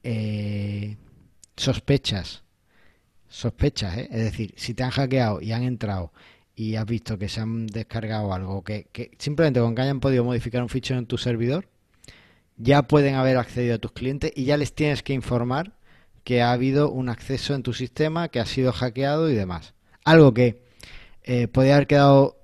eh, 0.03 0.97
sospechas 1.57 2.44
sospechas, 3.35 3.99
¿eh? 3.99 4.09
es 4.13 4.23
decir, 4.23 4.55
si 4.57 4.75
te 4.75 4.85
han 4.85 4.91
hackeado 4.91 5.41
y 5.41 5.51
han 5.51 5.65
entrado 5.65 6.13
y 6.55 6.77
has 6.77 6.87
visto 6.87 7.19
que 7.19 7.29
se 7.29 7.41
han 7.41 7.67
descargado 7.67 8.33
algo, 8.33 8.63
que, 8.63 8.87
simplemente 9.19 9.59
con 9.59 9.75
que 9.75 9.83
hayan 9.83 9.99
podido 9.99 10.23
modificar 10.23 10.63
un 10.63 10.69
fichero 10.69 11.01
en 11.01 11.07
tu 11.07 11.19
servidor, 11.19 11.67
ya 12.57 12.85
pueden 12.85 13.17
haber 13.17 13.37
accedido 13.37 13.75
a 13.75 13.79
tus 13.79 13.91
clientes 13.91 14.31
y 14.37 14.45
ya 14.45 14.57
les 14.57 14.73
tienes 14.73 15.03
que 15.03 15.15
informar 15.15 15.73
que 16.23 16.43
ha 16.43 16.53
habido 16.53 16.91
un 16.91 17.09
acceso 17.09 17.55
en 17.55 17.65
tu 17.65 17.73
sistema, 17.73 18.29
que 18.29 18.39
ha 18.39 18.47
sido 18.47 18.73
hackeado 18.73 19.29
y 19.29 19.35
demás. 19.35 19.75
Algo 20.05 20.33
que 20.33 20.63
eh, 21.25 21.49
puede 21.49 21.73
haber 21.73 21.89
quedado 21.89 22.39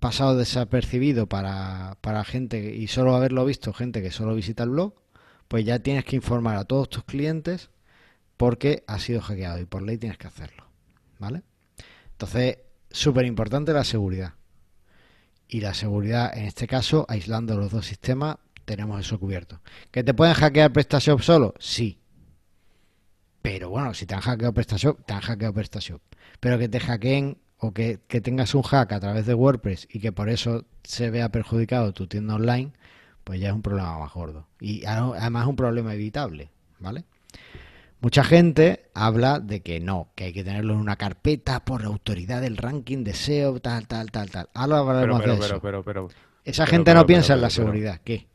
pasado 0.00 0.38
desapercibido 0.38 1.26
para, 1.26 1.98
para 2.00 2.24
gente 2.24 2.74
y 2.74 2.86
solo 2.86 3.14
haberlo 3.14 3.44
visto 3.44 3.74
gente 3.74 4.00
que 4.00 4.10
solo 4.10 4.34
visita 4.34 4.62
el 4.62 4.70
blog, 4.70 4.94
pues 5.48 5.66
ya 5.66 5.80
tienes 5.80 6.06
que 6.06 6.16
informar 6.16 6.56
a 6.56 6.64
todos 6.64 6.88
tus 6.88 7.04
clientes 7.04 7.68
porque 8.36 8.84
ha 8.86 8.98
sido 8.98 9.20
hackeado 9.20 9.58
y 9.58 9.64
por 9.64 9.82
ley 9.82 9.98
tienes 9.98 10.18
que 10.18 10.26
hacerlo. 10.26 10.66
¿Vale? 11.18 11.42
Entonces, 12.12 12.58
súper 12.90 13.26
importante 13.26 13.72
la 13.72 13.84
seguridad. 13.84 14.34
Y 15.48 15.60
la 15.60 15.74
seguridad, 15.74 16.36
en 16.36 16.44
este 16.44 16.66
caso, 16.66 17.04
aislando 17.08 17.56
los 17.56 17.70
dos 17.70 17.86
sistemas, 17.86 18.36
tenemos 18.64 19.00
eso 19.00 19.18
cubierto. 19.18 19.60
¿Que 19.90 20.02
te 20.02 20.14
pueden 20.14 20.34
hackear 20.34 20.72
PrestaShop 20.72 21.20
solo? 21.20 21.54
Sí. 21.58 21.98
Pero 23.42 23.70
bueno, 23.70 23.92
si 23.92 24.06
te 24.06 24.14
han 24.14 24.20
hackeado 24.20 24.54
PrestaShop, 24.54 25.04
te 25.04 25.12
han 25.12 25.20
hackeado 25.20 25.52
PrestaShop. 25.52 26.00
Pero 26.40 26.58
que 26.58 26.68
te 26.68 26.80
hackeen 26.80 27.38
o 27.58 27.72
que, 27.72 28.00
que, 28.08 28.20
tengas 28.20 28.54
un 28.54 28.62
hack 28.62 28.92
a 28.92 29.00
través 29.00 29.26
de 29.26 29.34
WordPress 29.34 29.88
y 29.90 30.00
que 30.00 30.12
por 30.12 30.28
eso 30.28 30.64
se 30.82 31.10
vea 31.10 31.28
perjudicado 31.28 31.92
tu 31.92 32.06
tienda 32.06 32.34
online, 32.34 32.72
pues 33.24 33.40
ya 33.40 33.48
es 33.48 33.54
un 33.54 33.62
problema 33.62 33.98
más 33.98 34.12
gordo. 34.12 34.48
Y 34.60 34.84
además 34.84 35.42
es 35.42 35.48
un 35.48 35.56
problema 35.56 35.94
evitable, 35.94 36.50
¿vale? 36.78 37.04
Mucha 38.02 38.24
gente 38.24 38.90
habla 38.94 39.38
de 39.38 39.60
que 39.60 39.78
no, 39.78 40.10
que 40.16 40.24
hay 40.24 40.32
que 40.32 40.42
tenerlo 40.42 40.72
en 40.72 40.80
una 40.80 40.96
carpeta 40.96 41.64
por 41.64 41.82
la 41.82 41.86
autoridad 41.86 42.40
del 42.40 42.56
ranking 42.56 43.04
de 43.04 43.14
SEO, 43.14 43.60
tal, 43.60 43.86
tal, 43.86 44.10
tal, 44.10 44.28
tal. 44.28 44.48
Ahora 44.54 44.78
hablaremos 44.78 45.20
pero, 45.20 45.32
de 45.34 45.38
pero, 45.38 45.54
eso. 45.54 45.62
Pero, 45.62 45.84
pero, 45.84 46.08
Esa 46.42 46.66
gente 46.66 46.92
no 46.94 47.06
piensa 47.06 47.34
en 47.34 47.42
la 47.42 47.48
seguridad. 47.48 48.00
¿Qué? 48.02 48.26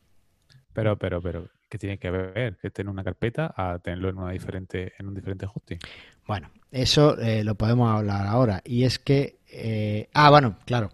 Pero, 0.71 0.97
pero, 0.97 1.21
pero, 1.21 1.49
¿qué 1.67 1.77
tiene 1.77 1.97
que 1.97 2.10
ver 2.10 2.56
que 2.56 2.71
en 2.82 2.88
una 2.88 3.03
carpeta 3.03 3.53
a 3.58 3.77
tenerlo 3.80 4.08
en 4.08 4.17
una 4.19 4.32
diferente, 4.32 4.93
en 4.99 5.08
un 5.10 5.13
diferente 5.13 5.45
hosting? 5.53 5.80
Bueno, 6.25 6.49
eso 6.71 7.19
eh, 7.19 7.43
lo 7.43 7.56
podemos 7.56 7.93
hablar 7.93 8.25
ahora. 8.25 8.62
Y 8.63 8.86
es 8.86 8.99
que, 8.99 9.39
eh, 9.51 10.08
ah, 10.13 10.30
bueno, 10.30 10.56
claro. 10.65 10.91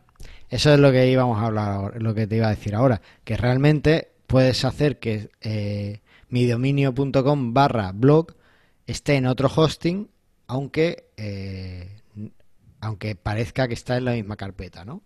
Eso 0.50 0.74
es 0.74 0.80
lo 0.80 0.92
que 0.92 1.08
íbamos 1.12 1.38
a 1.38 1.46
hablar, 1.46 1.72
ahora, 1.74 2.00
lo 2.00 2.16
que 2.16 2.26
te 2.26 2.38
iba 2.38 2.48
a 2.48 2.56
decir 2.56 2.74
ahora, 2.74 3.02
que 3.24 3.38
realmente 3.38 4.14
puedes 4.26 4.66
hacer 4.66 4.98
que 4.98 5.30
eh, 5.42 6.02
midominio.com 6.30 7.54
barra 7.54 7.92
blog 7.94 8.34
esté 8.88 9.16
en 9.16 9.26
otro 9.26 9.50
hosting, 9.54 10.10
aunque, 10.48 11.12
eh, 11.18 12.02
aunque 12.82 13.16
parezca 13.16 13.68
que 13.68 13.74
está 13.74 13.98
en 13.98 14.06
la 14.06 14.14
misma 14.14 14.36
carpeta, 14.36 14.86
¿no? 14.86 15.02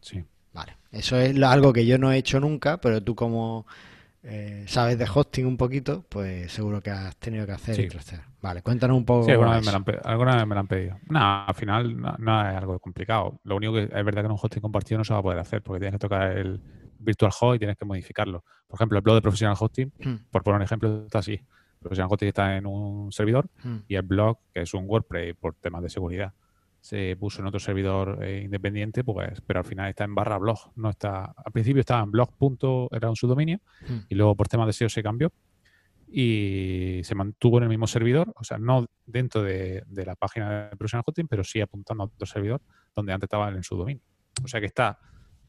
Sí. 0.00 0.24
Vale, 0.52 0.76
eso 0.90 1.16
es 1.18 1.40
algo 1.42 1.72
que 1.72 1.86
yo 1.86 1.98
no 1.98 2.10
he 2.10 2.16
hecho 2.16 2.40
nunca, 2.40 2.80
pero 2.80 3.02
tú 3.02 3.14
como 3.14 3.66
eh, 4.22 4.64
sabes 4.66 4.98
de 4.98 5.06
hosting 5.12 5.46
un 5.46 5.56
poquito, 5.56 6.04
pues 6.08 6.50
seguro 6.52 6.80
que 6.80 6.90
has 6.90 7.16
tenido 7.16 7.46
que 7.46 7.52
hacer 7.52 7.78
y 7.78 7.88
Vale, 8.40 8.62
cuéntanos 8.62 8.96
un 8.96 9.04
poco. 9.04 9.24
Sí, 9.24 9.32
alguna 9.32 9.56
vez, 9.56 9.64
me 9.66 9.72
lo 9.72 10.60
han, 10.60 10.66
pedido. 10.66 10.98
No, 11.08 11.44
al 11.44 11.54
final 11.54 11.96
no, 12.18 12.48
es 12.48 12.56
algo 12.56 12.78
complicado. 12.78 13.40
Lo 13.44 13.56
único 13.56 13.74
que 13.74 13.84
es 13.84 14.04
verdad 14.04 14.22
que 14.22 14.26
en 14.26 14.32
un 14.32 14.38
hosting 14.40 14.60
compartido 14.60 14.98
no 14.98 15.04
se 15.04 15.12
va 15.12 15.20
a 15.20 15.22
poder 15.22 15.38
hacer 15.38 15.62
porque 15.62 15.80
tienes 15.80 15.94
que 15.94 15.98
tocar 15.98 16.36
el 16.36 16.60
virtual 16.98 17.32
host 17.38 17.56
y 17.56 17.58
tienes 17.58 17.76
que 17.76 17.84
modificarlo. 17.84 18.44
Por 18.66 18.76
ejemplo, 18.76 18.98
el 18.98 19.02
blog 19.02 19.16
de 19.16 19.22
Professional 19.22 19.56
Hosting, 19.58 19.92
hmm. 19.98 20.14
por 20.30 20.42
poner 20.42 20.56
un 20.56 20.62
ejemplo, 20.62 21.04
está 21.04 21.20
así. 21.20 21.40
Professional 21.78 22.08
Hosting 22.10 22.28
está 22.28 22.56
en 22.56 22.66
un 22.66 23.12
servidor 23.12 23.48
hmm. 23.62 23.76
y 23.88 23.94
el 23.94 24.02
blog, 24.02 24.38
que 24.52 24.62
es 24.62 24.74
un 24.74 24.84
WordPress 24.86 25.36
por 25.36 25.54
temas 25.54 25.82
de 25.82 25.90
seguridad, 25.90 26.32
se 26.80 27.16
puso 27.16 27.40
en 27.40 27.48
otro 27.48 27.60
servidor 27.60 28.22
eh, 28.22 28.42
independiente, 28.44 29.04
pues, 29.04 29.40
pero 29.46 29.60
al 29.60 29.64
final 29.64 29.88
está 29.88 30.04
en 30.04 30.14
barra 30.14 30.38
blog. 30.38 30.72
No 30.76 30.90
está, 30.90 31.24
al 31.24 31.52
principio 31.52 31.80
estaba 31.80 32.02
en 32.02 32.10
blog. 32.10 32.30
era 32.92 33.10
un 33.10 33.16
subdominio 33.16 33.58
hmm. 33.88 33.98
y 34.08 34.14
luego 34.14 34.36
por 34.36 34.48
temas 34.48 34.66
de 34.66 34.72
SEO 34.72 34.88
se 34.88 35.02
cambió 35.02 35.32
y 36.10 37.00
se 37.04 37.14
mantuvo 37.14 37.58
en 37.58 37.64
el 37.64 37.68
mismo 37.68 37.86
servidor, 37.86 38.32
o 38.34 38.44
sea, 38.44 38.56
no 38.58 38.86
dentro 39.04 39.42
de, 39.42 39.84
la 39.90 40.14
página 40.14 40.68
de 40.70 40.76
Professional 40.76 41.04
Hosting, 41.06 41.28
pero 41.28 41.44
sí 41.44 41.60
apuntando 41.60 42.04
a 42.04 42.06
otro 42.06 42.26
servidor 42.26 42.62
donde 42.94 43.12
antes 43.12 43.26
estaba 43.26 43.48
en 43.48 43.56
el 43.56 43.64
subdominio. 43.64 44.02
O 44.42 44.48
sea 44.48 44.60
que 44.60 44.66
está 44.66 44.98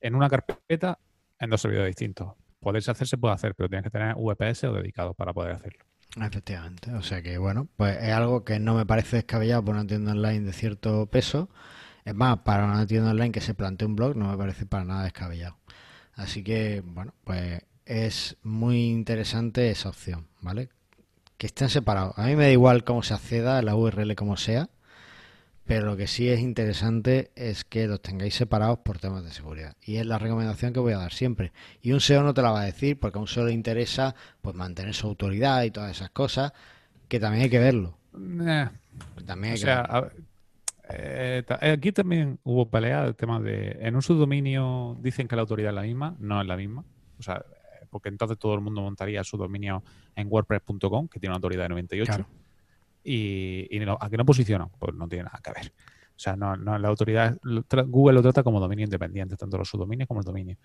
en 0.02 0.16
una 0.16 0.30
carpeta 0.30 1.00
en 1.40 1.50
dos 1.50 1.62
servidores 1.62 1.96
distintos. 1.96 2.34
Poderse 2.60 2.92
hacer 2.92 3.08
se 3.08 3.18
puede 3.18 3.34
hacer, 3.34 3.56
pero 3.56 3.70
tienes 3.70 3.84
que 3.84 3.90
tener 3.90 4.16
VPS 4.16 4.66
o 4.66 4.74
dedicado 4.74 5.14
para 5.14 5.34
poder 5.34 5.54
hacerlo. 5.54 5.86
Efectivamente, 6.18 6.92
o 6.94 7.04
sea 7.04 7.22
que 7.22 7.38
bueno, 7.38 7.68
pues 7.78 7.98
es 8.02 8.12
algo 8.12 8.44
que 8.44 8.60
no 8.60 8.74
me 8.74 8.86
parece 8.86 9.18
descabellado 9.18 9.64
por 9.64 9.76
una 9.76 9.86
tienda 9.86 10.12
online 10.12 10.42
de 10.42 10.54
cierto 10.54 11.06
peso. 11.06 11.50
Es 12.04 12.16
más, 12.16 12.40
para 12.40 12.66
una 12.66 12.88
tienda 12.88 13.12
online 13.12 13.32
que 13.32 13.42
se 13.42 13.54
plantee 13.54 13.88
un 13.88 13.96
blog 13.96 14.16
no 14.16 14.32
me 14.32 14.38
parece 14.38 14.66
para 14.66 14.86
nada 14.86 15.04
descabellado. 15.04 15.58
Así 16.16 16.44
que 16.44 16.82
bueno, 16.84 17.14
pues 17.24 17.62
es 17.86 18.38
muy 18.44 18.90
interesante 18.90 19.70
esa 19.70 19.90
opción, 19.90 20.28
¿vale? 20.42 20.70
Que 21.38 21.48
estén 21.48 21.70
separados. 21.70 22.18
A 22.18 22.26
mí 22.26 22.36
me 22.36 22.46
da 22.46 22.52
igual 22.52 22.84
cómo 22.84 23.04
se 23.04 23.14
acceda, 23.14 23.62
la 23.62 23.76
URL 23.76 24.16
como 24.16 24.36
sea, 24.38 24.70
pero 25.70 25.86
lo 25.86 25.96
que 25.96 26.08
sí 26.08 26.28
es 26.28 26.40
interesante 26.40 27.30
es 27.36 27.64
que 27.64 27.86
los 27.86 28.02
tengáis 28.02 28.34
separados 28.34 28.80
por 28.80 28.98
temas 28.98 29.24
de 29.24 29.30
seguridad. 29.30 29.76
Y 29.84 29.98
es 29.98 30.06
la 30.08 30.18
recomendación 30.18 30.74
que 30.74 30.80
voy 30.80 30.94
a 30.94 30.98
dar 30.98 31.14
siempre. 31.14 31.52
Y 31.84 31.92
un 31.92 32.00
SEO 32.00 32.24
no 32.24 32.34
te 32.34 32.42
la 32.42 32.50
va 32.50 32.62
a 32.62 32.66
decir 32.66 33.00
porque 33.00 33.20
a 33.20 33.22
un 33.22 33.28
SEO 33.28 33.46
le 33.46 33.52
interesa 33.52 34.16
pues 34.42 34.56
mantener 34.56 34.96
su 34.96 35.06
autoridad 35.06 35.62
y 35.62 35.70
todas 35.70 35.92
esas 35.92 36.10
cosas, 36.10 36.54
que 37.08 37.20
también 37.20 37.44
hay 37.44 37.50
que 37.52 37.60
verlo. 37.60 38.00
Eh, 38.16 38.68
También 39.28 39.54
hay 39.54 39.60
o 39.60 39.62
que 39.62 39.66
sea, 39.66 39.84
verlo. 39.84 40.12
eh, 40.90 41.44
eh, 41.62 41.72
aquí 41.72 41.92
también 41.92 42.40
hubo 42.44 42.68
pelea 42.68 43.06
el 43.06 43.16
tema 43.16 43.40
de. 43.40 43.78
En 43.80 43.94
un 43.94 44.02
subdominio 44.02 44.98
dicen 45.00 45.28
que 45.28 45.36
la 45.36 45.44
autoridad 45.44 45.70
es 45.70 45.76
la 45.76 45.84
misma, 45.84 46.16
no 46.18 46.42
es 46.42 46.48
la 46.48 46.58
misma. 46.58 46.84
O 47.20 47.22
sea, 47.22 47.46
eh, 47.46 47.86
porque 47.92 48.10
entonces 48.10 48.40
todo 48.40 48.56
el 48.56 48.62
mundo 48.62 48.82
montaría 48.82 49.24
su 49.24 49.38
dominio 49.38 49.84
en 50.16 50.30
WordPress.com, 50.32 51.08
que 51.10 51.20
tiene 51.20 51.30
una 51.30 51.38
autoridad 51.38 51.66
de 51.66 51.70
98. 51.70 52.12
Claro. 52.12 52.28
Y, 53.12 53.68
¿a 54.00 54.10
qué 54.10 54.18
no 54.18 54.26
posiciona? 54.26 54.68
Pues 54.68 54.94
no 54.94 55.08
tiene 55.08 55.24
nada 55.24 55.40
que 55.44 55.52
ver. 55.52 55.74
O 56.10 56.20
sea, 56.22 56.36
no, 56.36 56.56
no, 56.56 56.78
la 56.78 56.90
autoridad, 56.90 57.38
Google 57.88 58.14
lo 58.14 58.22
trata 58.22 58.44
como 58.44 58.60
dominio 58.60 58.84
independiente, 58.84 59.36
tanto 59.36 59.58
los 59.58 59.68
subdominios 59.68 60.08
como 60.08 60.20
el 60.20 60.26
dominio. 60.26 60.58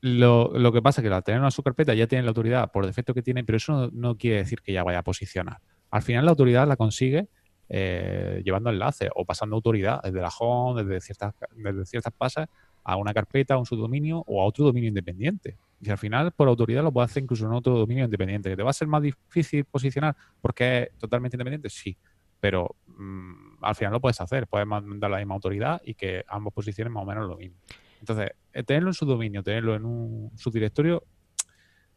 Lo, 0.00 0.52
lo 0.56 0.72
que 0.72 0.80
pasa 0.80 1.00
es 1.00 1.08
que 1.08 1.12
al 1.12 1.24
tener 1.24 1.40
una 1.40 1.50
subcarpeta 1.50 1.92
ya 1.94 2.06
tiene 2.06 2.22
la 2.22 2.28
autoridad 2.28 2.70
por 2.70 2.86
defecto 2.86 3.14
que 3.14 3.22
tiene, 3.22 3.42
pero 3.42 3.56
eso 3.56 3.72
no, 3.72 3.90
no 3.92 4.16
quiere 4.16 4.38
decir 4.38 4.60
que 4.62 4.72
ya 4.72 4.84
vaya 4.84 5.00
a 5.00 5.02
posicionar. 5.02 5.58
Al 5.90 6.02
final 6.02 6.24
la 6.24 6.30
autoridad 6.30 6.68
la 6.68 6.76
consigue 6.76 7.28
eh, 7.68 8.42
llevando 8.44 8.70
enlaces 8.70 9.10
o 9.16 9.24
pasando 9.24 9.56
autoridad 9.56 10.02
desde 10.02 10.20
la 10.20 10.30
home, 10.38 10.84
desde 10.84 11.00
ciertas, 11.00 11.34
desde 11.56 11.84
ciertas 11.86 12.12
pasas 12.12 12.46
a 12.84 12.96
una 12.96 13.12
carpeta, 13.12 13.54
a 13.54 13.58
un 13.58 13.66
subdominio 13.66 14.22
o 14.26 14.40
a 14.40 14.44
otro 14.44 14.66
dominio 14.66 14.88
independiente. 14.88 15.56
Y 15.84 15.90
al 15.90 15.98
final, 15.98 16.30
por 16.30 16.46
autoridad, 16.46 16.84
lo 16.84 16.92
puede 16.92 17.06
hacer 17.06 17.24
incluso 17.24 17.44
en 17.44 17.52
otro 17.52 17.76
dominio 17.76 18.04
independiente. 18.04 18.48
¿Que 18.48 18.56
te 18.56 18.62
va 18.62 18.70
a 18.70 18.72
ser 18.72 18.86
más 18.86 19.02
difícil 19.02 19.64
posicionar 19.64 20.16
porque 20.40 20.84
es 20.84 20.98
totalmente 20.98 21.36
independiente? 21.36 21.68
Sí. 21.70 21.98
Pero 22.38 22.76
mm, 22.86 23.64
al 23.64 23.74
final 23.74 23.92
lo 23.92 24.00
puedes 24.00 24.20
hacer. 24.20 24.46
Puedes 24.46 24.66
mandar 24.66 25.10
la 25.10 25.18
misma 25.18 25.34
autoridad 25.34 25.82
y 25.84 25.94
que 25.94 26.24
ambos 26.28 26.52
posicionen 26.52 26.92
más 26.92 27.02
o 27.02 27.06
menos 27.06 27.26
lo 27.28 27.36
mismo. 27.36 27.56
Entonces, 27.98 28.30
eh, 28.52 28.62
tenerlo 28.62 28.90
en 28.90 28.94
su 28.94 29.06
dominio, 29.06 29.42
tenerlo 29.42 29.74
en 29.74 29.84
un 29.84 30.30
subdirectorio, 30.36 31.02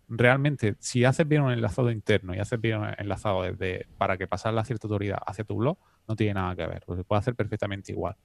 realmente, 0.07 0.75
si 0.79 1.05
haces 1.05 1.27
bien 1.27 1.43
un 1.43 1.51
enlazado 1.51 1.91
interno 1.91 2.33
y 2.33 2.39
haces 2.39 2.59
bien 2.59 2.79
un 2.79 2.89
enlazado 2.97 3.43
desde 3.43 3.87
para 3.99 4.17
que 4.17 4.27
pasar 4.27 4.55
la 4.55 4.65
cierta 4.65 4.87
autoridad 4.87 5.19
hacia 5.27 5.43
tu 5.43 5.57
blog, 5.57 5.77
no 6.07 6.15
tiene 6.15 6.33
nada 6.33 6.55
que 6.55 6.65
ver. 6.65 6.83
Pues 6.87 6.97
se 6.97 7.03
puede 7.03 7.19
hacer 7.19 7.35
perfectamente 7.35 7.91
igual. 7.91 8.15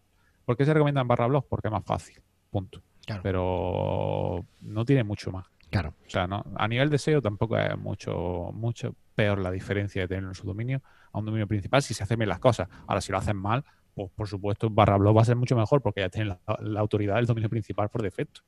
¿Por 0.47 0.57
qué 0.57 0.65
se 0.65 0.73
recomienda 0.73 1.03
en 1.03 1.09
barra 1.09 1.27
blog? 1.27 1.47
Porque 1.47 1.69
es 1.69 1.73
más 1.73 1.85
fácil. 1.85 2.23
Punto. 2.49 2.83
Claro. 3.07 3.23
Pero 3.23 4.45
no 4.61 4.85
tiene 4.85 5.05
mucho 5.05 5.31
más. 5.31 5.47
Claro. 5.71 5.95
O 6.07 6.11
sea, 6.11 6.27
no, 6.27 6.45
a 6.57 6.69
nivel 6.69 6.91
de 6.91 6.99
SEO 6.99 7.23
tampoco 7.23 7.57
es 7.57 7.77
mucho, 7.79 8.51
mucho 8.53 8.95
peor 9.15 9.39
la 9.39 9.51
diferencia 9.51 10.03
de 10.03 10.09
tenerlo 10.09 10.31
en 10.31 10.35
su 10.35 10.47
dominio 10.47 10.83
a 11.13 11.19
un 11.19 11.25
dominio 11.25 11.47
principal 11.47 11.83
si 11.83 11.95
se 11.95 12.03
hacen 12.03 12.19
bien 12.19 12.29
las 12.29 12.41
cosas. 12.41 12.69
Ahora, 12.87 13.01
si 13.01 13.13
lo 13.13 13.19
hacen 13.19 13.37
mal, 13.37 13.65
pues 13.95 14.11
por 14.11 14.29
supuesto 14.29 14.71
barra 14.71 14.97
blog 14.97 15.17
va 15.17 15.23
a 15.23 15.25
ser 15.25 15.37
mucho 15.37 15.57
mejor 15.57 15.83
porque 15.83 16.01
ya 16.01 16.09
tienen 16.09 16.29
la, 16.29 16.59
la 16.61 16.81
autoridad 16.81 17.17
del 17.17 17.27
dominio 17.27 17.49
principal 17.49 17.89
por 17.89 18.03
defecto. 18.03 18.43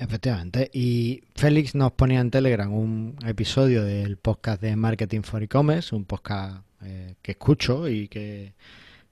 Efectivamente. 0.00 0.70
Y 0.72 1.24
Félix 1.34 1.74
nos 1.74 1.92
ponía 1.92 2.20
en 2.20 2.30
Telegram 2.30 2.72
un 2.72 3.16
episodio 3.26 3.84
del 3.84 4.16
podcast 4.16 4.62
de 4.62 4.74
Marketing 4.74 5.20
for 5.20 5.42
E-Commerce, 5.42 5.94
un 5.94 6.06
podcast 6.06 6.64
eh, 6.82 7.16
que 7.20 7.32
escucho 7.32 7.86
y 7.86 8.08
que, 8.08 8.54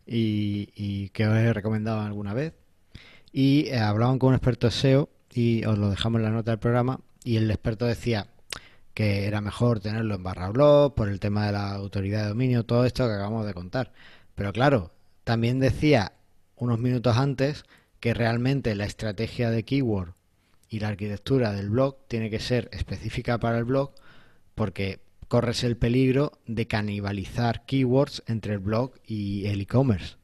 y, 0.07 0.71
y 0.75 1.11
que 1.11 1.27
os 1.27 1.37
he 1.37 1.53
recomendado 1.53 2.01
alguna 2.01 2.33
vez. 2.33 2.55
Y 3.41 3.69
eh, 3.69 3.79
hablaban 3.79 4.19
con 4.19 4.31
un 4.31 4.35
experto 4.35 4.69
SEO 4.69 5.09
y 5.33 5.65
os 5.65 5.79
lo 5.79 5.91
dejamos 5.91 6.19
en 6.19 6.25
la 6.25 6.33
nota 6.33 6.51
del 6.51 6.59
programa. 6.59 6.99
Y 7.23 7.37
el 7.37 7.49
experto 7.53 7.87
decía 7.87 8.27
que 8.95 9.27
era 9.29 9.41
mejor 9.41 9.79
tenerlo 9.79 10.17
en 10.17 10.25
barra 10.25 10.49
blog 10.49 10.97
por 10.97 11.09
el 11.09 11.21
tema 11.21 11.47
de 11.47 11.53
la 11.53 11.73
autoridad 11.73 12.23
de 12.23 12.31
dominio, 12.31 12.65
todo 12.65 12.85
esto 12.85 13.07
que 13.07 13.13
acabamos 13.13 13.47
de 13.47 13.55
contar. 13.55 13.93
Pero 14.35 14.53
claro, 14.53 14.91
también 15.23 15.61
decía 15.61 16.15
unos 16.57 16.81
minutos 16.81 17.17
antes 17.17 17.63
que 18.01 18.13
realmente 18.13 18.75
la 18.75 18.87
estrategia 18.87 19.51
de 19.51 19.63
keyword 19.63 20.15
y 20.69 20.81
la 20.81 20.89
arquitectura 20.89 21.53
del 21.53 21.71
blog 21.71 22.09
tiene 22.09 22.31
que 22.31 22.41
ser 22.41 22.69
específica 22.73 23.39
para 23.39 23.59
el 23.59 23.65
blog 23.65 23.93
porque 24.57 24.99
corres 25.29 25.63
el 25.63 25.77
peligro 25.77 26.33
de 26.49 26.67
canibalizar 26.67 27.65
keywords 27.67 28.21
entre 28.27 28.55
el 28.55 28.59
blog 28.59 28.95
y 29.07 29.47
el 29.47 29.61
e-commerce. 29.61 30.17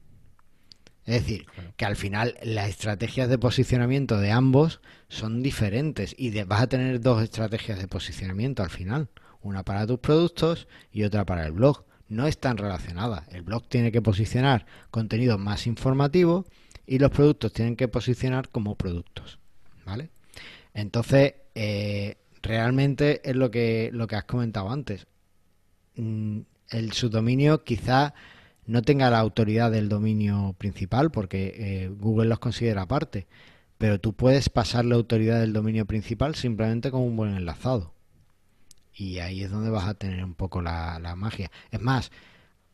Es 1.05 1.21
decir, 1.21 1.45
que 1.77 1.85
al 1.85 1.95
final 1.95 2.35
las 2.43 2.69
estrategias 2.69 3.29
de 3.29 3.37
posicionamiento 3.37 4.17
de 4.19 4.31
ambos 4.31 4.81
son 5.07 5.43
diferentes 5.43 6.15
y 6.17 6.31
de- 6.31 6.45
vas 6.45 6.61
a 6.63 6.67
tener 6.67 6.99
dos 6.99 7.21
estrategias 7.21 7.77
de 7.79 7.87
posicionamiento 7.87 8.63
al 8.63 8.71
final, 8.71 9.09
una 9.41 9.63
para 9.63 9.85
tus 9.85 9.99
productos 9.99 10.67
y 10.91 11.03
otra 11.03 11.23
para 11.25 11.45
el 11.45 11.51
blog. 11.51 11.85
No 12.07 12.25
están 12.27 12.57
relacionadas. 12.57 13.27
El 13.31 13.43
blog 13.43 13.67
tiene 13.67 13.91
que 13.91 14.01
posicionar 14.01 14.65
contenido 14.91 15.37
más 15.37 15.67
informativo 15.67 16.45
y 16.87 16.97
los 16.99 17.11
productos 17.11 17.53
tienen 17.53 17.75
que 17.75 17.87
posicionar 17.87 18.49
como 18.49 18.75
productos. 18.75 19.37
¿Vale? 19.85 20.09
Entonces, 20.73 21.35
eh, 21.53 22.17
realmente 22.41 23.21
es 23.27 23.35
lo 23.35 23.49
que, 23.51 23.89
lo 23.93 24.07
que 24.07 24.15
has 24.15 24.25
comentado 24.25 24.71
antes. 24.71 25.05
Mm, 25.95 26.39
El 26.69 26.91
subdominio 26.93 27.63
quizá 27.63 28.13
no 28.65 28.81
tenga 28.81 29.09
la 29.09 29.19
autoridad 29.19 29.71
del 29.71 29.89
dominio 29.89 30.55
principal 30.57 31.11
porque 31.11 31.53
eh, 31.57 31.89
Google 31.89 32.29
los 32.29 32.39
considera 32.39 32.83
aparte, 32.83 33.27
pero 33.77 33.99
tú 33.99 34.13
puedes 34.13 34.49
pasar 34.49 34.85
la 34.85 34.95
autoridad 34.95 35.39
del 35.39 35.53
dominio 35.53 35.85
principal 35.85 36.35
simplemente 36.35 36.91
con 36.91 37.01
un 37.01 37.15
buen 37.15 37.35
enlazado. 37.35 37.93
Y 38.93 39.19
ahí 39.19 39.43
es 39.43 39.51
donde 39.51 39.69
vas 39.69 39.87
a 39.87 39.93
tener 39.93 40.23
un 40.23 40.35
poco 40.35 40.61
la, 40.61 40.99
la 40.99 41.15
magia. 41.15 41.51
Es 41.71 41.81
más, 41.81 42.11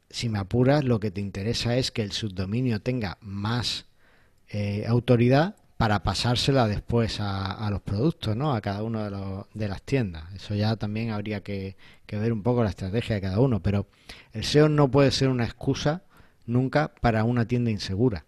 si 0.09 0.29
me 0.29 0.39
apuras, 0.39 0.83
lo 0.83 0.99
que 0.99 1.11
te 1.11 1.21
interesa 1.21 1.77
es 1.77 1.91
que 1.91 2.03
el 2.03 2.11
subdominio 2.11 2.81
tenga 2.81 3.17
más 3.21 3.85
eh, 4.49 4.85
autoridad 4.87 5.55
para 5.82 6.03
pasársela 6.03 6.67
después 6.67 7.19
a, 7.19 7.53
a 7.53 7.71
los 7.71 7.82
productos, 7.82 8.38
¿no? 8.38 8.53
A 8.53 8.61
cada 8.61 8.84
uno 8.84 9.03
de, 9.03 9.09
los, 9.09 9.47
de 9.55 9.67
las 9.67 9.82
tiendas. 9.82 10.32
Eso 10.36 10.53
ya 10.53 10.75
también 10.75 11.09
habría 11.09 11.41
que, 11.41 11.75
que 12.05 12.19
ver 12.19 12.32
un 12.34 12.43
poco 12.43 12.63
la 12.63 12.69
estrategia 12.69 13.15
de 13.15 13.21
cada 13.21 13.39
uno. 13.39 13.63
Pero 13.63 13.88
el 14.32 14.43
SEO 14.43 14.69
no 14.69 14.91
puede 14.91 15.09
ser 15.09 15.29
una 15.29 15.43
excusa 15.43 16.03
nunca 16.45 16.93
para 17.01 17.23
una 17.23 17.47
tienda 17.47 17.71
insegura. 17.71 18.25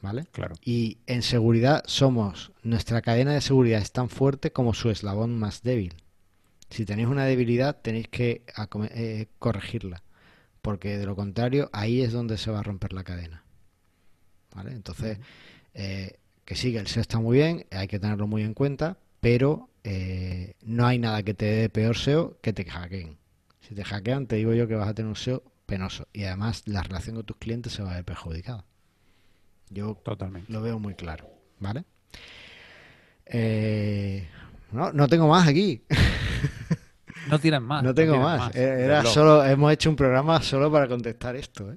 ¿Vale? 0.00 0.26
Claro. 0.30 0.54
Y 0.64 0.98
en 1.08 1.22
seguridad 1.22 1.82
somos, 1.86 2.52
nuestra 2.62 3.02
cadena 3.02 3.32
de 3.32 3.40
seguridad 3.40 3.80
es 3.80 3.90
tan 3.90 4.08
fuerte 4.08 4.52
como 4.52 4.74
su 4.74 4.90
eslabón 4.90 5.36
más 5.40 5.64
débil. 5.64 5.96
Si 6.70 6.84
tenéis 6.84 7.08
una 7.08 7.24
debilidad 7.24 7.80
tenéis 7.82 8.06
que 8.06 8.44
eh, 8.94 9.26
corregirla, 9.40 10.04
porque 10.62 10.98
de 10.98 11.06
lo 11.06 11.16
contrario 11.16 11.68
ahí 11.72 12.00
es 12.00 12.12
donde 12.12 12.38
se 12.38 12.52
va 12.52 12.60
a 12.60 12.62
romper 12.62 12.92
la 12.92 13.02
cadena. 13.02 13.42
¿Vale? 14.54 14.70
Entonces, 14.70 15.18
eh, 15.74 16.18
que 16.44 16.56
sí, 16.56 16.72
que 16.72 16.78
el 16.78 16.86
SEO 16.86 17.00
está 17.00 17.18
muy 17.18 17.38
bien, 17.38 17.66
hay 17.70 17.86
que 17.88 17.98
tenerlo 17.98 18.26
muy 18.26 18.42
en 18.42 18.54
cuenta, 18.54 18.98
pero 19.20 19.68
eh, 19.84 20.54
no 20.62 20.86
hay 20.86 20.98
nada 20.98 21.22
que 21.22 21.34
te 21.34 21.46
dé 21.46 21.68
peor 21.68 21.96
SEO 21.96 22.38
que 22.40 22.52
te 22.52 22.64
hackeen. 22.64 23.18
Si 23.60 23.74
te 23.74 23.84
hackean, 23.84 24.26
te 24.26 24.36
digo 24.36 24.52
yo 24.52 24.66
que 24.66 24.74
vas 24.74 24.88
a 24.88 24.94
tener 24.94 25.08
un 25.08 25.16
SEO 25.16 25.42
penoso 25.66 26.08
y 26.12 26.24
además 26.24 26.62
la 26.66 26.82
relación 26.82 27.16
con 27.16 27.24
tus 27.24 27.36
clientes 27.36 27.72
se 27.72 27.82
va 27.82 27.92
a 27.92 27.94
ver 27.96 28.04
perjudicada. 28.04 28.64
Yo 29.68 29.94
Totalmente. 30.04 30.52
lo 30.52 30.60
veo 30.62 30.80
muy 30.80 30.94
claro, 30.94 31.28
¿vale? 31.60 31.84
Eh, 33.26 34.28
no, 34.72 34.92
no 34.92 35.06
tengo 35.06 35.28
más 35.28 35.46
aquí. 35.46 35.84
No 37.28 37.38
tiran 37.38 37.62
más. 37.62 37.82
No 37.84 37.94
tengo 37.94 38.18
más. 38.18 38.52
del 38.52 38.62
Era 38.80 39.04
solo, 39.04 39.44
hemos 39.44 39.72
hecho 39.72 39.90
un 39.90 39.96
programa 39.96 40.42
solo 40.42 40.72
para 40.72 40.88
contestar 40.88 41.36
esto, 41.36 41.72
¿eh? 41.72 41.76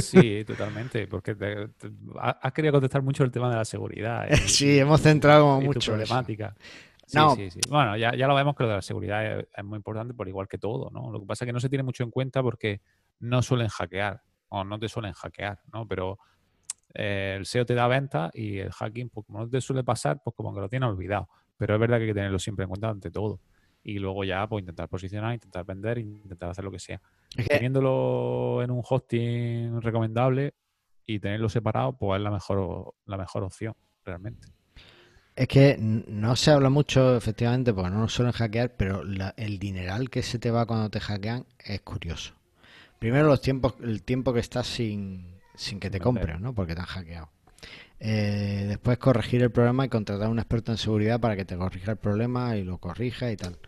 Sí, 0.00 0.44
totalmente. 0.46 1.06
Porque 1.06 1.34
te- 1.34 1.68
te- 1.68 1.90
ha- 2.18 2.38
has 2.42 2.52
querido 2.52 2.72
contestar 2.72 3.02
mucho 3.02 3.24
el 3.24 3.30
tema 3.30 3.50
de 3.50 3.56
la 3.56 3.64
seguridad. 3.64 4.26
y- 4.30 4.30
Sí, 4.48 4.78
hemos 4.78 5.00
centrado 5.00 5.42
como 5.44 5.60
mucho 5.60 5.80
problemática. 5.92 6.54
Sí, 7.06 7.18
No. 7.18 7.34
sí, 7.34 7.50
sí. 7.50 7.60
Bueno, 7.68 7.96
ya, 7.96 8.14
ya 8.14 8.26
lo 8.26 8.34
vemos 8.34 8.54
que 8.56 8.62
lo 8.62 8.70
de 8.70 8.76
la 8.76 8.82
seguridad 8.82 9.38
es, 9.40 9.46
es 9.54 9.64
muy 9.64 9.76
importante, 9.76 10.14
por 10.14 10.28
igual 10.28 10.48
que 10.48 10.58
todo, 10.58 10.90
¿no? 10.90 11.10
Lo 11.12 11.20
que 11.20 11.26
pasa 11.26 11.44
es 11.44 11.46
que 11.48 11.52
no 11.52 11.60
se 11.60 11.68
tiene 11.68 11.82
mucho 11.82 12.04
en 12.04 12.10
cuenta 12.10 12.42
porque 12.42 12.80
no 13.20 13.42
suelen 13.42 13.68
hackear 13.68 14.22
o 14.48 14.64
no 14.64 14.78
te 14.78 14.88
suelen 14.88 15.12
hackear, 15.12 15.60
¿no? 15.72 15.86
Pero 15.86 16.18
eh, 16.94 17.34
el 17.38 17.42
SEO 17.46 17.66
te 17.66 17.74
da 17.74 17.86
venta 17.88 18.30
y 18.32 18.58
el 18.58 18.70
hacking, 18.72 19.10
pues 19.10 19.26
como 19.26 19.40
no 19.40 19.48
te 19.48 19.60
suele 19.60 19.82
pasar, 19.84 20.20
pues 20.24 20.34
como 20.36 20.54
que 20.54 20.60
lo 20.60 20.68
tienes 20.68 20.88
olvidado. 20.88 21.28
Pero 21.58 21.74
es 21.74 21.80
verdad 21.80 21.98
que 21.98 22.02
hay 22.04 22.08
que 22.10 22.14
tenerlo 22.14 22.38
siempre 22.38 22.64
en 22.64 22.68
cuenta 22.70 22.88
ante 22.88 23.10
todo. 23.10 23.40
Y 23.84 23.98
luego 23.98 24.22
ya, 24.24 24.46
pues 24.46 24.62
intentar 24.62 24.88
posicionar, 24.88 25.34
intentar 25.34 25.64
vender, 25.64 25.98
intentar 25.98 26.50
hacer 26.50 26.64
lo 26.64 26.70
que 26.70 26.78
sea. 26.78 27.00
Es 27.36 27.46
que- 27.48 27.54
Teniéndolo 27.54 28.60
en 28.62 28.70
un 28.70 28.82
hosting 28.88 29.80
recomendable 29.80 30.54
y 31.06 31.18
tenerlo 31.18 31.48
separado, 31.48 31.96
pues 31.96 32.18
es 32.18 32.22
la 32.22 32.30
mejor, 32.30 32.94
la 33.06 33.16
mejor 33.16 33.42
opción, 33.42 33.74
realmente. 34.04 34.48
Es 35.34 35.48
que 35.48 35.76
no 35.80 36.36
se 36.36 36.50
habla 36.50 36.68
mucho, 36.68 37.16
efectivamente, 37.16 37.72
porque 37.72 37.90
no 37.90 37.98
nos 38.00 38.12
suelen 38.12 38.32
hackear, 38.32 38.76
pero 38.76 39.02
la- 39.02 39.34
el 39.36 39.58
dineral 39.58 40.10
que 40.10 40.22
se 40.22 40.38
te 40.38 40.50
va 40.50 40.66
cuando 40.66 40.90
te 40.90 41.00
hackean 41.00 41.46
es 41.58 41.80
curioso. 41.80 42.34
Primero 42.98 43.26
los 43.26 43.40
tiempos, 43.40 43.74
el 43.82 44.02
tiempo 44.02 44.32
que 44.32 44.40
estás 44.40 44.66
sin, 44.66 45.40
sin 45.54 45.80
que 45.80 45.90
te 45.90 45.98
compren, 46.00 46.40
¿no? 46.42 46.54
Porque 46.54 46.74
te 46.74 46.80
han 46.82 46.86
hackeado. 46.86 47.30
Eh, 48.00 48.64
después 48.68 48.98
corregir 48.98 49.42
el 49.42 49.52
problema 49.52 49.84
y 49.84 49.88
contratar 49.88 50.26
a 50.26 50.30
un 50.30 50.38
experto 50.38 50.72
en 50.72 50.78
seguridad 50.78 51.20
para 51.20 51.36
que 51.36 51.44
te 51.44 51.56
corrija 51.56 51.92
el 51.92 51.98
problema 51.98 52.56
y 52.56 52.64
lo 52.64 52.78
corrija 52.78 53.30
y 53.30 53.36
tal. 53.36 53.58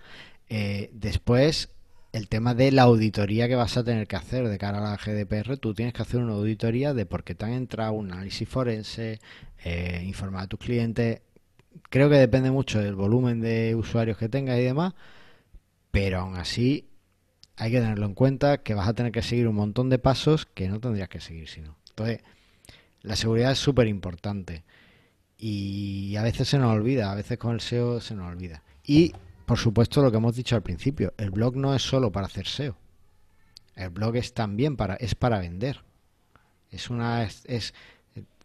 Eh, 0.49 0.91
después 0.93 1.71
el 2.13 2.29
tema 2.29 2.55
de 2.55 2.71
la 2.71 2.83
auditoría 2.83 3.49
que 3.49 3.57
vas 3.57 3.77
a 3.77 3.85
tener 3.85 4.07
que 4.07 4.17
hacer 4.17 4.49
de 4.49 4.59
cara 4.59 4.79
a 4.79 4.91
la 4.91 4.97
GDPR, 4.97 5.57
tú 5.57 5.75
tienes 5.75 5.95
que 5.95 6.03
hacer 6.03 6.21
una 6.21 6.35
auditoría 6.35 6.95
de 6.95 7.07
por 7.07 7.25
qué 7.25 7.35
te 7.35 7.45
han 7.45 7.53
entrado, 7.53 7.93
un 7.93 8.13
análisis 8.13 8.49
forense, 8.49 9.21
eh, 9.65 10.03
informar 10.05 10.45
a 10.45 10.47
tus 10.47 10.61
clientes. 10.61 11.23
Creo 11.91 12.09
que 12.09 12.17
depende 12.17 12.53
mucho 12.53 12.81
del 12.81 12.95
volumen 12.95 13.41
de 13.41 13.75
usuarios 13.75 14.17
que 14.17 14.29
tengas 14.29 14.59
y 14.59 14.63
demás, 14.63 14.95
pero 15.91 16.21
aún 16.21 16.37
así 16.37 16.89
hay 17.57 17.73
que 17.73 17.81
tenerlo 17.81 18.07
en 18.07 18.15
cuenta 18.15 18.59
que 18.63 18.75
vas 18.75 18.89
a 18.89 18.95
tener 18.95 19.13
que 19.13 19.23
seguir 19.23 19.49
un 19.49 19.57
montón 19.57 19.91
de 19.91 19.99
pasos 19.99 20.47
que 20.47 20.69
no 20.69 20.81
tendrías 20.81 21.09
que 21.09 21.21
seguir 21.21 21.49
si 21.49 21.63
no. 21.63 21.77
Entonces, 21.91 22.21
la 23.05 23.17
seguridad 23.17 23.53
es 23.53 23.59
súper 23.59 23.87
importante 23.87 24.65
y 25.37 26.17
a 26.17 26.23
veces 26.23 26.49
se 26.49 26.59
nos 26.59 26.75
olvida, 26.75 27.13
a 27.13 27.15
veces 27.15 27.39
con 27.39 27.53
el 27.53 27.61
SEO 27.61 28.01
se 28.01 28.15
nos 28.15 28.33
olvida. 28.33 28.63
Y 28.83 29.15
por 29.47 29.59
supuesto, 29.59 30.03
lo 30.03 30.11
que 30.11 30.17
hemos 30.17 30.35
dicho 30.35 30.57
al 30.57 30.63
principio, 30.63 31.13
el 31.19 31.31
blog 31.31 31.57
no 31.57 31.75
es 31.75 31.83
solo 31.83 32.11
para 32.11 32.27
hacer 32.27 32.47
SEO. 32.47 32.77
El 33.77 33.91
blog 33.91 34.17
es 34.17 34.33
también 34.33 34.77
para, 34.77 34.95
es 34.95 35.15
para 35.15 35.39
vender. 35.39 35.85
Es 36.71 36.89
una, 36.89 37.23
es, 37.23 37.75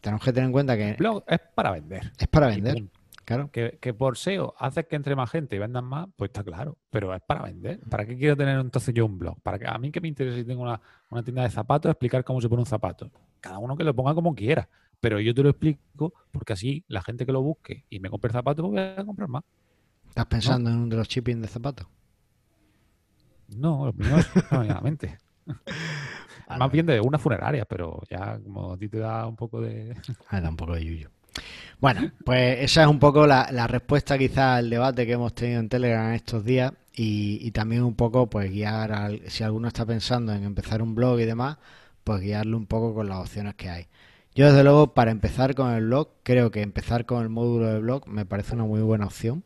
tenemos 0.01 0.23
que 0.23 0.33
tener 0.33 0.47
en 0.47 0.51
cuenta 0.51 0.75
que 0.75 0.89
el 0.89 0.95
blog 0.97 1.23
es 1.27 1.39
para 1.55 1.71
vender. 1.71 2.11
Es 2.17 2.27
para 2.27 2.47
vender. 2.47 2.83
Claro. 3.23 3.49
Que, 3.51 3.93
por 3.93 4.17
SEO 4.17 4.55
haces 4.57 4.87
que 4.87 4.95
entre 4.95 5.15
más 5.15 5.29
gente 5.29 5.55
y 5.55 5.59
vendan 5.59 5.85
más, 5.85 6.07
pues 6.17 6.29
está 6.29 6.43
claro. 6.43 6.77
Pero 6.89 7.13
es 7.13 7.21
para 7.21 7.43
vender. 7.43 7.79
¿Para 7.89 8.05
qué 8.05 8.17
quiero 8.17 8.35
tener 8.35 8.59
entonces 8.59 8.93
yo 8.93 9.05
un 9.05 9.17
blog? 9.17 9.39
Para 9.41 9.57
que 9.57 9.67
a 9.67 9.77
mí 9.77 9.91
que 9.91 10.01
me 10.01 10.07
interesa 10.07 10.35
si 10.35 10.43
tengo 10.43 10.63
una, 10.63 10.81
una 11.11 11.23
tienda 11.23 11.43
de 11.43 11.49
zapatos, 11.49 11.91
explicar 11.91 12.23
cómo 12.25 12.41
se 12.41 12.49
pone 12.49 12.61
un 12.61 12.65
zapato. 12.65 13.09
Cada 13.39 13.57
uno 13.57 13.77
que 13.77 13.83
lo 13.83 13.95
ponga 13.95 14.13
como 14.13 14.35
quiera. 14.35 14.69
Pero 14.99 15.19
yo 15.19 15.33
te 15.33 15.43
lo 15.43 15.49
explico 15.49 16.13
porque 16.31 16.53
así 16.53 16.83
la 16.87 17.01
gente 17.01 17.25
que 17.25 17.31
lo 17.31 17.41
busque 17.41 17.85
y 17.89 17.99
me 17.99 18.09
compre 18.09 18.29
el 18.29 18.33
zapato, 18.33 18.61
pues 18.63 18.71
voy 18.71 19.01
a 19.01 19.05
comprar 19.05 19.29
más. 19.29 19.43
¿Estás 20.09 20.25
pensando 20.25 20.69
en 20.69 20.77
un 20.77 20.89
de 20.89 20.97
los 20.97 21.07
shipping 21.07 21.41
de 21.41 21.47
zapatos? 21.47 21.87
No, 23.55 23.85
lo 23.85 23.93
primero 23.93 24.17
es 24.17 24.67
la 24.67 24.81
mente. 24.81 25.17
Más 26.57 26.71
bien 26.71 26.85
de 26.85 26.99
una 26.99 27.19
funeraria, 27.19 27.65
pero 27.65 28.01
ya 28.09 28.39
como 28.39 28.73
a 28.73 28.77
ti 28.77 28.89
te 28.89 28.97
da 28.97 29.27
un 29.27 29.35
poco 29.35 29.61
de... 29.61 29.95
Ah, 30.29 30.41
da 30.41 30.49
un 30.49 30.55
poco 30.57 30.73
de 30.73 30.83
yuyo. 30.83 31.09
Bueno, 31.79 32.11
pues 32.25 32.59
esa 32.61 32.81
es 32.81 32.87
un 32.87 32.99
poco 32.99 33.25
la, 33.27 33.67
respuesta 33.67 34.17
quizás 34.17 34.57
al 34.59 34.69
debate 34.69 35.05
que 35.05 35.13
hemos 35.13 35.33
tenido 35.33 35.59
en 35.59 35.69
Telegram 35.69 36.11
estos 36.13 36.43
días 36.43 36.73
y, 36.93 37.51
también 37.51 37.83
un 37.83 37.95
poco 37.95 38.27
pues 38.27 38.51
guiar 38.51 38.91
al, 38.91 39.21
si 39.29 39.43
alguno 39.43 39.69
está 39.69 39.85
pensando 39.85 40.33
en 40.33 40.43
empezar 40.43 40.81
un 40.81 40.95
blog 40.95 41.19
y 41.19 41.25
demás, 41.25 41.57
pues 42.13 42.21
guiarlo 42.21 42.57
un 42.57 42.65
poco 42.65 42.93
con 42.93 43.07
las 43.07 43.19
opciones 43.19 43.55
que 43.55 43.69
hay. 43.69 43.87
Yo 44.33 44.47
desde 44.47 44.63
luego 44.63 44.93
para 44.93 45.11
empezar 45.11 45.53
con 45.53 45.71
el 45.71 45.85
blog, 45.85 46.09
creo 46.23 46.49
que 46.49 46.61
empezar 46.61 47.05
con 47.05 47.21
el 47.21 47.29
módulo 47.29 47.67
de 47.67 47.79
blog 47.79 48.07
me 48.07 48.25
parece 48.25 48.55
una 48.55 48.63
muy 48.63 48.81
buena 48.81 49.05
opción 49.05 49.43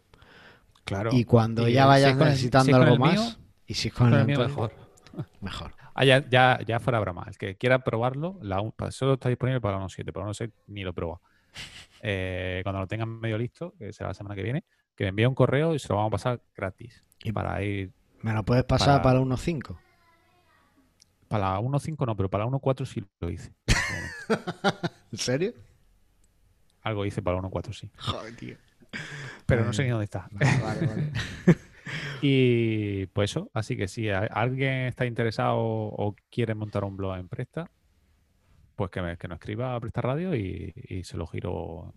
y 1.12 1.26
cuando 1.26 1.68
ya 1.68 1.86
vayas 1.86 2.16
necesitando 2.16 2.76
algo 2.76 2.98
más, 2.98 3.40
y 3.68 3.74
si 3.74 3.88
es 3.88 3.94
con, 3.94 4.14
el, 4.14 4.26
mío, 4.26 4.40
mejor. 4.40 4.74
Mejor. 5.42 5.76
Ah, 5.94 6.06
ya, 6.06 6.28
ya, 6.30 6.60
ya 6.66 6.80
fuera 6.80 7.00
broma. 7.00 7.26
El 7.28 7.38
que 7.38 7.56
quiera 7.56 7.80
probarlo, 7.80 8.38
la, 8.42 8.62
solo 8.90 9.14
está 9.14 9.30
disponible 9.30 9.62
para 9.62 9.78
1.7, 9.78 10.12
para 10.12 10.28
1.6 10.28 10.52
ni 10.68 10.84
lo 10.84 10.94
prueba. 10.94 11.20
Eh, 12.06 12.60
cuando 12.64 12.82
lo 12.82 12.88
tengan 12.88 13.08
medio 13.08 13.38
listo, 13.38 13.76
que 13.80 13.94
será 13.94 14.10
la 14.10 14.14
semana 14.14 14.36
que 14.36 14.44
viene, 14.44 14.66
que 14.94 15.06
me 15.06 15.12
envíe 15.12 15.26
un 15.26 15.36
correo 15.36 15.74
y 15.74 15.80
se 15.80 15.88
lo 15.88 15.96
vamos 15.96 16.10
a 16.10 16.12
pasar 16.12 16.42
gratis. 16.54 17.02
Y 17.24 17.32
para 17.32 17.64
ir. 17.64 17.94
¿Me 18.22 18.34
lo 18.34 18.44
puedes 18.44 18.66
pasar 18.66 19.02
para, 19.02 19.22
1.5? 19.22 19.78
Para 21.34 21.60
1.5 21.60 22.06
no, 22.06 22.16
pero 22.16 22.30
para 22.30 22.46
1.4 22.46 22.86
sí 22.86 23.04
lo 23.20 23.32
hice. 23.32 23.52
¿En 25.12 25.18
serio? 25.18 25.52
Algo 26.84 27.08
hice 27.08 27.24
para 27.24 27.40
1.4 27.40 27.74
sí. 27.74 27.90
Joder, 27.98 28.36
tío. 28.36 28.56
Pero 29.48 29.66
no 29.66 29.74
sé 29.74 29.82
ni 29.82 29.90
dónde 29.90 30.04
está. 30.04 30.30
y 32.22 33.08
pues 33.08 33.32
eso, 33.32 33.50
así 33.56 33.76
que 33.76 33.88
si 33.88 34.12
alguien 34.12 34.86
está 34.86 35.08
interesado 35.08 35.58
o 35.58 36.16
quiere 36.30 36.54
montar 36.54 36.84
un 36.84 36.98
blog 36.98 37.18
en 37.18 37.28
Presta, 37.28 37.72
pues 38.76 38.92
que, 38.92 39.02
me, 39.02 39.18
que 39.18 39.28
nos 39.28 39.38
escriba 39.38 39.74
a 39.74 39.80
Presta 39.80 40.02
Radio 40.02 40.36
y, 40.36 41.02
se 41.04 41.18
lo 41.18 41.26
giro 41.26 41.96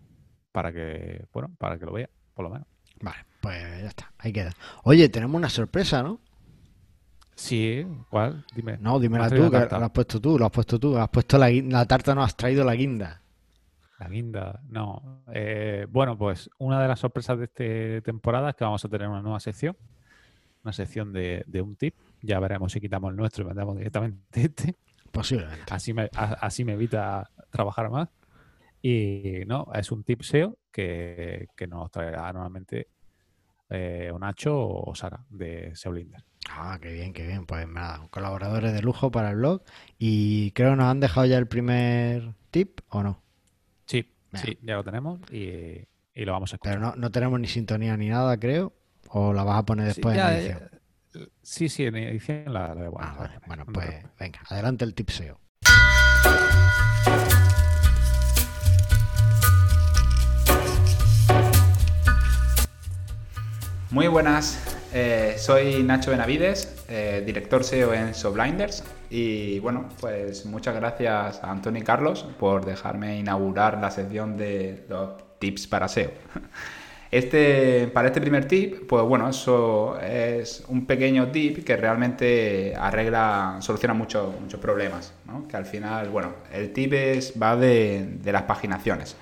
para 0.51 0.73
que, 0.73 1.27
bueno, 1.31 1.51
para 1.59 1.77
que 1.77 1.85
lo 1.85 1.93
vea, 1.93 2.09
por 2.33 2.45
lo 2.45 2.49
menos. 2.49 2.67
Vale, 3.01 3.19
pues 3.39 3.83
ya 3.83 3.87
está, 3.87 4.11
ahí 4.17 4.33
queda. 4.33 4.53
Oye, 4.81 5.09
tenemos 5.09 5.35
una 5.35 5.49
sorpresa, 5.49 6.01
¿no? 6.01 6.21
Sí, 7.37 7.85
¿cuál? 8.09 8.43
Dime. 8.55 8.79
No, 8.81 8.99
dímela 8.99 9.29
tú, 9.29 9.51
que 9.51 9.59
lo 9.59 9.85
has 9.85 9.91
puesto 9.91 10.19
tú, 10.19 10.39
lo 10.39 10.45
has 10.45 10.51
puesto 10.51 10.79
tú. 10.79 10.97
Has 10.97 11.07
puesto 11.07 11.37
la, 11.37 11.51
la 11.51 11.85
tarta, 11.85 12.15
no 12.15 12.23
has 12.23 12.35
traído 12.35 12.65
la 12.65 12.73
guinda. 12.73 13.21
La 13.99 14.09
guinda, 14.09 14.59
no. 14.69 15.21
Eh, 15.31 15.85
bueno, 15.87 16.17
pues 16.17 16.49
una 16.57 16.81
de 16.81 16.87
las 16.87 16.99
sorpresas 16.99 17.37
de 17.37 17.45
esta 17.45 18.03
temporada 18.03 18.49
es 18.49 18.55
que 18.55 18.63
vamos 18.63 18.83
a 18.83 18.89
tener 18.89 19.07
una 19.07 19.21
nueva 19.21 19.39
sección, 19.39 19.77
una 20.63 20.73
sección 20.73 21.13
de, 21.13 21.45
un 21.61 21.75
tip. 21.75 21.93
Ya 22.23 22.39
veremos 22.39 22.71
si 22.71 22.81
quitamos 22.81 23.11
el 23.11 23.17
nuestro 23.17 23.43
y 23.43 23.47
mandamos 23.47 23.77
directamente 23.77 24.41
este. 24.41 24.75
Posiblemente. 25.11 25.71
Así 25.71 25.93
me, 25.93 26.09
así 26.15 26.65
me 26.65 26.73
evita 26.73 27.29
trabajar 27.51 27.91
más. 27.91 28.09
Y 28.81 29.43
no, 29.45 29.67
es 29.75 29.91
un 29.91 30.03
tip 30.03 30.23
SEO 30.23 30.57
que, 30.71 31.47
nos 31.69 31.91
traerá 31.91 32.33
normalmente 32.33 32.87
eh, 33.69 34.09
o 34.11 34.17
Nacho 34.17 34.57
o 34.59 34.95
Sara 34.95 35.23
de 35.29 35.75
SEOlinder. 35.75 36.26
Ah, 36.49 36.79
qué 36.81 36.91
bien, 36.91 37.13
qué 37.13 37.25
bien. 37.25 37.45
Pues 37.45 37.67
nada, 37.67 38.07
colaboradores 38.09 38.73
de 38.73 38.81
lujo 38.81 39.11
para 39.11 39.31
el 39.31 39.37
blog. 39.37 39.63
Y 39.97 40.51
creo 40.51 40.71
que 40.71 40.77
nos 40.77 40.85
han 40.85 40.99
dejado 40.99 41.25
ya 41.25 41.37
el 41.37 41.47
primer 41.47 42.33
tip, 42.51 42.79
¿o 42.89 43.03
no? 43.03 43.21
Sí, 44.33 44.59
ya 44.61 44.75
lo 44.75 44.83
tenemos 44.83 45.19
y, 45.31 45.87
lo 46.13 46.31
vamos 46.31 46.51
a 46.53 46.55
escuchar. 46.55 46.79
Pero 46.79 46.95
no, 46.95 47.11
tenemos 47.11 47.39
ni 47.39 47.47
sintonía 47.47 47.95
ni 47.97 48.09
nada, 48.09 48.37
creo. 48.37 48.73
¿O 49.09 49.33
la 49.33 49.43
vas 49.43 49.59
a 49.59 49.65
poner 49.65 49.87
después 49.87 50.17
en 50.17 50.25
edición? 50.25 50.69
Eh, 51.15 51.27
sí, 51.41 51.69
sí, 51.69 51.85
en 51.85 51.95
edición 51.95 52.53
la, 52.53 52.75
la 52.75 52.91
ah, 52.99 53.39
Bueno, 53.47 53.65
pues 53.73 54.03
venga, 54.19 54.41
adelante 54.49 54.83
el 54.83 54.93
tipseo. 54.93 55.39
Muy 63.89 64.07
buenas, 64.07 64.76
eh, 64.93 65.35
soy 65.37 65.83
Nacho 65.83 66.11
Benavides, 66.11 66.85
eh, 66.87 67.23
director 67.25 67.63
SEO 67.63 67.93
en 67.93 68.13
SoBlinders 68.13 68.83
y 69.09 69.59
bueno, 69.59 69.89
pues 69.99 70.45
muchas 70.45 70.75
gracias 70.75 71.43
a 71.43 71.51
Antonio 71.51 71.81
y 71.81 71.85
Carlos 71.85 72.25
por 72.39 72.65
dejarme 72.65 73.17
inaugurar 73.17 73.79
la 73.79 73.91
sección 73.91 74.37
de 74.37 74.85
los 74.89 75.09
tips 75.39 75.67
para 75.67 75.87
SEO. 75.87 76.11
Este, 77.09 77.87
para 77.93 78.09
este 78.09 78.19
primer 78.19 78.49
tip, 78.49 78.85
pues 78.85 79.01
bueno, 79.03 79.29
eso 79.29 79.97
es 80.01 80.65
un 80.67 80.85
pequeño 80.85 81.31
tip 81.31 81.63
que 81.63 81.77
realmente 81.77 82.75
arregla, 82.77 83.59
soluciona 83.61 83.93
muchos 83.93 84.37
muchos 84.41 84.59
problemas, 84.59 85.13
¿no? 85.25 85.47
Que 85.47 85.55
al 85.55 85.65
final, 85.65 86.09
bueno, 86.09 86.33
el 86.51 86.73
tip 86.73 86.91
es, 86.91 87.33
va 87.41 87.55
de, 87.55 88.19
las 88.25 88.43
paginaciones. 88.43 89.15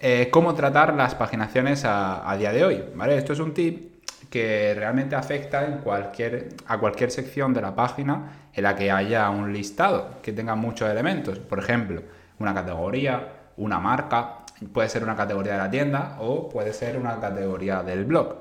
Eh, 0.00 0.28
¿Cómo 0.30 0.54
tratar 0.54 0.94
las 0.94 1.14
paginaciones 1.14 1.84
a, 1.84 2.30
a, 2.30 2.36
día 2.38 2.50
de 2.50 2.64
hoy? 2.64 2.82
¿vale? 2.94 3.18
Esto 3.18 3.34
es 3.34 3.40
un 3.40 3.52
tip 3.52 3.97
que 4.30 4.74
realmente 4.76 5.16
afecta 5.16 5.64
en 5.64 5.78
cualquier, 5.78 6.48
a 6.66 6.78
cualquier 6.78 7.10
sección 7.10 7.54
de 7.54 7.62
la 7.62 7.74
página 7.74 8.50
en 8.52 8.62
la 8.62 8.76
que 8.76 8.90
haya 8.90 9.30
un 9.30 9.52
listado 9.52 10.20
que 10.22 10.32
tenga 10.32 10.54
muchos 10.54 10.90
elementos. 10.90 11.38
Por 11.38 11.58
ejemplo, 11.58 12.02
una 12.38 12.54
categoría, 12.54 13.28
una 13.56 13.78
marca, 13.78 14.38
puede 14.72 14.88
ser 14.88 15.02
una 15.02 15.16
categoría 15.16 15.52
de 15.52 15.58
la 15.58 15.70
tienda 15.70 16.16
o 16.20 16.48
puede 16.48 16.72
ser 16.72 16.98
una 16.98 17.18
categoría 17.18 17.82
del 17.82 18.04
blog. 18.04 18.36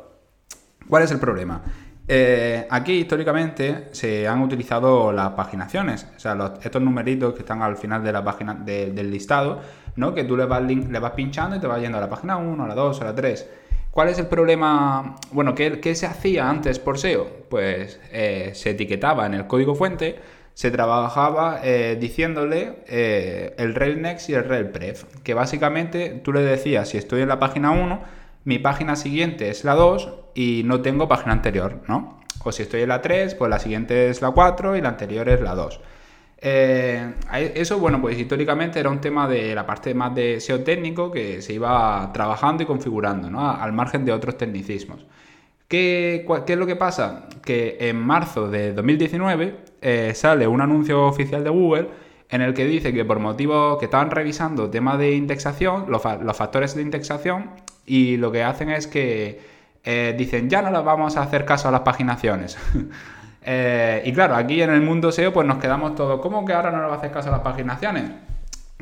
¿Cuál 0.89 1.03
es 1.03 1.11
el 1.11 1.19
problema? 1.19 1.61
Eh, 2.09 2.65
aquí 2.69 2.93
históricamente 2.93 3.89
se 3.91 4.27
han 4.27 4.41
utilizado 4.41 5.11
las 5.11 5.31
paginaciones, 5.31 6.07
o 6.15 6.19
sea, 6.19 6.53
estos 6.63 6.81
numeritos 6.81 7.33
que 7.33 7.39
están 7.39 7.61
al 7.61 7.75
final 7.75 8.01
de 8.01 8.13
la 8.13 8.23
página 8.23 8.53
del 8.53 9.11
listado, 9.11 9.59
¿no? 9.97 10.13
que 10.13 10.23
tú 10.23 10.37
le 10.37 10.45
vas, 10.45 10.61
le 10.63 10.99
vas 10.99 11.11
pinchando 11.11 11.57
y 11.57 11.59
te 11.59 11.67
vas 11.67 11.81
yendo 11.81 11.97
a 11.97 12.01
la 12.01 12.09
página 12.09 12.37
1, 12.37 12.63
a 12.63 12.67
la 12.67 12.75
2, 12.75 13.01
a 13.01 13.05
la 13.05 13.15
3. 13.15 13.49
¿Cuál 13.97 14.09
es 14.09 14.19
el 14.19 14.27
problema? 14.27 15.15
Bueno, 15.31 15.55
¿qué, 15.55 15.95
se 15.95 16.05
hacía 16.05 16.47
antes 16.47 16.77
por 16.77 16.99
SEO? 16.99 17.27
Pues 17.49 17.99
eh, 18.11 18.51
se 18.53 18.69
etiquetaba 18.69 19.25
en 19.25 19.33
el 19.33 19.47
código 19.47 19.73
fuente, 19.73 20.19
se 20.53 20.69
trabajaba 20.69 21.61
eh, 21.63 21.97
diciéndole 21.99 22.83
eh, 22.85 23.55
el 23.57 23.73
rel 23.73 23.99
next 23.99 24.29
y 24.29 24.35
el 24.35 24.43
rel 24.43 24.69
pref, 24.69 25.05
que 25.23 25.33
básicamente 25.33 26.09
tú 26.23 26.31
le 26.31 26.41
decías, 26.41 26.89
si 26.89 26.99
estoy 26.99 27.23
en 27.23 27.27
la 27.27 27.39
página 27.39 27.71
1, 27.71 27.99
mi 28.43 28.59
página 28.59 28.95
siguiente 28.95 29.49
es 29.49 29.63
la 29.63 29.73
2 29.73 30.13
y 30.35 30.61
no 30.63 30.81
tengo 30.81 31.07
página 31.07 31.33
anterior, 31.33 31.81
¿no? 31.87 32.19
O 32.43 32.51
si 32.51 32.61
estoy 32.61 32.83
en 32.83 32.89
la 32.89 33.01
3, 33.01 33.33
pues 33.33 33.49
la 33.49 33.57
siguiente 33.57 34.11
es 34.11 34.21
la 34.21 34.29
4 34.29 34.75
y 34.75 34.81
la 34.81 34.89
anterior 34.89 35.27
es 35.27 35.41
la 35.41 35.55
2. 35.55 35.81
Eh, 36.39 37.13
eso, 37.55 37.79
bueno, 37.79 37.99
pues 37.99 38.17
históricamente 38.17 38.79
era 38.79 38.89
un 38.89 39.01
tema 39.01 39.27
de 39.27 39.55
la 39.55 39.65
parte 39.65 39.93
más 39.93 40.13
de 40.13 40.39
SEO 40.39 40.63
técnico 40.63 41.11
que 41.11 41.41
se 41.41 41.53
iba 41.53 42.11
trabajando 42.13 42.63
y 42.63 42.65
configurando, 42.65 43.29
¿no? 43.29 43.49
Al 43.49 43.73
margen 43.73 44.05
de 44.05 44.11
otros 44.11 44.37
tecnicismos. 44.37 45.05
¿Qué, 45.67 46.25
es 46.47 46.57
lo 46.57 46.65
que 46.65 46.75
pasa? 46.75 47.27
Que 47.43 47.77
en 47.81 47.97
marzo 47.97 48.49
de 48.49 48.73
2019 48.73 49.55
eh, 49.81 50.13
sale 50.15 50.47
un 50.47 50.61
anuncio 50.61 51.05
oficial 51.05 51.43
de 51.43 51.49
Google 51.49 51.89
en 52.29 52.41
el 52.41 52.53
que 52.53 52.65
dice 52.65 52.93
que 52.93 53.03
por 53.05 53.19
motivos 53.19 53.77
que 53.77 53.85
estaban 53.85 54.11
revisando 54.11 54.69
temas 54.69 54.97
de 54.97 55.13
indexación, 55.13 55.85
los, 55.89 56.01
factores 56.01 56.75
de 56.75 56.81
indexación, 56.81 57.51
y 57.85 58.17
lo 58.17 58.31
que 58.31 58.43
hacen 58.43 58.69
es 58.69 58.87
que 58.87 59.39
eh, 59.83 60.15
dicen 60.17 60.49
ya 60.49 60.61
no 60.61 60.71
les 60.71 60.83
vamos 60.83 61.17
a 61.17 61.23
hacer 61.23 61.45
caso 61.45 61.67
a 61.69 61.71
las 61.71 61.81
paginaciones. 61.81 62.57
Eh, 63.49 64.01
y 64.03 64.11
claro, 64.11 64.35
aquí 64.35 64.61
en 64.61 64.71
el 64.71 64.81
mundo 64.81 65.09
SEO 65.09 65.31
pues 65.31 65.47
nos 65.47 65.59
quedamos 65.59 65.95
todos, 65.95 66.19
¿cómo 66.19 66.43
que 66.43 66.51
ahora 66.51 66.69
no 66.69 66.85
le 66.85 66.93
hacer 66.93 67.11
caso 67.11 67.29
a 67.29 67.31
las 67.31 67.39
paginaciones? 67.39 68.11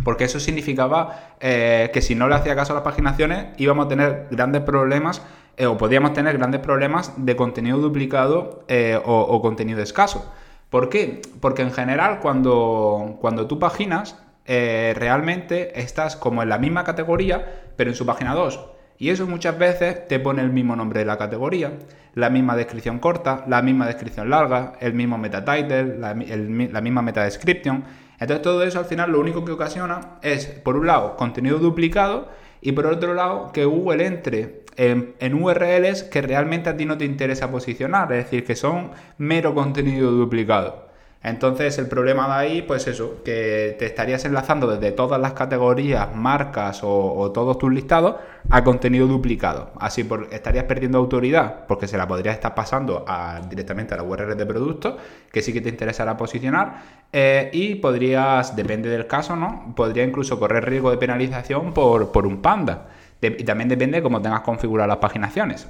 Porque 0.04 0.24
eso 0.24 0.40
significaba 0.40 1.36
eh, 1.40 1.92
que 1.94 2.02
si 2.02 2.16
no 2.16 2.28
le 2.28 2.34
hacía 2.34 2.56
caso 2.56 2.74
a 2.74 2.78
las 2.78 2.84
paginaciones 2.84 3.50
íbamos 3.58 3.86
a 3.86 3.90
tener 3.90 4.28
grandes 4.32 4.64
problemas 4.64 5.22
eh, 5.58 5.68
o 5.68 5.78
podíamos 5.78 6.14
tener 6.14 6.40
grandes 6.40 6.62
problemas 6.62 7.14
de 7.16 7.36
contenido 7.36 7.78
duplicado 7.78 8.66
o, 9.06 9.42
contenido 9.44 9.84
escaso. 9.84 10.34
¿Por 10.72 10.90
qué? 10.90 11.22
Porque 11.42 11.62
en 11.62 11.72
general 11.72 12.20
cuando, 12.20 13.20
cuando 13.22 13.46
tú 13.46 13.60
paginas, 13.60 14.20
realmente 14.48 15.80
estás 15.80 16.16
como 16.16 16.42
en 16.42 16.50
la 16.50 16.58
misma 16.58 16.84
categoría, 16.84 17.46
pero 17.76 17.92
en 17.92 17.96
su 17.96 18.04
página 18.08 18.34
2. 18.34 18.75
Y 18.98 19.10
eso 19.10 19.28
muchas 19.28 19.58
veces 19.58 20.08
te 20.08 20.20
pone 20.20 20.42
el 20.42 20.52
mismo 20.52 20.76
nombre 20.76 21.00
de 21.00 21.06
la 21.06 21.18
categoría, 21.18 21.74
la 22.14 22.30
misma 22.30 22.56
descripción 22.56 23.00
corta, 23.00 23.44
la 23.48 23.62
misma 23.62 23.88
descripción 23.88 24.30
larga, 24.30 24.74
el 24.80 24.94
mismo 24.94 25.18
meta 25.18 25.44
title, 25.44 25.98
la, 25.98 26.14
misma 26.14 27.02
meta 27.02 27.24
description. 27.24 27.84
Entonces 28.20 28.42
todo 28.42 28.64
eso 28.64 28.80
al 28.80 28.86
final 28.86 29.12
lo 29.12 29.20
único 29.20 29.44
que 29.44 29.52
ocasiona 29.52 30.18
es, 30.22 30.46
por 30.46 30.78
un 30.78 30.88
lado, 30.88 31.18
contenido 31.18 31.60
duplicado 31.60 32.30
y 32.62 32.72
por 32.72 32.86
otro 32.86 33.14
lado, 33.14 33.52
que 33.52 33.66
Google 33.66 34.06
entre 34.06 34.64
en, 34.78 35.14
en, 35.20 35.34
URLs 35.34 36.04
que 36.04 36.22
realmente 36.22 36.70
a 36.70 36.78
ti 36.78 36.86
no 36.86 36.98
te 36.98 37.06
interesa 37.06 37.52
posicionar, 37.52 38.12
es 38.14 38.26
decir, 38.26 38.46
que 38.46 38.56
son 38.56 38.92
mero 39.18 39.54
contenido 39.54 40.12
duplicado. 40.12 40.86
Entonces 41.26 41.80
el 41.80 41.88
problema 41.88 42.28
de 42.28 42.34
ahí, 42.34 42.62
pues 42.62 42.86
eso, 42.86 43.24
que 43.26 43.76
te 43.80 43.88
estarías 43.88 44.24
enlazando 44.26 44.68
desde 44.68 44.92
todas 44.92 45.20
las 45.20 45.34
categorías, 45.34 46.16
marcas 46.16 46.82
o, 46.84 47.32
todos 47.34 47.58
tus 47.58 47.74
listados 47.74 48.18
a 48.52 48.64
contenido 48.64 49.08
duplicado. 49.08 49.72
Así 49.80 50.04
por, 50.04 50.28
estarías 50.32 50.66
perdiendo 50.66 51.00
autoridad 51.00 51.66
porque 51.68 51.88
se 51.88 51.98
la 51.98 52.08
podrías 52.08 52.36
estar 52.36 52.54
pasando 52.54 53.04
directamente 53.50 53.96
a 53.96 53.98
la 53.98 54.04
URL 54.04 54.38
de 54.38 54.46
productos, 54.46 55.02
que 55.32 55.42
sí 55.42 55.52
que 55.52 55.62
te 55.62 55.70
interesará 55.70 56.16
posicionar. 56.16 56.84
Eh, 57.12 57.50
y 57.54 57.74
podrías, 57.76 58.56
depende 58.56 58.90
del 58.90 59.08
caso, 59.08 59.36
¿no? 59.36 59.74
Podría 59.76 60.04
incluso 60.04 60.40
correr 60.40 60.64
riesgo 60.64 60.92
de 60.92 60.98
penalización 60.98 61.74
por, 61.74 62.12
por 62.12 62.28
un 62.28 62.44
panda. 62.44 62.86
y 63.20 63.44
también 63.44 63.68
depende 63.70 63.98
de 63.98 64.04
cómo 64.04 64.22
tengas 64.22 64.42
configuradas 64.42 64.90
las 64.90 64.98
paginaciones. 64.98 65.68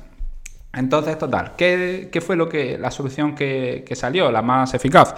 Entonces, 0.76 1.17
total, 1.17 1.53
¿qué, 1.55 2.21
fue 2.26 2.36
lo 2.36 2.49
que, 2.49 2.78
la 2.78 2.91
solución 2.91 3.36
que, 3.36 3.86
salió, 3.93 4.32
la 4.32 4.41
más 4.41 4.73
eficaz? 4.73 5.15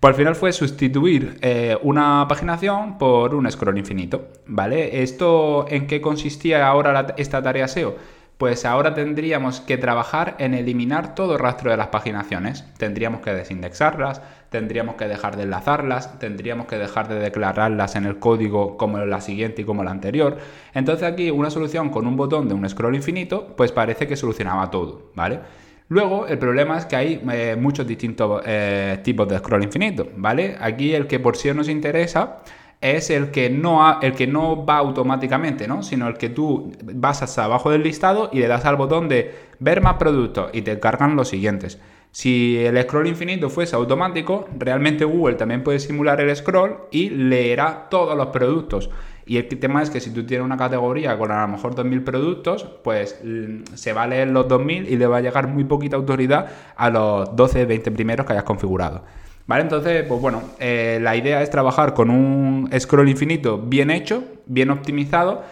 Pues 0.00 0.12
al 0.12 0.16
final 0.16 0.36
fue 0.36 0.52
sustituir 0.52 1.38
eh, 1.40 1.76
una 1.82 2.26
paginación 2.28 2.98
por 2.98 3.34
un 3.34 3.50
scroll 3.50 3.78
infinito, 3.78 4.28
¿vale? 4.46 5.02
¿Esto 5.02 5.66
en 5.68 5.86
qué 5.86 6.00
consistía 6.00 6.66
ahora 6.66 7.14
esta 7.16 7.42
tarea 7.42 7.66
SEO? 7.66 7.96
Pues 8.38 8.64
ahora 8.64 8.94
tendríamos 8.94 9.60
que 9.60 9.78
trabajar 9.78 10.36
en 10.38 10.54
eliminar 10.54 11.16
todo 11.16 11.36
rastro 11.38 11.72
de 11.72 11.76
las 11.76 11.88
paginaciones. 11.88 12.64
Tendríamos 12.78 13.20
que 13.20 13.32
desindexarlas, 13.32 14.22
tendríamos 14.48 14.94
que 14.94 15.08
dejar 15.08 15.36
de 15.36 15.42
enlazarlas, 15.42 16.20
tendríamos 16.20 16.66
que 16.66 16.78
dejar 16.78 17.08
de 17.08 17.18
declararlas 17.18 17.96
en 17.96 18.04
el 18.04 18.20
código 18.20 18.76
como 18.76 18.98
la 18.98 19.20
siguiente 19.20 19.62
y 19.62 19.64
como 19.64 19.82
la 19.82 19.90
anterior. 19.90 20.38
Entonces 20.72 21.02
aquí 21.02 21.32
una 21.32 21.50
solución 21.50 21.90
con 21.90 22.06
un 22.06 22.16
botón 22.16 22.48
de 22.48 22.54
un 22.54 22.68
scroll 22.68 22.94
infinito, 22.94 23.56
pues 23.56 23.72
parece 23.72 24.06
que 24.06 24.14
solucionaba 24.14 24.70
todo, 24.70 25.10
¿vale? 25.16 25.40
Luego, 25.88 26.26
el 26.26 26.38
problema 26.38 26.78
es 26.78 26.84
que 26.84 26.96
hay 26.96 27.22
eh, 27.32 27.56
muchos 27.58 27.86
distintos 27.86 28.42
eh, 28.46 29.00
tipos 29.02 29.26
de 29.26 29.38
scroll 29.38 29.64
infinito, 29.64 30.06
¿vale? 30.16 30.56
Aquí 30.60 30.94
el 30.94 31.06
que 31.06 31.18
por 31.18 31.36
sí 31.36 31.52
nos 31.52 31.68
interesa 31.68 32.42
es 32.80 33.10
el 33.10 33.30
que 33.30 33.50
no, 33.50 34.00
el 34.00 34.14
que 34.14 34.26
no 34.26 34.64
va 34.64 34.78
automáticamente, 34.78 35.66
¿no? 35.66 35.82
Sino 35.82 36.08
el 36.08 36.16
que 36.16 36.28
tú 36.28 36.72
vas 36.82 37.22
hasta 37.22 37.44
abajo 37.44 37.70
del 37.70 37.82
listado 37.82 38.30
y 38.32 38.38
le 38.38 38.46
das 38.46 38.64
al 38.64 38.76
botón 38.76 39.08
de 39.08 39.34
ver 39.58 39.80
más 39.80 39.94
productos 39.94 40.50
y 40.52 40.62
te 40.62 40.78
cargan 40.78 41.16
los 41.16 41.28
siguientes. 41.28 41.80
Si 42.10 42.56
el 42.58 42.80
scroll 42.82 43.06
infinito 43.06 43.50
fuese 43.50 43.76
automático, 43.76 44.48
realmente 44.56 45.04
Google 45.04 45.34
también 45.34 45.62
puede 45.62 45.78
simular 45.78 46.20
el 46.20 46.34
scroll 46.34 46.78
y 46.90 47.10
leerá 47.10 47.88
todos 47.90 48.16
los 48.16 48.28
productos. 48.28 48.90
Y 49.26 49.36
el 49.36 49.46
tema 49.46 49.82
es 49.82 49.90
que 49.90 50.00
si 50.00 50.10
tú 50.10 50.24
tienes 50.24 50.44
una 50.44 50.56
categoría 50.56 51.18
con 51.18 51.30
a 51.30 51.42
lo 51.42 51.48
mejor 51.48 51.74
2.000 51.74 52.02
productos, 52.02 52.64
pues 52.82 53.20
mm, 53.22 53.74
se 53.74 53.92
va 53.92 54.04
a 54.04 54.06
leer 54.06 54.28
los 54.30 54.48
2.000 54.48 54.88
y 54.88 54.96
le 54.96 55.06
va 55.06 55.18
a 55.18 55.20
llegar 55.20 55.48
muy 55.48 55.64
poquita 55.64 55.96
autoridad 55.96 56.46
a 56.76 56.88
los 56.88 57.36
12, 57.36 57.66
20 57.66 57.90
primeros 57.90 58.24
que 58.26 58.32
hayas 58.32 58.44
configurado. 58.44 59.04
¿Vale? 59.48 59.62
Entonces, 59.62 60.04
pues 60.06 60.20
bueno, 60.20 60.42
eh, 60.60 61.00
la 61.02 61.16
idea 61.16 61.42
es 61.42 61.50
trabajar 61.50 61.94
con 61.94 62.10
un 62.10 62.70
scroll 62.78 63.08
infinito 63.08 63.58
bien 63.58 63.90
hecho, 63.90 64.22
bien 64.46 64.70
optimizado, 64.70 65.42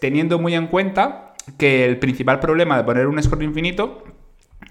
teniendo 0.00 0.38
muy 0.38 0.54
en 0.54 0.68
cuenta 0.68 1.32
que 1.58 1.84
el 1.84 1.98
principal 1.98 2.38
problema 2.38 2.76
de 2.76 2.84
poner 2.84 3.08
un 3.08 3.20
scroll 3.20 3.42
infinito 3.42 4.04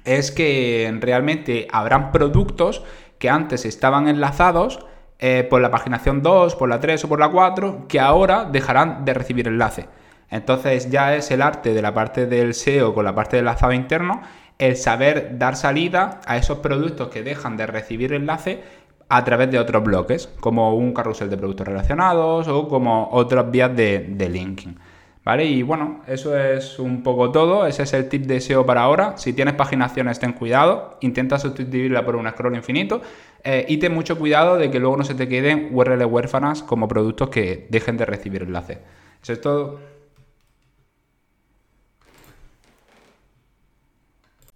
es 0.03 0.31
que 0.31 0.95
realmente 1.01 1.67
habrán 1.71 2.11
productos 2.11 2.83
que 3.17 3.29
antes 3.29 3.65
estaban 3.65 4.07
enlazados 4.07 4.85
eh, 5.19 5.47
por 5.49 5.61
la 5.61 5.71
paginación 5.71 6.21
2, 6.21 6.55
por 6.55 6.69
la 6.69 6.79
3 6.79 7.05
o 7.05 7.09
por 7.09 7.19
la 7.19 7.29
4, 7.29 7.85
que 7.87 7.99
ahora 7.99 8.45
dejarán 8.45 9.05
de 9.05 9.13
recibir 9.13 9.47
enlace. 9.47 9.87
Entonces 10.29 10.89
ya 10.89 11.15
es 11.15 11.31
el 11.31 11.41
arte 11.41 11.73
de 11.73 11.81
la 11.81 11.93
parte 11.93 12.25
del 12.25 12.53
SEO 12.53 12.93
con 12.93 13.05
la 13.05 13.15
parte 13.15 13.37
del 13.37 13.45
enlazado 13.45 13.73
interno, 13.73 14.21
el 14.57 14.77
saber 14.77 15.37
dar 15.37 15.55
salida 15.55 16.21
a 16.25 16.37
esos 16.37 16.59
productos 16.59 17.09
que 17.09 17.23
dejan 17.23 17.57
de 17.57 17.67
recibir 17.67 18.13
enlace 18.13 18.63
a 19.09 19.23
través 19.23 19.51
de 19.51 19.59
otros 19.59 19.83
bloques, 19.83 20.29
como 20.39 20.75
un 20.75 20.93
carrusel 20.93 21.29
de 21.29 21.37
productos 21.37 21.67
relacionados 21.67 22.47
o 22.47 22.67
como 22.67 23.09
otras 23.11 23.49
vías 23.51 23.75
de, 23.75 24.29
linking. 24.31 24.77
¿Vale? 25.23 25.45
Y 25.45 25.63
bueno, 25.63 26.01
eso 26.07 26.37
es 26.37 26.77
un 26.77 27.01
poco 27.01 27.31
todo. 27.31 27.65
Ese 27.65 27.81
es 27.83 27.93
el 27.93 28.07
tip 28.09 28.25
de 28.25 28.39
SEO 28.39 28.63
para 28.63 28.83
ahora. 28.83 29.17
Si 29.17 29.33
tienes 29.33 29.55
paginaciones, 29.55 30.19
ten 30.19 30.33
cuidado. 30.33 30.97
Intenta 31.01 31.39
sustituirla 31.39 32.05
por 32.05 32.15
un 32.15 32.29
scroll 32.29 32.55
infinito. 32.55 33.01
Eh, 33.43 33.65
y 33.67 33.77
ten 33.77 33.91
mucho 33.91 34.19
cuidado 34.19 34.57
de 34.57 34.69
que 34.69 34.79
luego 34.79 34.97
no 34.97 35.03
se 35.03 35.15
te 35.15 35.27
queden 35.27 35.69
URL 35.71 36.05
huérfanas 36.05 36.61
como 36.61 36.87
productos 36.87 37.29
que 37.29 37.65
dejen 37.71 37.97
de 37.97 38.05
recibir 38.05 38.43
enlace. 38.43 38.77
Eso 39.23 39.33
es 39.33 39.41
todo. 39.41 39.79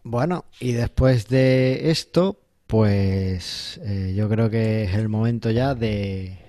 Bueno, 0.10 0.45
y 0.60 0.72
después 0.72 1.28
de 1.28 1.91
esto, 1.91 2.39
pues 2.66 3.80
eh, 3.84 4.16
yo 4.18 4.28
creo 4.28 4.49
que 4.49 4.86
es 4.86 4.95
el 4.95 5.07
momento 5.07 5.51
ya 5.51 5.76
de, 5.76 6.39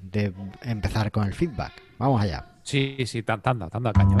de 0.00 0.32
empezar 0.62 1.10
con 1.10 1.26
el 1.26 1.34
feedback. 1.34 1.72
Vamos 1.98 2.22
allá. 2.22 2.46
Sí, 2.62 2.98
sí, 3.06 3.24
tanda, 3.24 3.68
tanda, 3.68 3.92
cañón. 3.92 4.20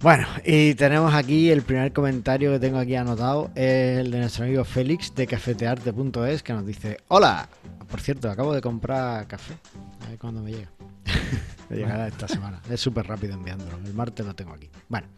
Bueno, 0.00 0.26
y 0.44 0.74
tenemos 0.74 1.14
aquí 1.14 1.50
el 1.50 1.62
primer 1.62 1.92
comentario 1.92 2.52
que 2.52 2.60
tengo 2.60 2.78
aquí 2.78 2.94
anotado, 2.94 3.50
el 3.56 4.10
de 4.10 4.18
nuestro 4.20 4.44
amigo 4.44 4.64
Félix 4.64 5.12
de 5.14 5.26
cafetearte.es 5.26 6.44
que 6.44 6.52
nos 6.52 6.64
dice, 6.64 6.98
hola, 7.08 7.48
por 7.88 8.00
cierto, 8.00 8.30
acabo 8.30 8.54
de 8.54 8.60
comprar 8.60 9.26
café, 9.26 9.54
a 10.04 10.08
ver 10.08 10.18
cuándo 10.18 10.42
me 10.42 10.52
llega. 10.52 10.70
me 11.68 11.76
llegará 11.76 12.08
esta 12.08 12.28
semana, 12.28 12.60
es 12.70 12.80
súper 12.80 13.06
rápido 13.06 13.34
enviándolo, 13.34 13.78
el 13.84 13.94
martes 13.94 14.24
lo 14.24 14.34
tengo 14.34 14.52
aquí. 14.52 14.68
Bueno, 14.88 15.08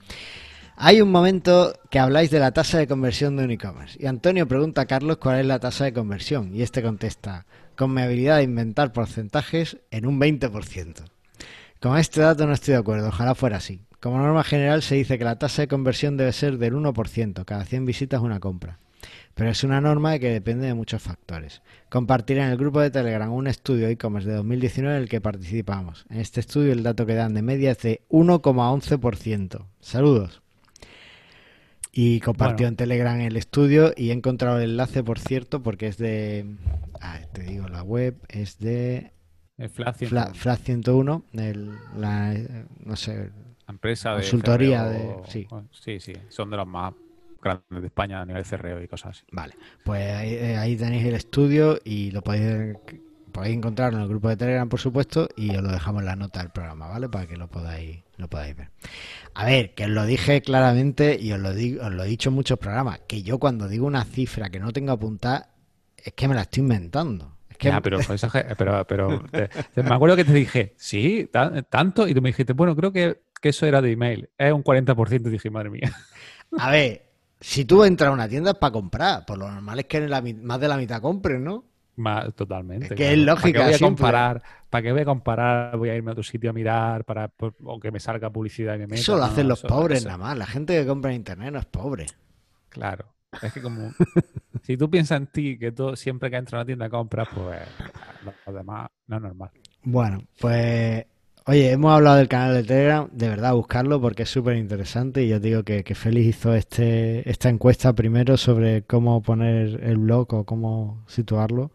hay 0.77 1.01
un 1.01 1.11
momento 1.11 1.73
que 1.91 1.99
habláis 1.99 2.31
de 2.31 2.39
la 2.39 2.53
tasa 2.53 2.79
de 2.79 2.87
conversión 2.87 3.37
de 3.37 3.45
un 3.45 3.51
e-commerce 3.51 3.99
y 4.01 4.07
Antonio 4.07 4.47
pregunta 4.47 4.83
a 4.83 4.87
Carlos 4.87 5.17
cuál 5.17 5.41
es 5.41 5.47
la 5.47 5.59
tasa 5.59 5.85
de 5.85 5.93
conversión 5.93 6.55
y 6.55 6.63
este 6.63 6.83
contesta, 6.83 7.47
con 7.77 7.93
mi 7.93 8.03
habilidad 8.03 8.37
de 8.37 8.45
inventar 8.45 8.93
porcentajes 8.93 9.79
en 9.91 10.07
un 10.07 10.21
20%. 10.21 11.05
Con 11.81 11.97
este 11.97 12.21
dato 12.21 12.47
no 12.47 12.53
estoy 12.53 12.75
de 12.75 12.81
acuerdo, 12.81 13.09
ojalá 13.09 13.35
fuera 13.35 13.57
así. 13.57 13.81
Como 14.01 14.19
norma 14.19 14.45
general 14.45 14.83
se 14.83 14.95
dice 14.95 15.19
que 15.19 15.25
la 15.25 15.39
tasa 15.39 15.63
de 15.63 15.69
conversión 15.69 16.17
debe 16.17 16.33
ser 16.33 16.59
del 16.59 16.75
1%, 16.75 17.45
cada 17.45 17.65
100 17.65 17.85
visitas 17.85 18.21
una 18.21 18.39
compra. 18.39 18.79
Pero 19.39 19.51
es 19.51 19.63
una 19.63 19.81
norma 19.81 20.19
que 20.19 20.31
depende 20.31 20.67
de 20.67 20.75
muchos 20.75 21.01
factores. 21.01 21.63
Compartiré 21.89 22.43
en 22.43 22.49
el 22.49 22.57
grupo 22.57 22.81
de 22.81 22.91
Telegram 22.91 23.33
un 23.33 23.47
estudio 23.47 23.87
e-commerce 23.87 24.29
de 24.29 24.35
2019 24.35 24.97
en 24.97 25.03
el 25.05 25.09
que 25.09 25.21
participamos. 25.21 26.07
En 26.11 26.19
este 26.19 26.41
estudio 26.41 26.73
el 26.73 26.83
dato 26.83 27.07
que 27.07 27.15
dan 27.15 27.35
de 27.35 27.43
media 27.43 27.71
es 27.71 27.79
de 27.79 28.03
1,11%. 28.11 29.65
Saludos. 29.79 30.43
Y 31.93 32.19
compartió 32.19 32.67
en 32.67 32.75
Telegram 32.75 33.21
el 33.21 33.37
estudio 33.37 33.93
y 33.97 34.11
he 34.11 34.13
encontrado 34.13 34.59
el 34.59 34.71
enlace, 34.71 35.05
por 35.05 35.21
cierto, 35.21 35.63
porque 35.63 35.87
es 35.87 35.99
de. 35.99 36.45
Ah, 37.01 37.21
te 37.33 37.43
digo, 37.43 37.69
la 37.69 37.85
web 37.85 38.17
es 38.29 38.59
de. 38.59 39.13
El 39.57 39.71
Flash 39.71 39.99
101. 40.65 41.25
la, 41.97 42.35
no 42.85 42.97
sé. 42.97 43.31
La 43.69 43.73
empresa 43.73 44.11
de. 44.11 44.17
Consultoría 44.17 44.85
de. 44.87 45.15
Sí. 45.29 45.47
sí, 45.71 46.01
sí. 46.01 46.13
Son 46.29 46.51
de 46.51 46.57
los 46.57 46.67
más 46.67 46.93
grandes 47.43 47.81
de 47.81 47.87
España 47.87 48.21
a 48.21 48.27
nivel 48.27 48.45
CRO 48.45 48.83
y 48.83 48.89
cosas 48.89 49.17
así. 49.19 49.25
Vale. 49.33 49.55
Pues 49.85 50.13
ahí, 50.15 50.35
eh, 50.35 50.57
ahí 50.57 50.77
tenéis 50.77 51.05
el 51.07 51.15
estudio 51.15 51.79
y 51.85 52.11
lo 52.11 52.23
podéis 52.23 52.77
podéis 53.33 53.57
encontrarlo 53.57 53.99
en 53.99 54.03
el 54.05 54.09
grupo 54.09 54.29
de 54.31 54.37
Telegram, 54.37 54.69
por 54.69 54.81
supuesto, 54.81 55.29
y 55.37 55.55
os 55.55 55.63
lo 55.63 55.71
dejamos 55.71 56.01
en 56.03 56.07
la 56.07 56.17
nota 56.17 56.41
del 56.41 56.51
programa, 56.51 56.89
¿vale? 56.89 57.09
Para 57.09 57.27
que 57.27 57.37
lo 57.37 57.47
podáis, 57.49 57.99
lo 58.17 58.27
podáis 58.29 58.57
ver. 58.57 58.71
A 59.35 59.45
ver, 59.45 59.75
que 59.75 59.85
os 59.85 59.91
lo 59.91 60.07
dije 60.07 60.41
claramente 60.41 61.17
y 61.21 61.31
os 61.33 61.39
lo, 61.39 61.53
digo, 61.55 61.85
os 61.85 61.93
lo 61.93 62.03
he 62.03 62.09
dicho 62.09 62.31
en 62.31 62.35
muchos 62.35 62.59
programas, 62.59 63.01
que 63.07 63.23
yo 63.23 63.39
cuando 63.39 63.69
digo 63.69 63.87
una 63.87 64.05
cifra 64.05 64.49
que 64.51 64.59
no 64.59 64.73
tengo 64.73 64.93
apuntada, 64.93 65.51
es 65.97 66.15
que 66.15 66.27
me 66.27 66.35
la 66.35 66.41
estoy 66.43 66.63
inventando. 66.63 67.37
Que 67.59 67.69
Ya, 67.69 67.81
pero, 67.81 67.99
pero, 68.59 68.87
pero 68.87 69.25
te- 69.31 69.49
te- 69.49 69.83
me 69.83 69.95
acuerdo 69.95 70.17
que 70.17 70.25
te 70.25 70.33
dije, 70.33 70.75
sí, 70.77 71.29
ta- 71.31 71.63
tanto, 71.63 72.09
y 72.09 72.15
tú 72.15 72.23
me 72.23 72.31
dijiste, 72.31 72.55
bueno, 72.55 72.75
creo 72.75 72.93
que, 72.93 73.21
que 73.41 73.51
eso 73.51 73.67
era 73.67 73.83
de 73.83 73.93
email, 73.93 74.31
es 74.39 74.53
un 74.53 74.65
40%, 74.65 75.27
y 75.27 75.31
dije, 75.31 75.51
madre 75.51 75.71
mía. 75.71 75.93
A 76.59 76.71
ver, 76.71 77.08
si 77.41 77.65
tú 77.65 77.85
entras 77.85 78.11
a 78.11 78.13
una 78.13 78.29
tienda 78.29 78.53
es 78.53 78.57
para 78.57 78.73
comprar. 78.73 79.25
Por 79.27 79.39
lo 79.39 79.51
normal 79.51 79.79
es 79.81 79.87
que 79.87 79.99
en 79.99 80.11
la 80.11 80.23
más 80.23 80.61
de 80.61 80.69
la 80.69 80.77
mitad 80.77 81.01
compres, 81.01 81.41
¿no? 81.41 81.65
Más, 81.97 82.33
totalmente. 82.35 82.87
Es 82.87 82.91
que 82.91 82.97
claro. 82.97 83.13
es 83.13 83.19
lógica, 83.19 83.59
¿Para 83.59 83.71
qué 83.71 83.77
voy 83.79 83.87
a 83.87 83.89
comparar? 83.91 84.43
¿Para 84.71 84.83
qué 84.83 84.93
voy 84.93 85.01
a 85.01 85.05
comparar? 85.05 85.77
Voy 85.77 85.89
a 85.91 85.97
irme 85.97 86.11
a 86.11 86.13
otro 86.13 86.23
sitio 86.23 86.51
a 86.51 86.53
mirar 86.53 87.05
para 87.05 87.29
por- 87.29 87.57
o 87.65 87.81
que 87.81 87.91
me 87.91 87.99
salga 87.99 88.31
publicidad 88.31 88.75
y 88.77 88.79
me 88.79 88.87
meta. 88.87 89.01
Eso 89.01 89.17
lo 89.17 89.25
hacen 89.25 89.45
no, 89.45 89.51
los 89.51 89.63
pobres 89.63 90.05
nada 90.05 90.19
más. 90.19 90.39
La 90.39 90.47
gente 90.47 90.79
que 90.79 90.87
compra 90.87 91.11
en 91.11 91.17
internet 91.17 91.53
no 91.53 91.59
es 91.59 91.67
pobre. 91.67 92.07
Claro. 92.69 93.15
Es 93.43 93.53
que 93.53 93.61
como 93.61 93.91
si 94.63 94.77
tú 94.77 94.89
piensas 94.89 95.19
en 95.19 95.27
ti 95.27 95.59
que 95.59 95.73
tú 95.73 95.97
siempre 95.97 96.31
que 96.31 96.37
entras 96.37 96.55
a 96.55 96.57
una 96.59 96.67
tienda 96.67 96.89
compras, 96.89 97.29
pues 97.35 97.61
lo 98.47 98.53
demás 98.53 98.89
no 99.07 99.17
es 99.17 99.23
normal. 99.23 99.51
Bueno, 99.83 100.23
pues 100.41 101.05
oye, 101.49 101.71
hemos 101.73 101.93
hablado 101.95 102.19
del 102.19 102.29
canal 102.29 102.55
de 102.55 102.63
Telegram, 102.63 103.09
de 103.11 103.29
verdad 103.29 103.55
buscarlo 103.55 104.01
porque 104.03 104.25
es 104.25 104.29
súper 104.29 104.57
interesante 104.57 105.25
y 105.25 105.29
yo 105.29 105.41
digo 105.41 105.63
que, 105.63 105.83
que 105.83 105.95
Félix 105.95 106.27
hizo 106.27 106.55
este, 106.55 107.29
esta 107.29 107.49
encuesta 107.49 107.95
primero 107.95 108.37
sobre 108.37 108.83
cómo 108.83 109.23
poner 109.23 109.83
el 109.83 109.97
blog 109.97 110.35
o 110.35 110.45
cómo 110.45 111.03
situarlo 111.07 111.71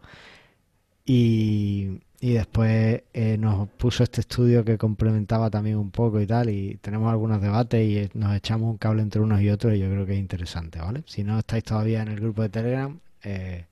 y, 1.04 2.00
y 2.20 2.32
después 2.34 3.02
eh, 3.12 3.36
nos 3.36 3.68
puso 3.70 4.04
este 4.04 4.20
estudio 4.20 4.64
que 4.64 4.78
complementaba 4.78 5.50
también 5.50 5.76
un 5.78 5.90
poco 5.90 6.20
y 6.20 6.26
tal 6.26 6.50
y 6.50 6.76
tenemos 6.76 7.10
algunos 7.10 7.42
debates 7.42 7.84
y 7.84 7.98
eh, 7.98 8.10
nos 8.14 8.36
echamos 8.36 8.70
un 8.70 8.78
cable 8.78 9.02
entre 9.02 9.22
unos 9.22 9.40
y 9.40 9.50
otros 9.50 9.74
y 9.74 9.80
yo 9.80 9.90
creo 9.90 10.06
que 10.06 10.12
es 10.12 10.20
interesante, 10.20 10.78
¿vale? 10.78 11.02
Si 11.06 11.24
no 11.24 11.36
estáis 11.40 11.64
todavía 11.64 12.02
en 12.02 12.08
el 12.08 12.20
grupo 12.20 12.42
de 12.42 12.48
Telegram, 12.48 13.00
eh, 13.24 13.66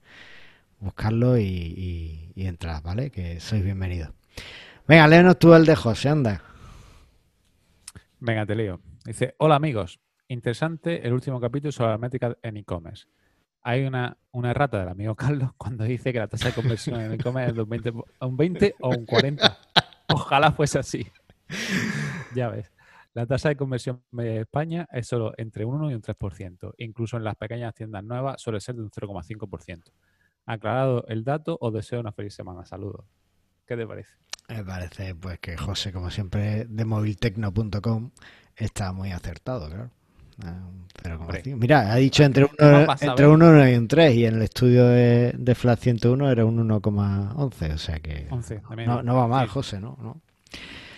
buscarlo 0.80 1.38
y, 1.38 1.44
y, 1.44 2.32
y 2.34 2.46
entrad, 2.46 2.82
¿vale? 2.82 3.10
Que 3.10 3.38
sois 3.38 3.62
bienvenidos. 3.62 4.10
Venga, 4.92 5.08
léenos 5.08 5.38
tú 5.38 5.54
el 5.54 5.64
de 5.64 5.74
José, 5.74 6.10
anda. 6.10 6.42
Venga, 8.20 8.44
te 8.44 8.54
leo. 8.54 8.78
Dice, 9.06 9.34
hola 9.38 9.54
amigos, 9.54 9.98
interesante 10.28 11.06
el 11.06 11.14
último 11.14 11.40
capítulo 11.40 11.72
sobre 11.72 11.92
la 11.92 11.96
métrica 11.96 12.36
en 12.42 12.58
e-commerce. 12.58 13.06
Hay 13.62 13.86
una, 13.86 14.18
una 14.32 14.50
errata 14.50 14.78
del 14.80 14.90
amigo 14.90 15.14
Carlos 15.14 15.52
cuando 15.56 15.84
dice 15.84 16.12
que 16.12 16.18
la 16.18 16.28
tasa 16.28 16.48
de 16.48 16.54
conversión 16.54 17.00
en 17.00 17.10
e-commerce 17.14 17.48
es 17.52 17.56
de 17.56 17.62
un 17.62 17.70
20, 17.70 17.92
po- 17.94 18.06
un 18.20 18.36
20 18.36 18.74
o 18.82 18.90
un 18.90 19.06
40. 19.06 19.58
Ojalá 20.12 20.52
fuese 20.52 20.78
así. 20.78 21.06
Ya 22.34 22.50
ves. 22.50 22.70
La 23.14 23.24
tasa 23.24 23.48
de 23.48 23.56
conversión 23.56 24.02
media 24.10 24.32
de 24.32 24.40
España 24.40 24.86
es 24.92 25.06
solo 25.06 25.32
entre 25.38 25.64
un 25.64 25.76
1 25.76 25.90
y 25.92 25.94
un 25.94 26.02
3%. 26.02 26.74
Incluso 26.76 27.16
en 27.16 27.24
las 27.24 27.36
pequeñas 27.36 27.72
tiendas 27.74 28.04
nuevas 28.04 28.42
suele 28.42 28.60
ser 28.60 28.74
de 28.74 28.82
un 28.82 28.90
0,5%. 28.90 29.84
Aclarado 30.44 31.06
el 31.08 31.24
dato, 31.24 31.56
os 31.62 31.72
deseo 31.72 31.98
una 31.98 32.12
feliz 32.12 32.34
semana. 32.34 32.66
Saludos. 32.66 33.06
¿Qué 33.72 33.78
te 33.78 33.86
parece? 33.86 34.10
Me 34.50 34.62
parece 34.62 35.14
pues 35.14 35.38
que 35.38 35.56
José, 35.56 35.92
como 35.92 36.10
siempre, 36.10 36.66
de 36.66 36.84
moviltecno.com 36.84 38.10
está 38.54 38.92
muy 38.92 39.12
acertado, 39.12 39.70
claro. 39.70 39.90
Ah, 40.44 40.60
0,5. 41.02 41.18
Hombre. 41.18 41.42
Mira, 41.56 41.90
ha 41.90 41.96
dicho 41.96 42.22
entre, 42.22 42.48
¿Qué 42.48 42.66
uno, 42.66 42.78
más 42.80 42.86
vas 42.86 43.02
a 43.02 43.06
entre 43.06 43.24
ver? 43.24 43.34
un 43.34 43.42
1 43.42 43.70
y 43.70 43.74
un 43.76 43.88
3 43.88 44.14
y 44.14 44.26
en 44.26 44.34
el 44.34 44.42
estudio 44.42 44.84
de, 44.88 45.32
de 45.38 45.54
Flat 45.54 45.78
101 45.80 46.30
era 46.30 46.44
un 46.44 46.68
1,11, 46.68 47.72
o 47.72 47.78
sea 47.78 47.98
que 48.00 48.26
11. 48.28 48.54
de 48.56 48.76
media. 48.76 48.92
no, 48.92 49.02
no 49.02 49.16
va 49.16 49.26
mal. 49.26 49.48
José, 49.48 49.80
¿no? 49.80 49.96
¿no? 50.02 50.20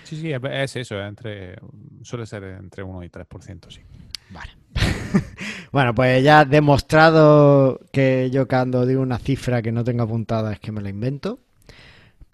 Sí, 0.02 0.16
sí, 0.20 0.32
es, 0.32 0.40
es 0.42 0.74
eso, 0.74 1.00
entre, 1.00 1.54
suele 2.02 2.26
ser 2.26 2.42
entre 2.42 2.82
1 2.82 3.04
y 3.04 3.08
3%, 3.08 3.70
sí. 3.70 3.82
Vale. 4.30 4.50
bueno, 5.70 5.94
pues 5.94 6.24
ya 6.24 6.44
demostrado 6.44 7.78
que 7.92 8.30
yo 8.32 8.48
cuando 8.48 8.84
digo 8.84 9.00
una 9.00 9.18
cifra 9.18 9.62
que 9.62 9.70
no 9.70 9.84
tengo 9.84 10.02
apuntada 10.02 10.52
es 10.52 10.58
que 10.58 10.72
me 10.72 10.80
la 10.80 10.88
invento. 10.88 11.38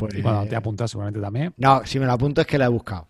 Pues, 0.09 0.15
Y 0.15 0.23
cuando 0.23 0.47
te 0.47 0.57
apuntas 0.57 0.91
seguramente 0.91 1.21
también. 1.21 1.55
No, 1.59 1.83
si 1.85 1.99
me 2.01 2.07
la 2.07 2.15
apunto 2.15 2.41
es 2.41 2.47
que 2.47 2.59
la 2.59 2.65
he 2.65 2.69
buscado. 2.69 3.07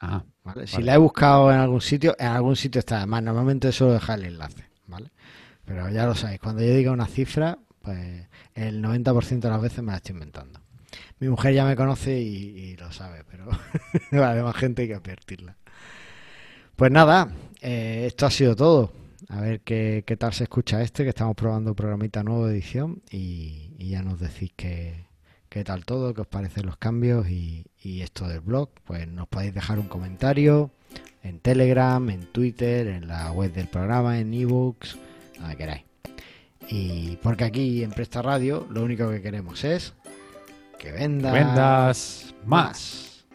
Ah, 0.00 0.24
¿vale? 0.42 0.66
Si 0.66 0.74
Vale. 0.74 0.86
la 0.86 0.94
he 0.94 0.98
buscado 0.98 1.52
en 1.52 1.58
algún 1.58 1.80
sitio, 1.80 2.16
en 2.18 2.28
algún 2.28 2.56
sitio 2.56 2.78
está. 2.78 2.98
Además, 2.98 3.22
normalmente 3.22 3.70
suelo 3.70 3.92
dejar 3.92 4.18
el 4.20 4.26
enlace, 4.26 4.64
¿vale? 4.86 5.10
Pero 5.64 5.88
ya 5.90 6.06
lo 6.06 6.14
sabéis, 6.14 6.40
cuando 6.40 6.62
yo 6.62 6.74
diga 6.74 6.90
una 6.90 7.06
cifra, 7.06 7.58
pues 7.82 8.26
el 8.54 8.82
90% 8.82 9.40
de 9.40 9.48
las 9.50 9.60
veces 9.60 9.82
me 9.84 9.92
la 9.92 9.98
estoy 9.98 10.14
inventando. 10.14 10.60
Mi 11.18 11.28
mujer 11.28 11.52
ya 11.52 11.64
me 11.66 11.76
conoce 11.76 12.18
y, 12.18 12.34
y 12.34 12.76
lo 12.76 12.90
sabe, 12.92 13.24
pero 13.30 13.46
la 14.10 14.34
demás 14.34 14.56
gente 14.56 14.82
hay 14.82 14.88
que 14.88 14.94
advertirla. 14.94 15.56
Pues 16.76 16.90
nada, 16.90 17.30
eh, 17.60 18.04
esto 18.06 18.24
ha 18.26 18.30
sido 18.30 18.56
todo. 18.56 18.92
A 19.28 19.40
ver 19.42 19.60
qué, 19.60 20.02
qué 20.06 20.16
tal 20.16 20.32
se 20.32 20.44
escucha 20.44 20.82
este, 20.82 21.04
que 21.04 21.10
estamos 21.10 21.36
probando 21.36 21.74
programita 21.74 22.22
nuevo 22.24 22.46
de 22.46 22.54
edición 22.54 23.02
y, 23.10 23.74
y 23.78 23.90
ya 23.90 24.02
nos 24.02 24.18
decís 24.18 24.50
qué, 24.56 25.06
qué 25.50 25.64
tal 25.64 25.84
todo, 25.84 26.14
qué 26.14 26.22
os 26.22 26.26
parecen 26.26 26.64
los 26.64 26.76
cambios 26.78 27.28
y, 27.28 27.66
y 27.82 28.00
esto 28.00 28.26
del 28.26 28.40
blog. 28.40 28.70
Pues 28.84 29.06
nos 29.06 29.28
podéis 29.28 29.52
dejar 29.52 29.78
un 29.78 29.88
comentario 29.88 30.70
en 31.22 31.40
Telegram, 31.40 32.08
en 32.08 32.26
Twitter, 32.26 32.86
en 32.86 33.08
la 33.08 33.30
web 33.32 33.52
del 33.52 33.66
programa, 33.66 34.18
en 34.18 34.32
ebooks, 34.32 34.96
donde 35.38 35.56
queráis. 35.56 35.82
Y 36.68 37.16
porque 37.16 37.44
aquí 37.44 37.82
en 37.82 37.90
Presta 37.90 38.22
Radio 38.22 38.66
lo 38.70 38.82
único 38.82 39.10
que 39.10 39.20
queremos 39.20 39.64
es 39.64 39.92
que 40.78 40.92
vendas, 40.92 41.32
vendas 41.32 42.34
más. 42.46 43.26